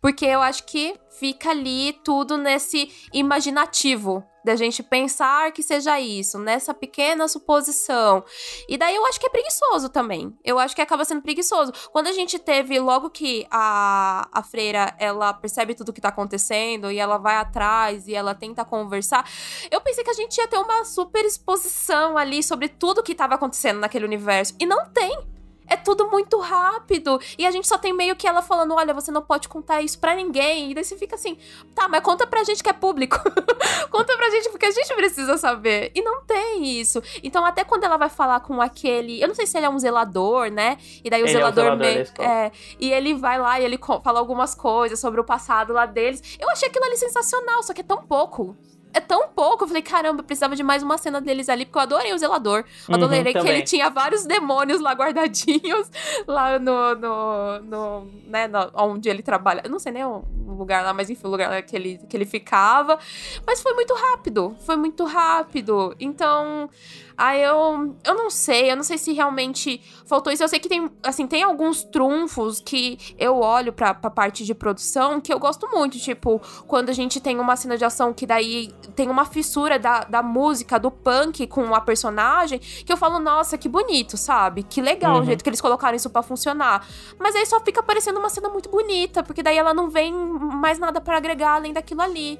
porque 0.00 0.24
eu 0.24 0.40
acho 0.40 0.64
que 0.64 0.94
fica 1.18 1.50
ali 1.50 1.92
tudo 2.04 2.36
nesse 2.36 2.90
imaginativo 3.12 4.24
da 4.44 4.56
gente 4.56 4.82
pensar 4.82 5.52
que 5.52 5.62
seja 5.62 6.00
isso, 6.00 6.38
nessa 6.38 6.72
pequena 6.72 7.28
suposição. 7.28 8.24
E 8.66 8.78
daí 8.78 8.94
eu 8.96 9.04
acho 9.06 9.20
que 9.20 9.26
é 9.26 9.28
preguiçoso 9.28 9.90
também. 9.90 10.34
Eu 10.42 10.58
acho 10.58 10.74
que 10.74 10.80
acaba 10.80 11.04
sendo 11.04 11.20
preguiçoso. 11.20 11.72
Quando 11.92 12.06
a 12.06 12.12
gente 12.12 12.38
teve, 12.38 12.78
logo 12.78 13.10
que 13.10 13.46
a, 13.50 14.26
a 14.32 14.42
freira, 14.42 14.94
ela 14.98 15.34
percebe 15.34 15.74
tudo 15.74 15.92
que 15.92 16.00
tá 16.00 16.08
acontecendo 16.08 16.90
e 16.90 16.98
ela 16.98 17.18
vai 17.18 17.36
atrás 17.36 18.08
e 18.08 18.14
ela 18.14 18.34
tenta 18.34 18.64
conversar, 18.64 19.28
eu 19.70 19.80
pensei 19.82 20.02
que 20.02 20.10
a 20.10 20.14
gente 20.14 20.38
ia 20.38 20.48
ter 20.48 20.56
uma 20.56 20.84
super 20.84 21.24
exposição 21.24 22.16
ali 22.16 22.42
sobre 22.42 22.68
tudo 22.68 23.02
que 23.02 23.14
tava 23.14 23.34
acontecendo 23.34 23.80
naquele 23.80 24.06
universo. 24.06 24.54
E 24.58 24.64
não 24.64 24.88
tem 24.88 25.37
é 25.68 25.76
tudo 25.76 26.10
muito 26.10 26.38
rápido. 26.38 27.20
E 27.36 27.46
a 27.46 27.50
gente 27.50 27.68
só 27.68 27.78
tem 27.78 27.92
meio 27.92 28.16
que 28.16 28.26
ela 28.26 28.42
falando: 28.42 28.74
olha, 28.74 28.94
você 28.94 29.10
não 29.10 29.22
pode 29.22 29.48
contar 29.48 29.82
isso 29.82 29.98
pra 29.98 30.14
ninguém. 30.14 30.70
E 30.70 30.74
daí 30.74 30.84
você 30.84 30.96
fica 30.96 31.14
assim: 31.14 31.36
tá, 31.74 31.88
mas 31.88 32.00
conta 32.02 32.26
pra 32.26 32.44
gente 32.44 32.62
que 32.62 32.70
é 32.70 32.72
público. 32.72 33.16
conta 33.90 34.16
pra 34.16 34.30
gente 34.30 34.48
porque 34.50 34.66
a 34.66 34.70
gente 34.70 34.94
precisa 34.94 35.36
saber. 35.36 35.92
E 35.94 36.02
não 36.02 36.22
tem 36.24 36.80
isso. 36.80 37.02
Então, 37.22 37.44
até 37.44 37.64
quando 37.64 37.84
ela 37.84 37.96
vai 37.96 38.08
falar 38.08 38.40
com 38.40 38.60
aquele. 38.60 39.20
Eu 39.20 39.28
não 39.28 39.34
sei 39.34 39.46
se 39.46 39.56
ele 39.56 39.66
é 39.66 39.70
um 39.70 39.78
zelador, 39.78 40.50
né? 40.50 40.78
E 41.04 41.10
daí 41.10 41.22
o 41.22 41.26
ele 41.26 41.32
zelador. 41.32 41.64
É 41.64 41.74
o 41.74 41.76
zelador 41.76 41.94
meio, 41.94 42.06
é, 42.18 42.52
e 42.80 42.90
ele 42.90 43.14
vai 43.14 43.38
lá 43.38 43.60
e 43.60 43.64
ele 43.64 43.78
fala 44.02 44.18
algumas 44.18 44.54
coisas 44.54 44.98
sobre 44.98 45.20
o 45.20 45.24
passado 45.24 45.72
lá 45.72 45.86
deles. 45.86 46.36
Eu 46.40 46.50
achei 46.50 46.68
aquilo 46.68 46.84
ali 46.84 46.96
sensacional, 46.96 47.62
só 47.62 47.72
que 47.72 47.80
é 47.80 47.84
tão 47.84 48.02
pouco 48.02 48.56
é 48.92 49.00
tão 49.00 49.28
pouco. 49.28 49.64
Eu 49.64 49.68
falei, 49.68 49.82
caramba, 49.82 50.22
precisava 50.22 50.56
de 50.56 50.62
mais 50.62 50.82
uma 50.82 50.98
cena 50.98 51.20
deles 51.20 51.48
ali, 51.48 51.64
porque 51.64 51.78
eu 51.78 51.82
adorei 51.82 52.12
o 52.12 52.18
zelador. 52.18 52.64
Eu 52.88 52.96
uhum, 52.96 53.04
adorei 53.04 53.32
que 53.32 53.38
ele 53.38 53.62
tinha 53.62 53.88
vários 53.90 54.24
demônios 54.24 54.80
lá 54.80 54.92
guardadinhos, 54.92 55.90
lá 56.26 56.58
no. 56.58 56.94
no, 56.94 57.60
no 57.60 58.06
né, 58.26 58.48
no, 58.48 58.70
onde 58.74 59.08
ele 59.08 59.22
trabalha. 59.22 59.62
Eu 59.64 59.70
não 59.70 59.78
sei 59.78 59.92
nem 59.92 60.04
o 60.04 60.24
lugar 60.46 60.84
lá, 60.84 60.92
mas 60.92 61.10
enfim, 61.10 61.26
o 61.26 61.30
lugar 61.30 61.62
que 61.62 61.76
ele, 61.76 62.00
que 62.08 62.16
ele 62.16 62.24
ficava. 62.24 62.98
Mas 63.46 63.60
foi 63.62 63.74
muito 63.74 63.94
rápido. 63.94 64.56
Foi 64.60 64.76
muito 64.76 65.04
rápido. 65.04 65.94
Então. 66.00 66.68
Aí 67.16 67.42
eu, 67.42 67.96
eu 68.04 68.14
não 68.14 68.30
sei, 68.30 68.70
eu 68.70 68.76
não 68.76 68.84
sei 68.84 68.96
se 68.96 69.12
realmente 69.12 69.82
faltou 70.06 70.32
isso. 70.32 70.44
Eu 70.44 70.48
sei 70.48 70.60
que 70.60 70.68
tem, 70.68 70.88
assim, 71.02 71.26
tem 71.26 71.42
alguns 71.42 71.82
trunfos 71.82 72.60
que 72.60 72.96
eu 73.18 73.40
olho 73.40 73.72
pra, 73.72 73.92
pra 73.92 74.08
parte 74.08 74.44
de 74.44 74.54
produção 74.54 75.20
que 75.20 75.32
eu 75.34 75.38
gosto 75.40 75.68
muito. 75.68 75.98
Tipo, 75.98 76.40
quando 76.68 76.90
a 76.90 76.92
gente 76.92 77.20
tem 77.20 77.40
uma 77.40 77.56
cena 77.56 77.76
de 77.76 77.84
ação 77.84 78.14
que 78.14 78.24
daí 78.24 78.72
tem 78.94 79.08
uma 79.08 79.24
fissura 79.24 79.78
da, 79.78 80.00
da 80.00 80.22
música, 80.22 80.78
do 80.78 80.90
punk 80.90 81.46
com 81.46 81.74
a 81.74 81.80
personagem, 81.80 82.58
que 82.58 82.92
eu 82.92 82.96
falo, 82.96 83.18
nossa, 83.18 83.58
que 83.58 83.68
bonito, 83.68 84.16
sabe? 84.16 84.62
Que 84.62 84.80
legal 84.80 85.16
uhum. 85.16 85.22
o 85.22 85.24
jeito 85.24 85.42
que 85.42 85.50
eles 85.50 85.60
colocaram 85.60 85.96
isso 85.96 86.10
para 86.10 86.22
funcionar. 86.22 86.86
Mas 87.18 87.34
aí 87.34 87.46
só 87.46 87.60
fica 87.60 87.82
parecendo 87.82 88.18
uma 88.18 88.28
cena 88.28 88.48
muito 88.48 88.68
bonita, 88.68 89.22
porque 89.22 89.42
daí 89.42 89.56
ela 89.56 89.74
não 89.74 89.88
vem 89.88 90.12
mais 90.12 90.78
nada 90.78 91.00
para 91.00 91.16
agregar 91.16 91.54
além 91.54 91.72
daquilo 91.72 92.02
ali. 92.02 92.38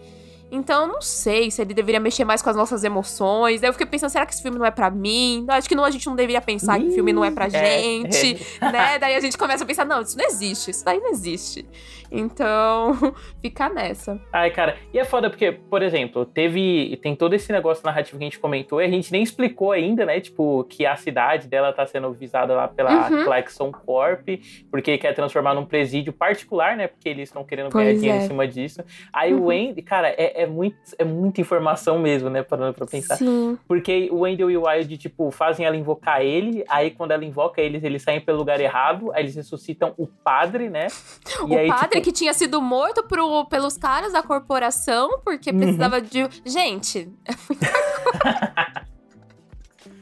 Então, 0.51 0.83
eu 0.83 0.89
não 0.89 1.01
sei 1.01 1.51
se 1.51 1.61
ele 1.61 1.75
deveria 1.75 2.01
mexer 2.01 2.25
mais 2.25 2.41
com 2.41 2.49
as 2.49 2.57
nossas 2.57 2.83
emoções. 2.85 3.61
Daí 3.61 3.69
eu 3.69 3.73
fiquei 3.73 3.87
pensando, 3.87 4.11
será 4.11 4.25
que 4.25 4.33
esse 4.33 4.43
filme 4.43 4.59
não 4.59 4.65
é 4.65 4.71
para 4.71 4.91
mim? 4.91 5.45
Acho 5.49 5.69
que 5.69 5.75
não, 5.75 5.85
a 5.85 5.91
gente 5.91 6.07
não 6.07 6.17
deveria 6.17 6.41
pensar 6.41 6.79
que 6.79 6.87
o 6.87 6.93
filme 6.93 7.13
não 7.13 7.25
é 7.25 7.31
pra 7.31 7.47
é, 7.47 7.51
gente, 7.51 8.47
é. 8.61 8.65
né? 8.73 8.99
Daí 8.99 9.15
a 9.15 9.21
gente 9.21 9.37
começa 9.37 9.65
a 9.65 9.67
pensar, 9.67 9.85
não, 9.85 10.01
isso 10.01 10.17
não 10.17 10.25
existe, 10.25 10.71
isso 10.71 10.85
daí 10.85 10.99
não 11.01 11.11
existe. 11.11 11.67
Então, 12.11 12.97
fica 13.41 13.69
nessa. 13.69 14.21
Ai, 14.33 14.51
cara, 14.51 14.77
e 14.93 14.99
é 14.99 15.05
foda 15.05 15.29
porque, 15.29 15.53
por 15.53 15.83
exemplo, 15.83 16.25
teve. 16.25 16.99
Tem 17.03 17.15
todo 17.15 17.35
esse 17.35 17.53
negócio 17.53 17.85
narrativo 17.85 18.19
que 18.19 18.25
a 18.25 18.27
gente 18.27 18.39
comentou 18.39 18.81
e 18.81 18.85
a 18.85 18.89
gente 18.89 19.13
nem 19.13 19.23
explicou 19.23 19.73
ainda, 19.73 20.05
né? 20.05 20.21
Tipo, 20.21 20.65
que 20.65 20.87
a 20.87 20.97
cidade 20.97 21.47
dela 21.47 21.73
tá 21.73 21.87
sendo 21.87 22.11
visada 22.13 22.55
lá 22.55 22.69
pela 22.69 23.11
uhum. 23.11 23.73
Corp, 23.85 24.29
porque 24.71 24.99
quer 24.99 25.15
transformar 25.15 25.55
num 25.55 25.65
presídio 25.65 26.13
particular, 26.13 26.77
né? 26.77 26.87
Porque 26.87 27.09
eles 27.09 27.29
estão 27.29 27.45
querendo 27.45 27.71
ganhar 27.71 27.91
pois 27.91 28.01
dinheiro 28.01 28.21
é. 28.21 28.25
em 28.25 28.29
cima 28.29 28.49
disso. 28.49 28.83
Aí 29.13 29.35
uhum. 29.35 29.45
o 29.45 29.51
Andy, 29.51 29.83
cara, 29.83 30.09
é, 30.09 30.38
é, 30.39 30.47
muito, 30.47 30.77
é 30.99 31.05
muita 31.05 31.41
informação 31.41 31.99
mesmo, 31.99 32.31
né? 32.31 32.43
Parando 32.43 32.75
pra 32.75 32.87
pensar. 32.87 33.17
Sim. 33.17 33.59
Porque 33.67 34.09
o 34.13 34.21
Wendell 34.21 34.51
e 34.51 34.57
o 34.57 34.67
Wild, 34.67 34.97
tipo, 34.97 35.31
fazem 35.31 35.67
ela 35.67 35.77
invocar 35.77 36.23
ele, 36.23 36.65
aí 36.69 36.93
quando 36.93 37.11
ela 37.11 37.25
invoca 37.25 37.61
eles, 37.61 37.83
eles 37.83 38.03
saem 38.03 38.21
pelo 38.21 38.39
lugar 38.39 38.61
errado, 38.61 39.11
aí 39.13 39.25
eles 39.25 39.35
ressuscitam 39.35 39.95
o 39.99 40.07
padre, 40.07 40.71
né? 40.71 40.87
O 41.41 41.57
aí, 41.57 41.69
padre 41.69 41.89
tipo... 41.89 42.05
que 42.05 42.13
tinha 42.13 42.35
sido 42.35 42.61
morto 42.61 43.03
pro, 43.05 43.47
pelos 43.47 43.77
caras 43.77 44.13
da 44.13 44.23
corporação, 44.23 45.21
porque 45.25 45.51
uhum. 45.51 45.59
precisava 45.59 45.97
uhum. 45.97 46.03
de. 46.03 46.29
Gente, 46.45 47.09
é 47.25 47.33
muita 47.49 47.71
coisa. 47.71 48.79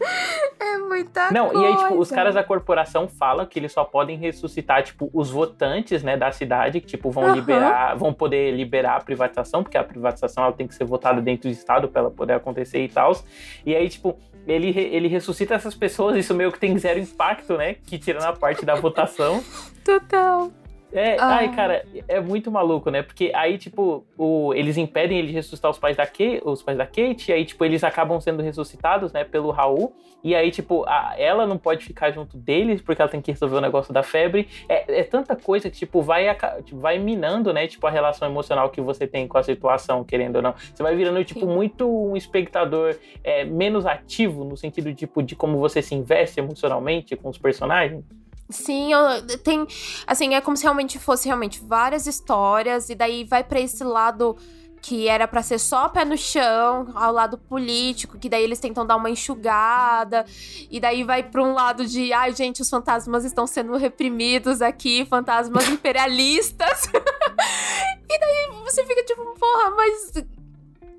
É 0.59 0.79
muita 0.79 1.31
Não, 1.31 1.51
coisa. 1.51 1.63
e 1.63 1.67
aí, 1.67 1.77
tipo, 1.77 1.99
os 1.99 2.11
caras 2.11 2.35
da 2.35 2.43
corporação 2.43 3.07
falam 3.07 3.45
que 3.45 3.59
eles 3.59 3.73
só 3.73 3.85
podem 3.85 4.17
ressuscitar, 4.17 4.83
tipo, 4.83 5.11
os 5.13 5.31
votantes, 5.31 6.03
né, 6.03 6.17
da 6.17 6.33
cidade, 6.33 6.81
que, 6.81 6.87
tipo, 6.87 7.11
vão 7.11 7.25
uhum. 7.25 7.35
liberar, 7.35 7.95
vão 7.95 8.13
poder 8.13 8.53
liberar 8.53 8.97
a 8.97 9.01
privatização, 9.01 9.63
porque 9.63 9.77
a 9.77 9.85
privatização 9.85 10.45
ela 10.45 10.53
tem 10.53 10.67
que 10.67 10.75
ser 10.75 10.85
votada 10.85 11.21
dentro 11.21 11.49
do 11.49 11.53
Estado 11.53 11.89
para 11.89 12.03
ela 12.03 12.11
poder 12.11 12.35
acontecer 12.35 12.83
e 12.83 12.89
tal. 12.89 13.17
E 13.65 13.77
aí, 13.77 13.89
tipo, 13.89 14.19
ele, 14.47 14.71
ele 14.71 15.09
ressuscita 15.09 15.55
essas 15.55 15.75
pessoas, 15.75 16.17
isso 16.17 16.35
meio 16.35 16.51
que 16.51 16.59
tem 16.59 16.77
zero 16.79 16.99
impacto, 16.99 17.57
né? 17.57 17.75
Que 17.75 17.99
tirando 17.99 18.25
a 18.25 18.33
parte 18.33 18.65
da 18.65 18.75
votação. 18.75 19.45
Total. 19.85 20.51
É, 20.97 21.17
ah. 21.21 21.37
ai, 21.37 21.55
cara, 21.55 21.85
é 22.09 22.21
muito 22.21 22.51
maluco, 22.51 22.91
né? 22.91 23.03
Porque 23.03 23.31
aí, 23.35 23.59
tipo, 23.59 24.05
o, 24.17 24.55
eles 24.55 24.79
impedem 24.79 25.19
ele 25.19 25.29
de 25.29 25.35
ressuscitar 25.35 25.71
os 25.71 25.79
pais 25.79 25.95
da 25.95 26.07
Kate, 26.07 26.41
os 26.43 26.63
pais 26.63 26.79
da 26.79 26.87
Kate, 26.87 27.31
e 27.31 27.35
aí, 27.35 27.45
tipo, 27.45 27.63
eles 27.65 27.85
acabam 27.85 28.19
sendo 28.19 28.43
ressuscitados, 28.43 29.13
né, 29.13 29.23
pelo 29.23 29.51
Raul. 29.51 29.93
E 30.25 30.35
aí, 30.35 30.51
tipo, 30.51 30.85
a, 30.89 31.15
ela 31.19 31.47
não 31.47 31.59
pode 31.59 31.85
ficar 31.85 32.11
junto 32.11 32.39
deles, 32.39 32.81
porque 32.81 33.01
ela 33.03 33.11
tem 33.11 33.21
que 33.21 33.31
resolver 33.31 33.57
o 33.57 33.61
negócio 33.61 33.93
da 33.93 34.03
febre. 34.03 34.49
É, 34.69 35.01
é 35.01 35.05
tanta 35.05 35.37
coisa 35.37 35.69
que, 35.69 35.77
tipo, 35.77 36.01
vai, 36.01 36.35
tipo, 36.65 36.81
vai 36.81 36.99
minando, 36.99 37.53
né, 37.53 37.67
tipo, 37.67 37.87
a 37.87 37.91
relação 37.91 38.27
emocional 38.27 38.71
que 38.71 38.81
você 38.81 39.07
tem 39.07 39.29
com 39.29 39.37
a 39.37 39.43
situação, 39.43 40.03
querendo 40.03 40.37
ou 40.37 40.43
não. 40.43 40.55
Você 40.75 40.83
vai 40.83 40.97
virando, 40.97 41.23
tipo, 41.25 41.41
Sim. 41.41 41.47
muito 41.47 41.87
um 41.87 42.17
espectador 42.17 42.97
é, 43.23 43.45
menos 43.45 43.85
ativo, 43.85 44.45
no 44.45 44.57
sentido, 44.57 44.95
tipo, 44.95 45.23
de 45.23 45.37
como 45.37 45.59
você 45.59 45.83
se 45.83 45.95
investe 45.95 46.41
emocionalmente 46.41 47.15
com 47.17 47.29
os 47.29 47.37
personagens. 47.37 48.03
Sim, 48.49 48.93
eu, 48.93 49.39
tem. 49.39 49.67
Assim, 50.07 50.35
é 50.35 50.41
como 50.41 50.57
se 50.57 50.63
realmente 50.63 50.99
fosse 50.99 51.27
realmente 51.27 51.61
várias 51.65 52.07
histórias, 52.07 52.89
e 52.89 52.95
daí 52.95 53.25
vai 53.25 53.43
para 53.43 53.61
esse 53.61 53.83
lado 53.83 54.37
que 54.81 55.09
era 55.09 55.27
para 55.27 55.43
ser 55.43 55.59
só 55.59 55.89
pé 55.89 56.05
no 56.05 56.17
chão, 56.17 56.93
ao 56.95 57.13
lado 57.13 57.37
político, 57.37 58.19
que 58.19 58.29
daí 58.29 58.45
eles 58.45 58.61
tentam 58.61 58.87
dar 58.87 58.95
uma 58.95 59.11
enxugada, 59.11 60.25
e 60.71 60.79
daí 60.79 61.03
vai 61.03 61.25
para 61.25 61.43
um 61.43 61.55
lado 61.55 61.85
de, 61.85 62.13
ai 62.13 62.33
gente, 62.33 62.63
os 62.63 62.71
fantasmas 62.71 63.25
estão 63.25 63.49
sendo 63.49 63.77
reprimidos 63.77 64.63
aqui, 64.63 65.05
fantasmas 65.05 65.69
imperialistas. 65.69 66.87
e 68.09 68.19
daí 68.19 68.63
você 68.65 68.85
fica 68.87 69.03
tipo, 69.03 69.25
porra, 69.37 69.71
mas 69.71 70.13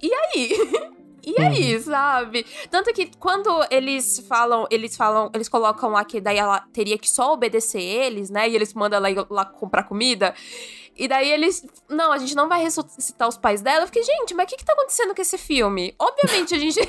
e 0.01 0.13
aí? 0.13 0.91
E 1.27 1.41
aí, 1.41 1.75
uhum. 1.75 1.81
sabe? 1.81 2.45
Tanto 2.71 2.93
que 2.93 3.11
quando 3.19 3.49
eles 3.69 4.23
falam, 4.29 4.65
eles 4.71 4.95
falam, 4.95 5.29
eles 5.33 5.49
colocam 5.49 5.89
lá 5.89 6.05
que 6.05 6.21
daí 6.21 6.37
ela 6.37 6.61
teria 6.71 6.97
que 6.97 7.09
só 7.09 7.33
obedecer 7.33 7.81
eles, 7.81 8.29
né? 8.29 8.47
E 8.47 8.55
eles 8.55 8.73
mandam 8.73 9.05
ela 9.05 9.27
lá 9.29 9.43
comprar 9.43 9.83
comida. 9.83 10.33
E 10.95 11.05
daí 11.05 11.29
eles. 11.29 11.65
Não, 11.89 12.13
a 12.13 12.17
gente 12.17 12.33
não 12.33 12.47
vai 12.47 12.63
ressuscitar 12.63 13.27
os 13.27 13.37
pais 13.37 13.61
dela. 13.61 13.83
Eu 13.83 13.87
fiquei, 13.87 14.03
gente, 14.03 14.33
mas 14.33 14.45
o 14.45 14.47
que, 14.47 14.55
que 14.55 14.63
tá 14.63 14.71
acontecendo 14.71 15.13
com 15.13 15.21
esse 15.21 15.37
filme? 15.37 15.93
Obviamente 15.99 16.55
a 16.55 16.57
gente. 16.57 16.79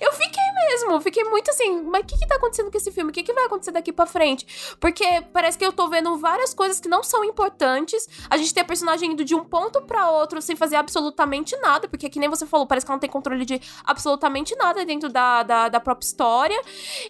Eu 0.00 0.12
fiquei 0.12 0.42
mesmo, 0.68 1.00
fiquei 1.00 1.24
muito 1.24 1.50
assim, 1.50 1.82
mas 1.82 2.02
o 2.02 2.06
que 2.06 2.18
que 2.18 2.26
tá 2.26 2.36
acontecendo 2.36 2.70
com 2.70 2.76
esse 2.76 2.90
filme? 2.90 3.10
O 3.10 3.12
que 3.12 3.22
que 3.22 3.32
vai 3.32 3.44
acontecer 3.44 3.72
daqui 3.72 3.92
pra 3.92 4.06
frente? 4.06 4.76
Porque 4.78 5.04
parece 5.32 5.58
que 5.58 5.64
eu 5.64 5.72
tô 5.72 5.88
vendo 5.88 6.16
várias 6.18 6.54
coisas 6.54 6.80
que 6.80 6.88
não 6.88 7.02
são 7.02 7.24
importantes. 7.24 8.08
A 8.28 8.36
gente 8.36 8.52
tem 8.52 8.62
a 8.62 8.66
personagem 8.66 9.12
indo 9.12 9.24
de 9.24 9.34
um 9.34 9.44
ponto 9.44 9.82
para 9.82 10.10
outro 10.10 10.40
sem 10.40 10.56
fazer 10.56 10.76
absolutamente 10.76 11.56
nada, 11.58 11.88
porque 11.88 12.08
que 12.08 12.18
nem 12.18 12.28
você 12.28 12.46
falou, 12.46 12.66
parece 12.66 12.86
que 12.86 12.90
ela 12.90 12.96
não 12.96 13.00
tem 13.00 13.10
controle 13.10 13.44
de 13.44 13.60
absolutamente 13.84 14.54
nada 14.56 14.84
dentro 14.84 15.08
da, 15.08 15.42
da, 15.42 15.68
da 15.68 15.80
própria 15.80 16.06
história. 16.06 16.60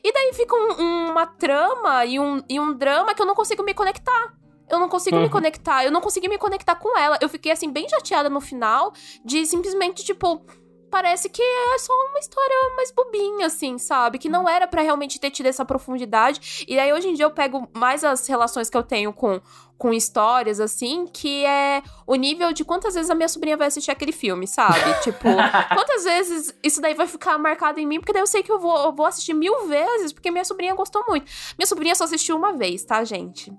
E 0.02 0.12
daí 0.12 0.32
fica 0.34 0.54
um, 0.54 1.10
uma 1.10 1.26
trama 1.26 2.04
e 2.04 2.18
um, 2.18 2.42
e 2.48 2.58
um 2.60 2.72
drama 2.72 3.14
que 3.14 3.22
eu 3.22 3.26
não 3.26 3.34
consigo 3.34 3.62
me 3.62 3.74
conectar. 3.74 4.34
Eu 4.70 4.78
não 4.78 4.88
consigo 4.88 5.16
uhum. 5.16 5.22
me 5.22 5.28
conectar, 5.28 5.84
eu 5.84 5.90
não 5.90 6.00
consegui 6.00 6.28
me 6.28 6.38
conectar 6.38 6.76
com 6.76 6.96
ela. 6.96 7.18
Eu 7.20 7.28
fiquei 7.28 7.50
assim, 7.50 7.70
bem 7.70 7.88
chateada 7.88 8.30
no 8.30 8.40
final, 8.40 8.92
de 9.24 9.44
simplesmente, 9.44 10.04
tipo, 10.04 10.46
parece 10.90 11.28
que 11.28 11.42
é 11.42 11.78
só 11.78 11.92
uma 12.10 12.18
história 12.18 12.56
mais 12.76 12.90
bobinha, 12.90 13.46
assim, 13.46 13.78
sabe? 13.78 14.18
Que 14.18 14.28
não 14.28 14.48
era 14.48 14.66
para 14.66 14.82
realmente 14.82 15.18
ter 15.18 15.30
tido 15.30 15.46
essa 15.46 15.64
profundidade. 15.64 16.64
E 16.68 16.78
aí, 16.78 16.92
hoje 16.92 17.08
em 17.08 17.14
dia, 17.14 17.24
eu 17.24 17.30
pego 17.30 17.68
mais 17.72 18.04
as 18.04 18.26
relações 18.26 18.68
que 18.68 18.76
eu 18.76 18.82
tenho 18.82 19.12
com, 19.12 19.40
com 19.78 19.92
histórias, 19.92 20.60
assim, 20.60 21.06
que 21.06 21.44
é 21.44 21.82
o 22.06 22.14
nível 22.14 22.52
de 22.52 22.64
quantas 22.64 22.94
vezes 22.94 23.10
a 23.10 23.14
minha 23.14 23.28
sobrinha 23.28 23.56
vai 23.56 23.68
assistir 23.68 23.90
aquele 23.90 24.12
filme, 24.12 24.46
sabe? 24.46 24.78
tipo, 25.02 25.28
quantas 25.74 26.04
vezes 26.04 26.54
isso 26.62 26.80
daí 26.80 26.94
vai 26.94 27.06
ficar 27.06 27.38
marcado 27.38 27.78
em 27.78 27.86
mim, 27.86 28.00
porque 28.00 28.12
daí 28.12 28.22
eu 28.22 28.26
sei 28.26 28.42
que 28.42 28.50
eu 28.50 28.58
vou, 28.58 28.76
eu 28.76 28.92
vou 28.92 29.06
assistir 29.06 29.32
mil 29.32 29.66
vezes, 29.68 30.12
porque 30.12 30.30
minha 30.30 30.44
sobrinha 30.44 30.74
gostou 30.74 31.04
muito. 31.08 31.30
Minha 31.56 31.66
sobrinha 31.66 31.94
só 31.94 32.04
assistiu 32.04 32.36
uma 32.36 32.52
vez, 32.52 32.84
tá, 32.84 33.04
gente? 33.04 33.52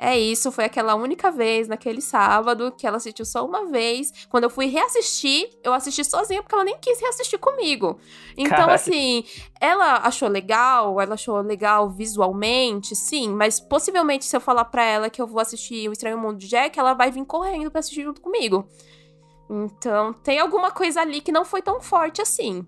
É 0.00 0.16
isso, 0.16 0.52
foi 0.52 0.64
aquela 0.64 0.94
única 0.94 1.28
vez 1.28 1.66
naquele 1.66 2.00
sábado 2.00 2.72
que 2.78 2.86
ela 2.86 2.98
assistiu 2.98 3.24
só 3.24 3.44
uma 3.44 3.66
vez. 3.66 4.12
Quando 4.28 4.44
eu 4.44 4.50
fui 4.50 4.66
reassistir, 4.66 5.50
eu 5.64 5.74
assisti 5.74 6.04
sozinha 6.04 6.40
porque 6.40 6.54
ela 6.54 6.62
nem 6.62 6.78
quis 6.78 7.00
reassistir 7.00 7.36
comigo. 7.36 7.98
Então, 8.36 8.70
assim, 8.70 9.24
ela 9.60 9.96
achou 9.96 10.28
legal, 10.28 11.00
ela 11.00 11.14
achou 11.14 11.40
legal 11.40 11.90
visualmente, 11.90 12.94
sim, 12.94 13.30
mas 13.30 13.58
possivelmente 13.58 14.24
se 14.24 14.36
eu 14.36 14.40
falar 14.40 14.66
pra 14.66 14.84
ela 14.84 15.10
que 15.10 15.20
eu 15.20 15.26
vou 15.26 15.40
assistir 15.40 15.88
O 15.88 15.92
Estranho 15.92 16.16
Mundo 16.16 16.38
de 16.38 16.46
Jack, 16.46 16.78
ela 16.78 16.94
vai 16.94 17.10
vir 17.10 17.24
correndo 17.24 17.68
pra 17.68 17.80
assistir 17.80 18.04
junto 18.04 18.20
comigo. 18.20 18.68
Então, 19.50 20.12
tem 20.12 20.38
alguma 20.38 20.70
coisa 20.70 21.00
ali 21.00 21.20
que 21.20 21.32
não 21.32 21.44
foi 21.44 21.60
tão 21.60 21.80
forte 21.80 22.22
assim. 22.22 22.64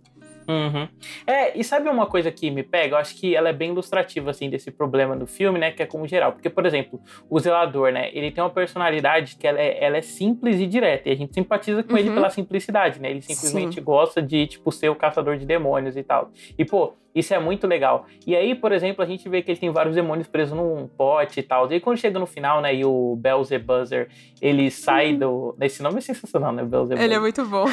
Uhum. 0.49 0.89
É, 1.27 1.59
e 1.59 1.63
sabe 1.63 1.89
uma 1.89 2.07
coisa 2.07 2.31
que 2.31 2.51
me 2.51 2.63
pega? 2.63 2.95
Eu 2.95 2.99
acho 2.99 3.17
que 3.17 3.35
ela 3.35 3.49
é 3.49 3.53
bem 3.53 3.71
ilustrativa, 3.71 4.31
assim, 4.31 4.51
desse 4.51 4.71
problema 4.71 5.17
do 5.17 5.27
filme, 5.27 5.59
né? 5.59 5.71
Que 5.71 5.83
é 5.83 5.87
como 5.87 6.07
geral. 6.07 6.33
Porque, 6.33 6.51
por 6.51 6.67
exemplo, 6.67 7.01
o 7.29 7.39
zelador, 7.39 7.93
né? 7.93 8.11
Ele 8.13 8.31
tem 8.31 8.43
uma 8.43 8.51
personalidade 8.51 9.37
que 9.37 9.47
ela 9.47 9.61
é, 9.61 9.83
ela 9.83 9.97
é 9.97 10.03
simples 10.03 10.61
e 10.61 10.67
direta. 10.67 11.09
E 11.09 11.13
a 11.13 11.17
gente 11.17 11.35
simpatiza 11.35 11.83
com 11.83 11.93
uhum. 11.93 11.99
ele 11.99 12.11
pela 12.11 12.31
simplicidade, 12.31 13.01
né? 13.01 13.11
Ele 13.11 13.23
simplesmente 13.23 13.77
Sim. 13.77 13.83
gosta 13.83 14.21
de, 14.23 14.47
tipo, 14.47 14.71
ser 14.73 14.89
o 14.89 14.97
caçador 14.97 15.37
de 15.37 15.47
demônios 15.47 15.97
e 15.97 16.03
tal. 16.03 16.31
E, 16.59 16.65
pô, 16.65 16.95
isso 17.15 17.35
é 17.35 17.39
muito 17.39 17.67
legal. 17.67 18.07
E 18.27 18.37
aí, 18.37 18.55
por 18.55 18.73
exemplo, 18.73 19.03
a 19.03 19.07
gente 19.07 19.29
vê 19.29 19.43
que 19.43 19.51
ele 19.51 19.59
tem 19.59 19.71
vários 19.71 19.95
demônios 19.95 20.29
presos 20.29 20.57
num 20.57 20.87
pote 20.87 21.41
e 21.41 21.43
tal. 21.43 21.71
E 21.71 21.75
aí, 21.75 21.81
quando 21.81 21.99
chega 21.99 22.19
no 22.19 22.27
final, 22.27 22.61
né, 22.61 22.75
e 22.75 22.85
o 22.85 23.17
Beelzebuzzer, 23.17 24.09
ele 24.41 24.71
sai 24.71 25.13
uhum. 25.13 25.19
do... 25.19 25.57
Esse 25.61 25.83
nome 25.83 25.99
é 25.99 26.01
sensacional, 26.01 26.53
né, 26.53 26.63
Beelzebuzzer? 26.63 27.05
Ele 27.05 27.15
é 27.15 27.19
muito 27.19 27.45
bom. 27.47 27.65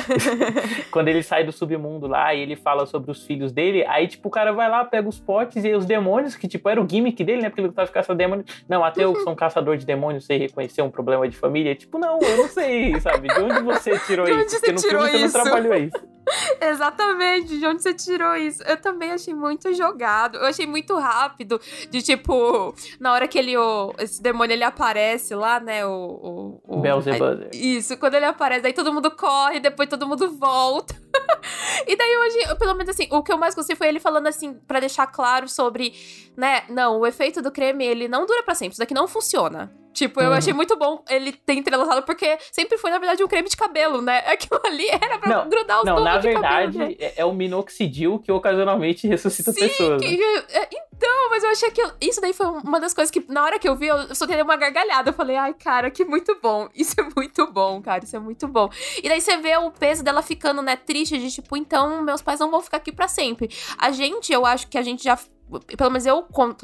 quando 0.92 1.08
ele 1.08 1.22
sai 1.22 1.44
do 1.44 1.52
submundo 1.52 2.08
lá 2.08 2.34
e 2.34 2.42
ele 2.42 2.56
fala 2.56 2.86
sobre 2.86 3.12
os 3.12 3.26
filhos 3.26 3.52
dele, 3.52 3.86
aí, 3.86 4.08
tipo, 4.08 4.28
o 4.28 4.32
cara 4.32 4.52
vai 4.52 4.70
lá, 4.70 4.84
pega 4.84 5.08
os 5.08 5.20
potes 5.20 5.64
e 5.64 5.74
os 5.74 5.86
demônios, 5.86 6.36
que, 6.36 6.48
tipo, 6.48 6.68
era 6.68 6.82
o 6.82 6.88
gimmick 6.90 7.24
dele, 7.24 7.42
né, 7.42 7.50
porque 7.50 7.62
ele 7.62 7.68
gostava 7.68 7.88
de 7.88 7.94
caçar 7.94 8.16
demônios. 8.16 8.48
Não, 8.68 8.84
até 8.84 9.04
eu 9.04 9.14
que 9.14 9.22
sou 9.22 9.34
um 9.34 9.36
caçador 9.36 9.78
de 9.78 9.86
demônios, 9.86 10.26
sei 10.26 10.38
reconhecer 10.38 10.82
um 10.82 10.90
problema 10.90 11.28
de 11.28 11.38
família. 11.38 11.76
Tipo, 11.76 12.00
não, 12.00 12.20
eu 12.20 12.38
não 12.38 12.48
sei, 12.48 13.00
sabe? 13.00 13.28
De 13.28 13.40
onde 13.40 13.62
você 13.62 13.98
tirou 14.00 14.26
de 14.26 14.32
onde 14.32 14.46
isso? 14.46 14.52
Você 14.52 14.60
porque 14.60 14.72
no 14.72 14.80
tirou 14.80 15.04
filme 15.04 15.26
isso? 15.26 15.30
você 15.30 15.38
não 15.38 15.44
trabalhou 15.44 15.76
isso. 15.76 16.17
Exatamente, 16.62 17.58
de 17.58 17.66
onde 17.66 17.82
você 17.82 17.94
tirou 17.94 18.36
isso? 18.36 18.62
Eu 18.64 18.78
também 18.78 19.12
achei 19.12 19.34
muito 19.34 19.74
jogado. 19.74 20.38
Eu 20.38 20.46
achei 20.46 20.66
muito 20.66 20.96
rápido. 20.98 21.60
De 21.90 22.02
tipo, 22.02 22.76
na 23.00 23.14
hora 23.14 23.28
que 23.28 23.38
ele, 23.38 23.58
o, 23.58 23.94
esse 23.98 24.22
demônio 24.22 24.54
ele 24.54 24.64
aparece 24.64 25.34
lá, 25.36 25.60
né? 25.60 25.86
O. 25.86 26.62
o, 26.66 26.78
o 26.78 26.82
Beelzebub. 26.82 27.50
Isso, 27.54 27.98
quando 27.98 28.16
ele 28.16 28.26
aparece, 28.26 28.68
aí 28.68 28.74
todo 28.74 28.94
mundo 28.94 29.12
corre, 29.12 29.60
depois 29.60 29.90
todo 29.90 30.08
mundo 30.08 30.32
volta. 30.38 30.96
e 31.88 31.96
daí 31.96 32.18
hoje, 32.18 32.56
pelo 32.58 32.74
menos 32.74 32.90
assim, 32.90 33.08
o 33.12 33.24
que 33.24 33.32
eu 33.32 33.38
mais 33.38 33.56
gostei 33.56 33.76
foi 33.76 33.88
ele 33.88 34.00
falando 34.00 34.28
assim, 34.28 34.54
para 34.54 34.80
deixar 34.80 35.08
claro 35.08 35.48
sobre, 35.48 35.94
né? 36.36 36.64
Não, 36.70 37.00
o 37.00 37.08
efeito 37.08 37.42
do 37.42 37.52
creme, 37.52 37.86
ele 37.86 38.08
não 38.08 38.26
dura 38.26 38.44
para 38.44 38.56
sempre. 38.56 38.74
Isso 38.74 38.80
daqui 38.80 38.94
não 38.94 39.08
funciona. 39.08 39.72
Tipo, 39.98 40.22
eu 40.22 40.30
uhum. 40.30 40.36
achei 40.36 40.54
muito 40.54 40.78
bom 40.78 41.04
ele 41.10 41.32
ter 41.32 41.54
entrelaçado, 41.54 42.04
porque 42.04 42.38
sempre 42.52 42.78
foi, 42.78 42.92
na 42.92 43.00
verdade, 43.00 43.24
um 43.24 43.28
creme 43.28 43.50
de 43.50 43.58
cabelo, 43.58 44.00
né? 44.00 44.20
Aquilo 44.30 44.62
ali 44.64 44.88
era 44.90 45.18
pra 45.18 45.38
não, 45.38 45.50
grudar 45.50 45.80
os 45.80 45.86
Não, 45.86 46.00
na 46.00 46.20
verdade, 46.20 46.78
cabelo, 46.78 46.92
né? 46.92 46.96
é, 47.00 47.14
é 47.18 47.26
o 47.26 47.34
minoxidil 47.34 48.20
que 48.20 48.32
ocasionalmente 48.32 49.08
ressuscita 49.10 49.52
Sim, 49.52 49.62
pessoas. 49.62 50.00
Que, 50.00 50.16
né? 50.16 50.68
Então, 50.96 51.30
mas 51.32 51.44
eu 51.44 51.50
achei 51.50 51.72
que. 51.72 51.82
Isso 52.00 52.22
daí 52.22 52.32
foi 52.32 52.46
uma 52.46 52.80
das 52.80 52.94
coisas 52.94 53.10
que, 53.10 53.26
na 53.28 53.44
hora 53.44 53.58
que 53.58 53.68
eu 53.68 53.76
vi, 53.76 53.88
eu 53.88 54.14
só 54.14 54.28
tenho 54.28 54.44
uma 54.44 54.56
gargalhada. 54.56 55.10
Eu 55.10 55.14
falei, 55.14 55.36
ai, 55.36 55.56
cara, 55.56 55.90
que 55.90 56.06
muito 56.06 56.38
bom. 56.44 56.70
Isso 56.78 56.94
é 57.00 57.04
muito 57.16 57.52
bom, 57.52 57.82
cara. 57.82 58.04
Isso 58.04 58.16
é 58.16 58.20
muito 58.20 58.48
bom. 58.48 58.70
E 59.02 59.10
daí 59.10 59.20
você 59.20 59.36
vê 59.38 59.58
o 59.58 59.72
peso 59.72 60.04
dela 60.04 60.22
ficando, 60.22 60.62
né, 60.62 60.76
triste, 60.76 61.18
de 61.18 61.32
tipo, 61.32 61.58
então 61.58 62.04
meus 62.04 62.22
pais 62.22 62.40
não 62.40 62.52
vão 62.52 62.62
ficar 62.62 62.78
aqui 62.78 62.92
para 62.92 63.08
sempre. 63.08 63.50
A 63.80 63.90
gente, 63.90 64.32
eu 64.32 64.46
acho 64.46 64.68
que 64.68 64.78
a 64.78 64.84
gente 64.84 65.04
já 65.04 65.18
pelo 65.78 65.90
menos 65.90 66.06
eu, 66.06 66.24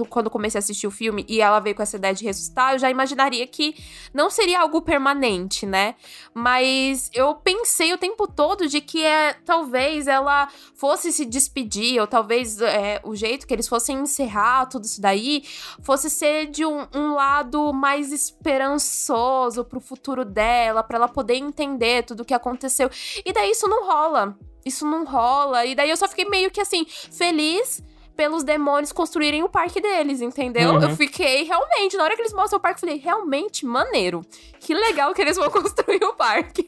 quando 0.09 0.29
comecei 0.29 0.57
a 0.57 0.59
assistir 0.59 0.87
o 0.87 0.91
filme 0.91 1.25
e 1.29 1.41
ela 1.41 1.59
veio 1.59 1.75
com 1.75 1.81
essa 1.81 1.95
ideia 1.95 2.13
de 2.13 2.25
ressuscitar, 2.25 2.73
eu 2.73 2.79
já 2.79 2.89
imaginaria 2.89 3.47
que 3.47 3.75
não 4.13 4.29
seria 4.29 4.59
algo 4.59 4.81
permanente, 4.81 5.65
né? 5.65 5.95
Mas 6.33 7.09
eu 7.13 7.35
pensei 7.35 7.93
o 7.93 7.97
tempo 7.97 8.27
todo 8.27 8.67
de 8.67 8.81
que 8.81 9.03
é, 9.03 9.33
talvez 9.45 10.07
ela 10.07 10.49
fosse 10.75 11.11
se 11.13 11.25
despedir, 11.25 12.01
ou 12.01 12.07
talvez 12.07 12.59
é, 12.61 12.99
o 13.03 13.15
jeito 13.15 13.47
que 13.47 13.53
eles 13.53 13.67
fossem 13.67 13.99
encerrar 13.99 14.65
tudo 14.65 14.85
isso 14.85 15.01
daí 15.01 15.43
fosse 15.81 16.09
ser 16.09 16.47
de 16.47 16.65
um, 16.65 16.85
um 16.93 17.13
lado 17.13 17.71
mais 17.71 18.11
esperançoso 18.11 19.63
pro 19.63 19.79
futuro 19.79 20.25
dela, 20.25 20.83
para 20.83 20.97
ela 20.97 21.07
poder 21.07 21.35
entender 21.35 22.03
tudo 22.03 22.21
o 22.21 22.25
que 22.25 22.33
aconteceu. 22.33 22.89
E 23.25 23.31
daí 23.31 23.51
isso 23.51 23.67
não 23.67 23.85
rola. 23.85 24.37
Isso 24.65 24.85
não 24.85 25.05
rola. 25.05 25.65
E 25.65 25.75
daí 25.75 25.89
eu 25.89 25.97
só 25.97 26.07
fiquei 26.07 26.25
meio 26.25 26.51
que 26.51 26.61
assim, 26.61 26.85
feliz 26.85 27.81
pelos 28.15 28.43
demônios 28.43 28.91
construírem 28.91 29.43
o 29.43 29.49
parque 29.49 29.81
deles, 29.81 30.21
entendeu? 30.21 30.71
Uhum. 30.71 30.81
Eu 30.81 30.95
fiquei 30.95 31.43
realmente, 31.43 31.97
na 31.97 32.03
hora 32.03 32.15
que 32.15 32.21
eles 32.21 32.33
mostram 32.33 32.59
o 32.59 32.61
parque, 32.61 32.83
eu 32.83 32.87
falei, 32.87 33.01
realmente 33.01 33.65
maneiro. 33.65 34.21
Que 34.59 34.73
legal 34.73 35.13
que 35.13 35.21
eles 35.21 35.35
vão 35.35 35.49
construir 35.51 36.03
o 36.03 36.13
parque. 36.13 36.63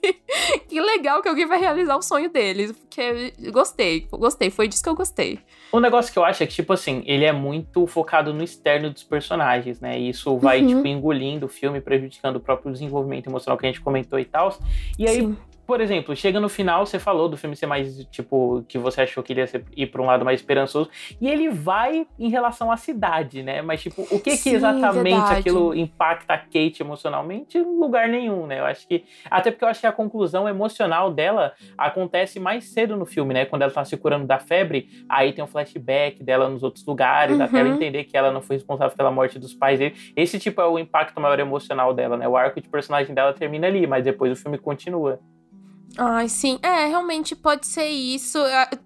que 0.68 0.82
legal 0.82 1.22
que 1.22 1.30
alguém 1.30 1.46
vai 1.46 1.60
realizar 1.60 1.96
o 1.96 2.02
sonho 2.02 2.30
deles. 2.30 2.72
Porque 2.72 3.34
gostei, 3.52 4.08
gostei, 4.12 4.50
foi 4.50 4.68
disso 4.68 4.84
que 4.84 4.90
eu 4.90 4.96
gostei. 4.96 5.40
O 5.72 5.80
negócio 5.80 6.12
que 6.12 6.20
eu 6.20 6.24
acho 6.24 6.44
é 6.44 6.48
que, 6.48 6.54
tipo 6.54 6.74
assim, 6.74 7.04
ele 7.06 7.26
é 7.26 7.32
muito 7.32 7.86
focado 7.88 8.34
no 8.34 8.44
externo 8.44 8.90
dos 8.90 9.04
personagens, 9.04 9.80
né? 9.80 10.00
E 10.00 10.10
isso 10.10 10.38
vai, 10.38 10.62
uhum. 10.62 10.68
tipo, 10.68 10.88
engolindo 10.88 11.46
o 11.46 11.50
filme, 11.50 11.80
prejudicando 11.80 12.38
o 12.38 12.40
próprio 12.40 12.72
desenvolvimento 12.72 13.28
emocional 13.28 13.58
que 13.58 13.66
a 13.66 13.70
gente 13.70 13.82
comentou 13.82 14.20
e 14.20 14.26
tal. 14.26 14.58
E 14.98 15.08
aí, 15.08 15.22
Sim 15.22 15.38
por 15.66 15.82
exemplo, 15.82 16.16
chega 16.16 16.40
no 16.40 16.48
final, 16.48 16.86
você 16.86 17.00
falou 17.00 17.28
do 17.28 17.38
filme 17.38 17.56
ser 17.56 17.66
mais, 17.66 18.06
tipo, 18.06 18.64
que 18.68 18.78
você 18.78 19.02
achou 19.02 19.24
que 19.24 19.34
ele 19.34 19.42
ia 19.42 19.48
ser, 19.48 19.64
ir 19.76 19.88
pra 19.88 20.02
um 20.02 20.06
lado 20.06 20.24
mais 20.24 20.40
esperançoso, 20.40 20.90
e 21.20 21.28
ele 21.28 21.50
vai 21.50 22.06
em 22.20 22.30
relação 22.30 22.72
à 22.72 22.78
cidade, 22.78 23.42
né? 23.42 23.62
Mas, 23.62 23.82
tipo, 23.82 24.04
o 24.12 24.20
que 24.20 24.32
Sim, 24.32 24.50
que 24.50 24.56
exatamente 24.56 25.16
verdade. 25.16 25.40
aquilo 25.40 25.76
impacta 25.76 26.34
a 26.34 26.38
Kate 26.38 26.82
emocionalmente? 26.82 27.60
Lugar 27.60 28.08
nenhum, 28.08 28.46
né? 28.46 28.60
Eu 28.60 28.66
acho 28.66 28.88
que. 28.88 29.04
Até 29.30 29.52
porque 29.52 29.64
eu 29.64 29.70
acho 29.70 29.82
que 29.82 29.88
a 29.88 29.92
conclusão 29.92 30.48
emocional 30.48 31.12
dela 31.12 31.54
acontece 31.78 32.40
mais 32.40 32.66
cedo 32.66 32.96
no 32.96 33.06
filme, 33.06 33.34
né? 33.34 33.46
Quando 33.46 33.64
ela 33.64 33.72
tá 33.72 33.84
se 33.84 33.98
curando 33.98 34.26
da 34.26 34.40
febre, 34.40 34.88
aí 35.10 35.34
tem 35.34 35.44
um 35.44 35.48
flashback 35.48 36.24
dela 36.24 36.48
nos 36.48 36.64
outros 36.64 36.86
lugares, 36.86 37.38
uhum. 37.38 37.44
até 37.44 37.60
ela 37.60 37.70
entender 37.70 38.04
que 38.04 38.16
ela 38.16 38.32
não 38.32 38.42
foi 38.42 38.58
responsável 38.58 38.96
pela 38.96 39.12
morte 39.12 39.40
dos 39.40 39.54
pais 39.54 39.80
dele. 39.80 39.96
Esse, 40.16 40.38
tipo, 40.38 40.62
é 40.62 40.68
o 40.68 40.78
impacto 40.78 41.20
maior 41.20 41.40
emocional 41.40 41.94
dela, 41.94 42.18
né? 42.18 42.28
O 42.28 42.38
arco 42.38 42.62
de 42.62 42.70
personagem 42.70 43.14
dela 43.14 43.34
termina 43.34 43.68
ali, 43.68 43.88
mas 43.88 44.04
depois 44.04 44.32
o 44.32 44.36
filme 44.36 44.58
continua. 44.58 45.20
Ai, 45.98 46.28
sim. 46.28 46.60
É, 46.62 46.88
realmente 46.88 47.36
pode 47.36 47.66
ser 47.66 47.88
isso. 47.88 48.38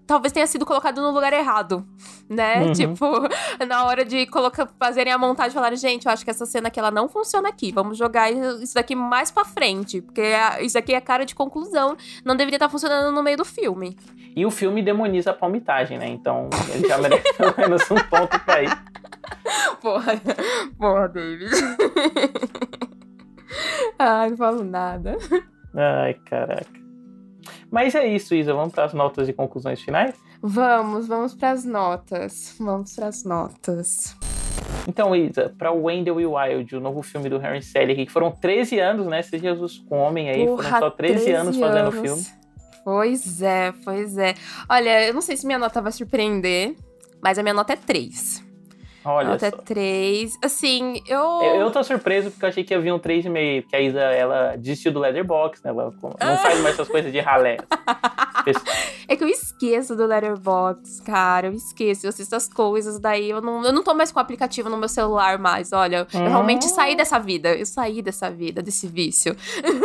Talvez 0.06 0.32
tenha 0.32 0.46
sido 0.46 0.64
colocado 0.64 1.00
no 1.02 1.10
lugar 1.10 1.32
errado, 1.32 1.84
né? 2.28 2.62
Uhum. 2.62 2.72
Tipo, 2.72 3.06
na 3.66 3.84
hora 3.84 4.04
de 4.04 4.26
colocar, 4.26 4.68
fazerem 4.78 5.12
a 5.12 5.18
montagem, 5.18 5.52
falarem, 5.52 5.76
gente, 5.76 6.06
eu 6.06 6.12
acho 6.12 6.24
que 6.24 6.30
essa 6.30 6.46
cena 6.46 6.68
aqui 6.68 6.78
ela 6.78 6.90
não 6.90 7.08
funciona 7.08 7.48
aqui. 7.48 7.72
Vamos 7.72 7.98
jogar 7.98 8.30
isso 8.30 8.74
daqui 8.74 8.94
mais 8.94 9.30
pra 9.30 9.44
frente. 9.44 10.00
Porque 10.00 10.22
isso 10.60 10.78
aqui 10.78 10.94
é 10.94 11.00
cara 11.00 11.24
de 11.26 11.34
conclusão. 11.34 11.96
Não 12.24 12.36
deveria 12.36 12.56
estar 12.56 12.68
funcionando 12.68 13.12
no 13.12 13.22
meio 13.22 13.36
do 13.36 13.44
filme. 13.44 13.96
E 14.36 14.46
o 14.46 14.50
filme 14.50 14.80
demoniza 14.80 15.32
a 15.32 15.34
palmitagem, 15.34 15.98
né? 15.98 16.08
Então 16.08 16.48
ele 16.72 16.86
já 16.86 16.96
merece 16.96 17.24
pelo 17.36 17.54
menos 17.56 17.90
um 17.90 17.96
ponto 17.96 18.38
pra 18.40 18.62
ir. 18.62 18.70
Porra, 19.80 20.20
porra, 20.78 21.08
David. 21.08 21.50
Ai, 23.98 24.30
não 24.30 24.36
falo 24.36 24.64
nada. 24.64 25.16
Ai, 25.74 26.14
caraca. 26.14 26.79
Mas 27.70 27.94
é 27.94 28.06
isso, 28.06 28.34
Isa. 28.34 28.52
Vamos 28.52 28.72
para 28.72 28.84
as 28.84 28.92
notas 28.92 29.28
e 29.28 29.32
conclusões 29.32 29.80
finais? 29.80 30.14
Vamos, 30.42 31.06
vamos 31.06 31.34
para 31.34 31.50
as 31.50 31.64
notas. 31.64 32.54
Vamos 32.58 32.94
para 32.94 33.06
as 33.06 33.24
notas. 33.24 34.16
Então, 34.88 35.14
Isa, 35.14 35.54
para 35.58 35.70
Wendell 35.70 36.20
e 36.20 36.26
Wild, 36.26 36.76
o 36.76 36.80
novo 36.80 37.02
filme 37.02 37.28
do 37.28 37.38
Harry 37.38 37.62
Selick, 37.62 38.06
que 38.06 38.12
foram 38.12 38.30
13 38.30 38.78
anos, 38.80 39.06
né? 39.06 39.22
Se 39.22 39.38
Jesus 39.38 39.78
come 39.88 40.28
aí, 40.28 40.46
Porra, 40.46 40.62
foram 40.64 40.78
só 40.78 40.90
13, 40.90 41.14
13 41.14 41.32
anos 41.32 41.56
fazendo 41.58 41.88
o 41.88 41.92
filme. 41.92 42.26
Pois 42.84 43.42
é, 43.42 43.72
pois 43.84 44.16
é. 44.16 44.34
Olha, 44.68 45.06
eu 45.06 45.14
não 45.14 45.20
sei 45.20 45.36
se 45.36 45.46
minha 45.46 45.58
nota 45.58 45.82
vai 45.82 45.92
surpreender, 45.92 46.74
mas 47.22 47.38
a 47.38 47.42
minha 47.42 47.54
nota 47.54 47.74
é 47.74 47.76
3. 47.76 48.49
Olha 49.04 49.28
Nota 49.28 49.50
só. 49.50 49.56
3. 49.56 50.38
Assim, 50.42 51.02
eu... 51.06 51.18
eu. 51.18 51.54
Eu 51.60 51.70
tô 51.70 51.82
surpreso 51.82 52.30
porque 52.30 52.44
eu 52.44 52.48
achei 52.48 52.64
que 52.64 52.74
ia 52.74 52.80
vir 52.80 52.92
um 52.92 52.98
3,5. 52.98 53.62
Porque 53.62 53.76
a 53.76 53.80
Isa, 53.80 54.00
ela 54.00 54.56
desistiu 54.56 54.92
do 54.92 55.00
Leatherbox, 55.00 55.62
né? 55.62 55.70
Ela 55.70 55.92
não 56.02 56.38
faz 56.38 56.60
mais 56.60 56.74
essas 56.74 56.88
coisas 56.88 57.12
de 57.12 57.20
ralé. 57.20 57.58
é 59.08 59.16
que 59.16 59.24
eu 59.24 59.28
esqueço 59.28 59.96
do 59.96 60.06
Letterbox, 60.06 61.00
cara. 61.00 61.48
Eu 61.48 61.52
esqueço. 61.52 62.06
Eu 62.06 62.10
assisto 62.10 62.34
as 62.34 62.48
coisas, 62.48 62.98
daí 62.98 63.30
eu 63.30 63.40
não, 63.40 63.64
eu 63.64 63.72
não 63.72 63.82
tô 63.82 63.94
mais 63.94 64.12
com 64.12 64.18
o 64.18 64.22
aplicativo 64.22 64.68
no 64.68 64.76
meu 64.76 64.88
celular 64.88 65.38
mais. 65.38 65.72
Olha, 65.72 66.06
eu 66.12 66.20
realmente 66.20 66.66
hum. 66.66 66.70
saí 66.70 66.96
dessa 66.96 67.18
vida. 67.18 67.54
Eu 67.54 67.66
saí 67.66 68.02
dessa 68.02 68.30
vida, 68.30 68.62
desse 68.62 68.86
vício. 68.86 69.36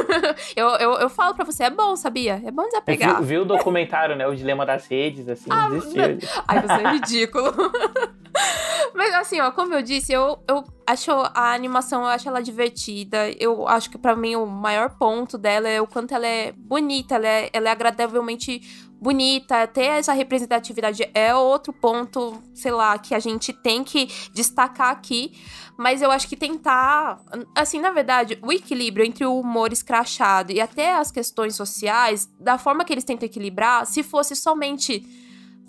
eu, 0.55 0.67
eu, 0.77 0.93
eu 0.93 1.09
falo 1.09 1.33
pra 1.33 1.45
você, 1.45 1.63
é 1.63 1.69
bom, 1.69 1.95
sabia? 1.95 2.41
É 2.45 2.51
bom 2.51 2.63
desapegar. 2.63 3.17
Viu, 3.17 3.25
viu 3.25 3.41
o 3.41 3.45
documentário, 3.45 4.15
né? 4.15 4.27
O 4.27 4.35
Dilema 4.35 4.65
das 4.65 4.87
Redes, 4.87 5.27
assim, 5.27 5.49
ah, 5.49 5.69
desistiu. 5.69 6.01
Ai, 6.47 6.61
você 6.61 6.73
é 6.73 6.91
ridículo. 6.91 7.53
Mas 8.93 9.13
assim, 9.15 9.39
ó, 9.41 9.51
como 9.51 9.73
eu 9.73 9.81
disse, 9.81 10.13
eu, 10.13 10.39
eu 10.47 10.63
acho 10.87 11.11
a 11.11 11.53
animação, 11.53 12.01
eu 12.01 12.07
acho 12.07 12.27
ela 12.27 12.41
divertida. 12.41 13.29
Eu 13.39 13.67
acho 13.67 13.89
que 13.89 13.97
para 13.97 14.15
mim 14.15 14.35
o 14.35 14.45
maior 14.45 14.97
ponto 14.97 15.37
dela 15.37 15.67
é 15.67 15.81
o 15.81 15.87
quanto 15.87 16.13
ela 16.13 16.27
é 16.27 16.51
bonita, 16.51 17.15
ela 17.15 17.27
é, 17.27 17.49
ela 17.51 17.69
é 17.69 17.71
agradavelmente 17.71 18.61
bonita. 18.99 19.67
Ter 19.67 19.85
essa 19.85 20.13
representatividade 20.13 21.09
é 21.13 21.33
outro 21.35 21.73
ponto, 21.73 22.41
sei 22.53 22.71
lá, 22.71 22.97
que 22.97 23.13
a 23.13 23.19
gente 23.19 23.51
tem 23.51 23.83
que 23.83 24.07
destacar 24.33 24.91
aqui. 24.91 25.33
Mas 25.77 26.01
eu 26.01 26.11
acho 26.11 26.27
que 26.27 26.35
tentar. 26.35 27.21
Assim, 27.55 27.79
na 27.79 27.91
verdade, 27.91 28.39
o 28.41 28.51
equilíbrio 28.51 29.05
entre 29.05 29.25
o 29.25 29.39
humor 29.39 29.73
escrachado 29.73 30.51
e 30.51 30.61
até 30.61 30.95
as 30.95 31.11
questões 31.11 31.55
sociais, 31.55 32.29
da 32.39 32.57
forma 32.57 32.85
que 32.85 32.93
eles 32.93 33.03
tentam 33.03 33.25
equilibrar, 33.25 33.85
se 33.85 34.01
fosse 34.01 34.35
somente 34.35 35.24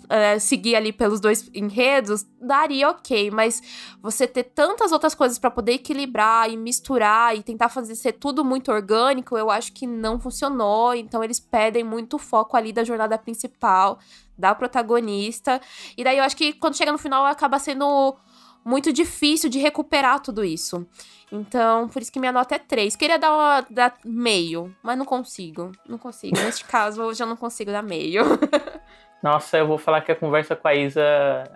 uh, 0.07 0.39
seguir 0.39 0.75
ali 0.75 0.91
pelos 0.91 1.19
dois 1.19 1.49
enredos, 1.53 2.25
daria 2.41 2.89
ok, 2.89 3.29
mas 3.31 3.61
você 4.01 4.27
ter 4.27 4.43
tantas 4.43 4.91
outras 4.91 5.13
coisas 5.13 5.37
para 5.37 5.51
poder 5.51 5.73
equilibrar 5.73 6.49
e 6.49 6.57
misturar 6.57 7.35
e 7.35 7.43
tentar 7.43 7.69
fazer 7.69 7.95
ser 7.95 8.13
tudo 8.13 8.43
muito 8.43 8.71
orgânico, 8.71 9.37
eu 9.37 9.49
acho 9.49 9.71
que 9.73 9.85
não 9.85 10.19
funcionou. 10.19 10.93
Então 10.93 11.23
eles 11.23 11.39
pedem 11.39 11.83
muito 11.83 12.17
foco 12.17 12.57
ali 12.57 12.71
da 12.71 12.83
jornada 12.83 13.17
principal, 13.17 13.99
da 14.37 14.55
protagonista. 14.55 15.61
E 15.97 16.03
daí 16.03 16.17
eu 16.17 16.23
acho 16.23 16.35
que 16.35 16.53
quando 16.53 16.77
chega 16.77 16.91
no 16.91 16.97
final 16.97 17.25
acaba 17.25 17.59
sendo 17.59 18.15
muito 18.63 18.91
difícil 18.91 19.49
de 19.49 19.59
recuperar 19.59 20.19
tudo 20.19 20.43
isso. 20.43 20.85
Então, 21.31 21.87
por 21.89 22.01
isso 22.01 22.11
que 22.11 22.19
minha 22.19 22.31
nota 22.31 22.55
é 22.55 22.59
3. 22.59 22.95
Queria 22.95 23.17
dar, 23.17 23.33
uma, 23.33 23.65
dar 23.69 23.97
meio, 24.03 24.75
mas 24.83 24.97
não 24.97 25.05
consigo. 25.05 25.71
Não 25.87 25.97
consigo. 25.97 26.37
Neste 26.37 26.63
caso, 26.67 27.01
eu 27.01 27.13
já 27.13 27.25
não 27.25 27.35
consigo 27.35 27.71
dar 27.71 27.81
meio. 27.81 28.23
Nossa, 29.21 29.57
eu 29.57 29.67
vou 29.67 29.77
falar 29.77 30.01
que 30.01 30.11
a 30.11 30.15
conversa 30.15 30.55
com 30.55 30.67
a 30.67 30.75
Isa 30.75 31.03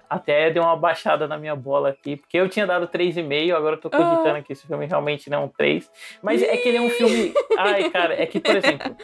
até 0.09 0.49
deu 0.49 0.63
uma 0.63 0.75
baixada 0.75 1.27
na 1.27 1.37
minha 1.37 1.55
bola 1.55 1.89
aqui, 1.89 2.15
porque 2.15 2.37
eu 2.37 2.49
tinha 2.49 2.65
dado 2.65 2.87
3,5, 2.87 3.55
agora 3.55 3.75
eu 3.75 3.79
tô 3.79 3.89
cogitando 3.89 4.37
ah. 4.37 4.41
que 4.41 4.53
esse 4.53 4.65
filme 4.65 4.85
realmente 4.87 5.29
não 5.29 5.41
é 5.41 5.45
um 5.45 5.47
3. 5.47 5.89
Mas 6.23 6.41
é 6.41 6.57
que 6.57 6.67
ele 6.67 6.77
é 6.77 6.81
um 6.81 6.89
filme. 6.89 7.33
Ai, 7.57 7.89
cara, 7.89 8.19
é 8.19 8.25
que, 8.25 8.39
por 8.39 8.55
exemplo, 8.55 8.95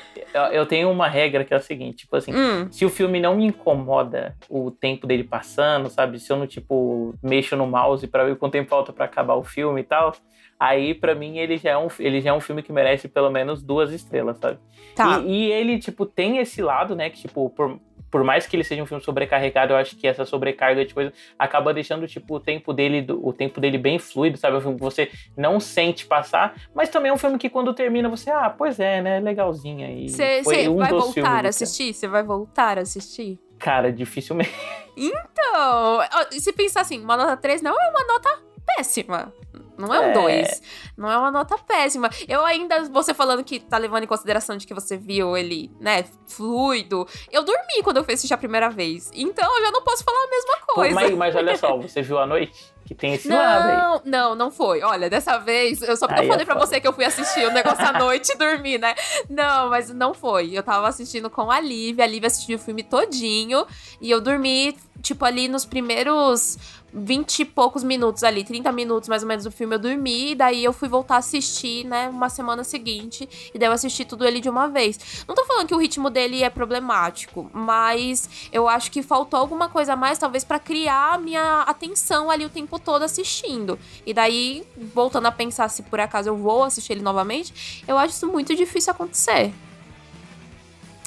eu 0.52 0.66
tenho 0.66 0.90
uma 0.90 1.08
regra 1.08 1.44
que 1.44 1.54
é 1.54 1.58
o 1.58 1.62
seguinte: 1.62 1.98
tipo 2.00 2.16
assim, 2.16 2.34
hum. 2.34 2.68
se 2.72 2.84
o 2.84 2.90
filme 2.90 3.20
não 3.20 3.36
me 3.36 3.46
incomoda 3.46 4.36
o 4.50 4.72
tempo 4.72 5.06
dele 5.06 5.24
passando, 5.24 5.90
sabe? 5.90 6.20
Se 6.20 6.32
eu 6.32 6.38
não, 6.38 6.48
tipo, 6.48 7.14
mexo 7.22 7.56
no 7.56 7.68
mouse 7.68 8.08
para 8.08 8.26
ver 8.26 8.38
quanto 8.38 8.54
tempo 8.54 8.70
falta 8.70 8.92
para 8.92 9.06
acabar 9.06 9.36
o 9.36 9.44
filme 9.44 9.82
e 9.82 9.84
tal 9.84 10.14
aí 10.60 10.94
para 10.94 11.14
mim 11.14 11.38
ele 11.38 11.58
já, 11.58 11.72
é 11.72 11.78
um, 11.78 11.88
ele 12.00 12.20
já 12.20 12.32
é 12.32 12.34
um 12.34 12.40
filme 12.40 12.64
que 12.64 12.72
merece 12.72 13.08
pelo 13.08 13.30
menos 13.30 13.62
duas 13.62 13.92
estrelas, 13.92 14.38
sabe? 14.40 14.58
Tá. 14.96 15.20
E, 15.20 15.50
e, 15.50 15.52
ele, 15.52 15.78
tipo, 15.78 16.06
tem 16.06 16.40
esse 16.40 16.62
lado, 16.62 16.96
né, 16.96 17.10
que, 17.10 17.22
tipo, 17.22 17.50
por, 17.52 17.80
por 18.10 18.24
mais 18.24 18.46
que 18.48 18.56
ele 18.56 18.64
seja 18.64 18.82
um 18.82 18.86
filme 18.86 19.04
sobrecarregado, 19.04 19.74
eu 19.74 19.78
acho 19.78 19.96
que 19.96 20.08
essa 20.08 20.26
sobrecarga 20.26 20.86
de 20.86 20.94
coisa 20.94 21.14
acaba 21.38 21.74
deixando 21.74 22.08
tipo 22.08 22.36
o 22.36 22.40
tempo 22.40 22.74
dele 22.74 23.06
o 23.10 23.34
tempo 23.34 23.60
dele 23.60 23.78
bem 23.78 24.00
fluido, 24.00 24.38
sabe? 24.38 24.56
É 24.56 24.58
um 24.60 24.62
filme 24.62 24.78
que 24.78 24.84
você 24.84 25.12
não 25.36 25.60
sente 25.60 26.06
passar, 26.06 26.56
mas 26.74 26.90
também 26.90 27.10
é 27.10 27.14
um 27.14 27.18
filme 27.18 27.38
que 27.38 27.50
quando 27.50 27.74
termina 27.74 28.10
você, 28.10 28.30
ah, 28.30 28.50
pois 28.50 28.80
é, 28.80 29.02
né, 29.02 29.20
legalzinha 29.20 29.90
e 29.92 30.10
Você 30.10 30.68
um 30.70 30.78
vai 30.78 30.90
voltar 30.90 31.46
a 31.46 31.50
assistir? 31.50 31.94
Você 31.94 32.08
vai 32.08 32.24
voltar 32.24 32.78
a 32.78 32.82
assistir? 32.82 33.40
Cara, 33.60 33.92
dificilmente. 33.92 34.52
Então, 35.00 36.00
se 36.32 36.52
pensar 36.54 36.82
assim, 36.82 37.00
uma 37.04 37.16
nota 37.16 37.38
3 37.38 37.62
não 37.62 37.80
é 37.80 37.90
uma 37.92 38.04
nota 38.04 38.47
péssima. 38.76 39.34
Não 39.78 39.94
é 39.94 40.00
um 40.00 40.14
2. 40.14 40.48
É... 40.48 40.60
Não 40.98 41.10
é 41.10 41.18
uma 41.18 41.32
nota 41.32 41.58
péssima. 41.58 42.10
Eu 42.28 42.44
ainda, 42.44 42.84
você 42.86 43.14
falando 43.14 43.44
que 43.44 43.60
tá 43.60 43.78
levando 43.78 44.04
em 44.04 44.08
consideração 44.08 44.58
de 44.58 44.66
que 44.66 44.74
você 44.74 44.98
viu 44.98 45.38
ele, 45.38 45.72
né, 45.80 46.04
fluido. 46.28 47.08
Eu 47.32 47.44
dormi 47.44 47.84
quando 47.84 47.98
eu 47.98 48.04
fui 48.04 48.16
assistir 48.16 48.34
a 48.34 48.38
primeira 48.38 48.70
vez. 48.70 49.12
Então 49.14 49.58
eu 49.58 49.66
já 49.66 49.72
não 49.72 49.84
posso 49.84 50.04
falar 50.04 50.24
a 50.24 50.30
mesma 50.30 50.58
coisa. 50.68 50.96
Pô, 50.96 51.02
mas, 51.02 51.16
mas 51.16 51.36
olha 51.36 51.58
só, 51.58 51.78
você 51.78 52.02
viu 52.02 52.18
à 52.18 52.26
noite? 52.26 52.76
que 52.88 52.96
tem 52.96 53.16
esse 53.16 53.28
não, 53.28 53.36
lado 53.36 53.68
aí. 53.68 54.02
Não, 54.10 54.34
não 54.34 54.50
foi. 54.50 54.82
Olha, 54.82 55.10
dessa 55.10 55.38
vez, 55.38 55.82
eu 55.82 55.98
só 55.98 56.08
aí 56.10 56.24
eu 56.24 56.28
falei 56.30 56.46
pra 56.46 56.56
você 56.56 56.80
que 56.80 56.88
eu 56.88 56.94
fui 56.94 57.04
assistir 57.04 57.46
o 57.46 57.52
negócio 57.52 57.86
à 57.86 57.92
noite 57.92 58.32
e 58.32 58.38
dormi, 58.38 58.78
né? 58.78 58.96
Não, 59.30 59.70
mas 59.70 59.94
não 59.94 60.14
foi. 60.14 60.58
Eu 60.58 60.64
tava 60.64 60.88
assistindo 60.88 61.30
com 61.30 61.52
a 61.52 61.60
Lívia, 61.60 62.06
a 62.06 62.08
Lívia 62.08 62.28
assistiu 62.28 62.56
o 62.56 62.60
filme 62.60 62.84
todinho 62.84 63.68
e 64.00 64.10
eu 64.10 64.22
dormi, 64.22 64.74
tipo, 65.02 65.26
ali 65.26 65.50
nos 65.50 65.66
primeiros 65.66 66.58
20 66.98 67.40
e 67.40 67.46
poucos 67.46 67.84
minutos 67.84 68.24
ali, 68.24 68.44
30 68.44 68.72
minutos 68.72 69.08
mais 69.08 69.22
ou 69.22 69.28
menos 69.28 69.44
do 69.44 69.52
filme 69.52 69.76
eu 69.76 69.80
dormi, 69.80 70.32
e 70.32 70.36
daí 70.36 70.64
eu 70.64 70.74
fui 70.74 70.90
voltar 70.90 71.16
a 71.16 71.18
assistir, 71.20 71.86
né, 71.86 72.10
uma 72.10 72.30
semana 72.30 72.64
seguinte, 72.64 73.28
e 73.54 73.60
daí 73.60 73.70
eu 73.70 73.74
assisti 73.74 74.04
tudo 74.04 74.26
ele 74.26 74.40
de 74.40 74.50
uma 74.50 74.68
vez. 74.68 75.24
Não 75.28 75.36
tô 75.36 75.46
falando 75.46 75.68
que 75.68 75.76
o 75.76 75.78
ritmo 75.78 76.10
dele 76.10 76.44
é 76.44 76.50
problemático, 76.50 77.50
mas 77.54 78.30
eu 78.52 78.68
acho 78.68 78.92
que 78.92 79.02
faltou 79.04 79.40
alguma 79.40 79.70
coisa 79.70 79.94
a 79.94 79.96
mais, 79.96 80.18
talvez 80.18 80.44
para 80.44 80.60
criar 80.60 81.14
a 81.14 81.18
minha 81.18 81.62
atenção 81.62 82.32
ali 82.32 82.46
o 82.46 82.50
tempo 82.50 82.80
todo 82.80 83.04
assistindo. 83.04 83.78
E 84.06 84.14
daí, 84.14 84.64
voltando 84.94 85.28
a 85.28 85.32
pensar 85.32 85.70
se 85.70 85.84
por 85.84 86.00
acaso 86.00 86.30
eu 86.30 86.38
vou 86.38 86.64
assistir 86.64 86.94
ele 86.94 87.02
novamente, 87.02 87.84
eu 87.88 87.98
acho 87.98 88.14
isso 88.14 88.28
muito 88.28 88.56
difícil 88.56 88.92
acontecer. 88.92 89.54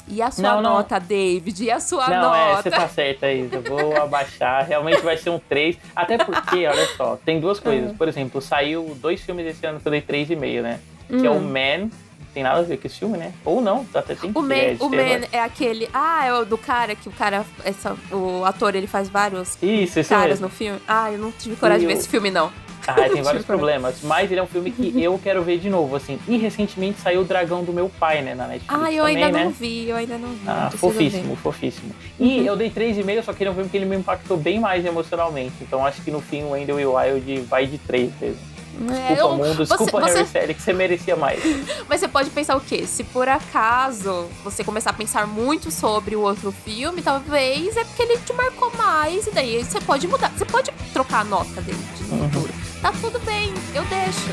E 0.07 0.21
a 0.21 0.31
sua 0.31 0.43
não, 0.43 0.61
nota, 0.61 0.99
não. 0.99 1.07
David? 1.07 1.63
E 1.63 1.71
a 1.71 1.79
sua 1.79 2.07
não, 2.09 2.21
nota? 2.21 2.27
Não, 2.27 2.35
é, 2.35 2.61
você 2.61 2.69
tá 2.69 2.87
certa, 2.87 3.31
Isa. 3.31 3.55
Eu 3.55 3.63
vou 3.63 4.01
abaixar. 4.01 4.65
Realmente 4.67 5.01
vai 5.01 5.17
ser 5.17 5.29
um 5.29 5.39
3. 5.39 5.77
Até 5.95 6.17
porque, 6.17 6.65
olha 6.67 6.87
só, 6.97 7.17
tem 7.23 7.39
duas 7.39 7.59
coisas. 7.59 7.95
Por 7.95 8.07
exemplo, 8.07 8.41
saiu 8.41 8.95
dois 9.01 9.21
filmes 9.21 9.45
esse 9.45 9.65
ano 9.65 9.79
que 9.79 9.87
eu 9.87 9.91
dei 9.91 10.01
3,5, 10.01 10.61
né? 10.61 10.79
Que 11.07 11.15
hum. 11.15 11.25
é 11.25 11.29
o 11.29 11.33
hum. 11.33 11.41
Man. 11.41 11.89
Tem 12.33 12.43
nada 12.43 12.59
a 12.59 12.63
ver 12.63 12.77
com 12.77 12.87
esse 12.87 12.97
filme, 12.97 13.17
né? 13.17 13.33
Ou 13.43 13.59
não, 13.59 13.85
até 13.93 14.15
tem 14.15 14.31
O 14.33 14.41
Man, 14.41 14.55
é, 14.55 14.77
o 14.79 14.87
Man 14.87 15.27
é 15.33 15.39
aquele. 15.41 15.89
Ah, 15.93 16.25
é 16.25 16.33
o 16.33 16.45
do 16.45 16.57
cara 16.57 16.95
que 16.95 17.09
o 17.09 17.11
cara. 17.11 17.45
Essa, 17.65 17.97
o 18.09 18.45
ator 18.45 18.73
ele 18.73 18.87
faz 18.87 19.09
vários 19.09 19.57
isso, 19.61 19.99
isso 19.99 20.09
caras 20.09 20.39
mesmo. 20.39 20.45
no 20.45 20.49
filme. 20.49 20.79
Ah, 20.87 21.11
eu 21.11 21.19
não 21.19 21.29
tive 21.29 21.57
coragem 21.57 21.83
e 21.83 21.87
de 21.87 21.93
ver 21.93 21.99
esse 21.99 22.07
filme, 22.07 22.31
não. 22.31 22.49
Ah, 22.87 23.09
tem 23.09 23.21
vários 23.23 23.45
problemas. 23.45 24.01
Mas 24.03 24.31
ele 24.31 24.39
é 24.39 24.43
um 24.43 24.47
filme 24.47 24.71
que 24.71 24.93
eu 25.01 25.19
quero 25.21 25.43
ver 25.43 25.59
de 25.59 25.69
novo, 25.69 25.95
assim. 25.95 26.19
E 26.27 26.37
recentemente 26.37 26.99
saiu 26.99 27.21
o 27.21 27.23
Dragão 27.23 27.63
do 27.63 27.73
Meu 27.73 27.89
Pai, 27.89 28.21
né, 28.21 28.35
na 28.35 28.47
Netflix. 28.47 28.73
Ah, 28.73 28.91
eu 28.91 29.03
também, 29.03 29.23
ainda 29.23 29.37
né? 29.37 29.43
não 29.45 29.51
vi, 29.51 29.89
eu 29.89 29.95
ainda 29.95 30.17
não 30.17 30.29
vi. 30.29 30.47
Ah, 30.47 30.71
fofíssimo, 30.75 31.35
ver. 31.35 31.41
fofíssimo. 31.41 31.95
E 32.19 32.39
uhum. 32.39 32.45
eu 32.45 32.55
dei 32.55 32.69
3,5, 32.69 33.23
só 33.23 33.33
que 33.33 33.43
ele 33.43 33.49
é 33.49 33.51
um 33.51 33.55
filme 33.55 33.69
que 33.69 33.77
ele 33.77 33.85
me 33.85 33.95
impactou 33.95 34.37
bem 34.37 34.59
mais 34.59 34.85
emocionalmente. 34.85 35.55
Então 35.61 35.85
acho 35.85 36.01
que 36.01 36.11
no 36.11 36.21
fim 36.21 36.43
o 36.43 36.51
Wendell 36.51 36.95
Wild 36.95 37.41
vai 37.41 37.65
de 37.65 37.77
3 37.77 38.11
mesmo. 38.19 38.51
Desculpa, 38.71 39.13
é, 39.13 39.21
eu, 39.21 39.29
mundo. 39.35 39.65
Desculpa, 39.65 39.99
você, 39.99 40.13
Harry 40.13 40.25
você... 40.25 40.53
que 40.53 40.61
você 40.61 40.73
merecia 40.73 41.15
mais. 41.15 41.41
Mas 41.87 41.99
você 41.99 42.07
pode 42.07 42.29
pensar 42.29 42.55
o 42.55 42.61
quê? 42.61 42.85
Se 42.85 43.03
por 43.03 43.27
acaso 43.27 44.27
você 44.43 44.63
começar 44.63 44.91
a 44.91 44.93
pensar 44.93 45.27
muito 45.27 45.69
sobre 45.69 46.15
o 46.15 46.21
outro 46.21 46.51
filme, 46.51 47.01
talvez 47.01 47.75
é 47.75 47.83
porque 47.83 48.03
ele 48.03 48.17
te 48.19 48.33
marcou 48.33 48.71
mais. 48.75 49.27
E 49.27 49.31
daí 49.31 49.63
você 49.63 49.79
pode 49.81 50.07
mudar. 50.07 50.31
Você 50.31 50.45
pode 50.45 50.71
trocar 50.93 51.21
a 51.21 51.23
nota 51.23 51.61
dele 51.61 51.79
no 52.09 52.15
uhum. 52.15 52.29
futuro. 52.29 52.50
Tá 52.81 52.91
tudo 52.99 53.19
bem, 53.19 53.53
eu 53.75 53.83
deixo. 53.85 54.29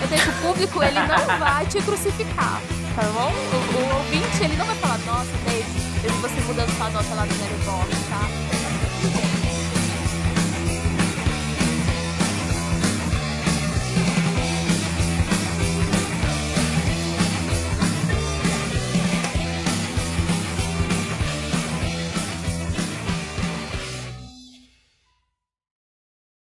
Eu 0.00 0.06
deixo 0.08 0.30
o 0.30 0.34
público, 0.34 0.82
ele 0.82 1.00
não 1.00 1.26
vai 1.38 1.66
te 1.66 1.82
crucificar. 1.82 2.60
Tá 2.94 3.02
bom? 3.12 3.32
O, 3.32 3.92
o 3.92 3.96
ouvinte, 3.96 4.44
ele 4.44 4.56
não 4.56 4.66
vai 4.66 4.76
falar, 4.76 4.98
nossa, 4.98 5.30
David, 5.44 6.04
eu 6.04 6.12
vi 6.12 6.18
você 6.20 6.40
mudando 6.42 6.76
sua 6.76 6.90
nota 6.90 7.14
lá 7.14 7.26
no 7.26 7.32
Letterboxd, 7.32 7.96
tá? 8.08 8.18
Tá 8.18 8.88
tudo 9.02 9.12
bem. 9.14 9.37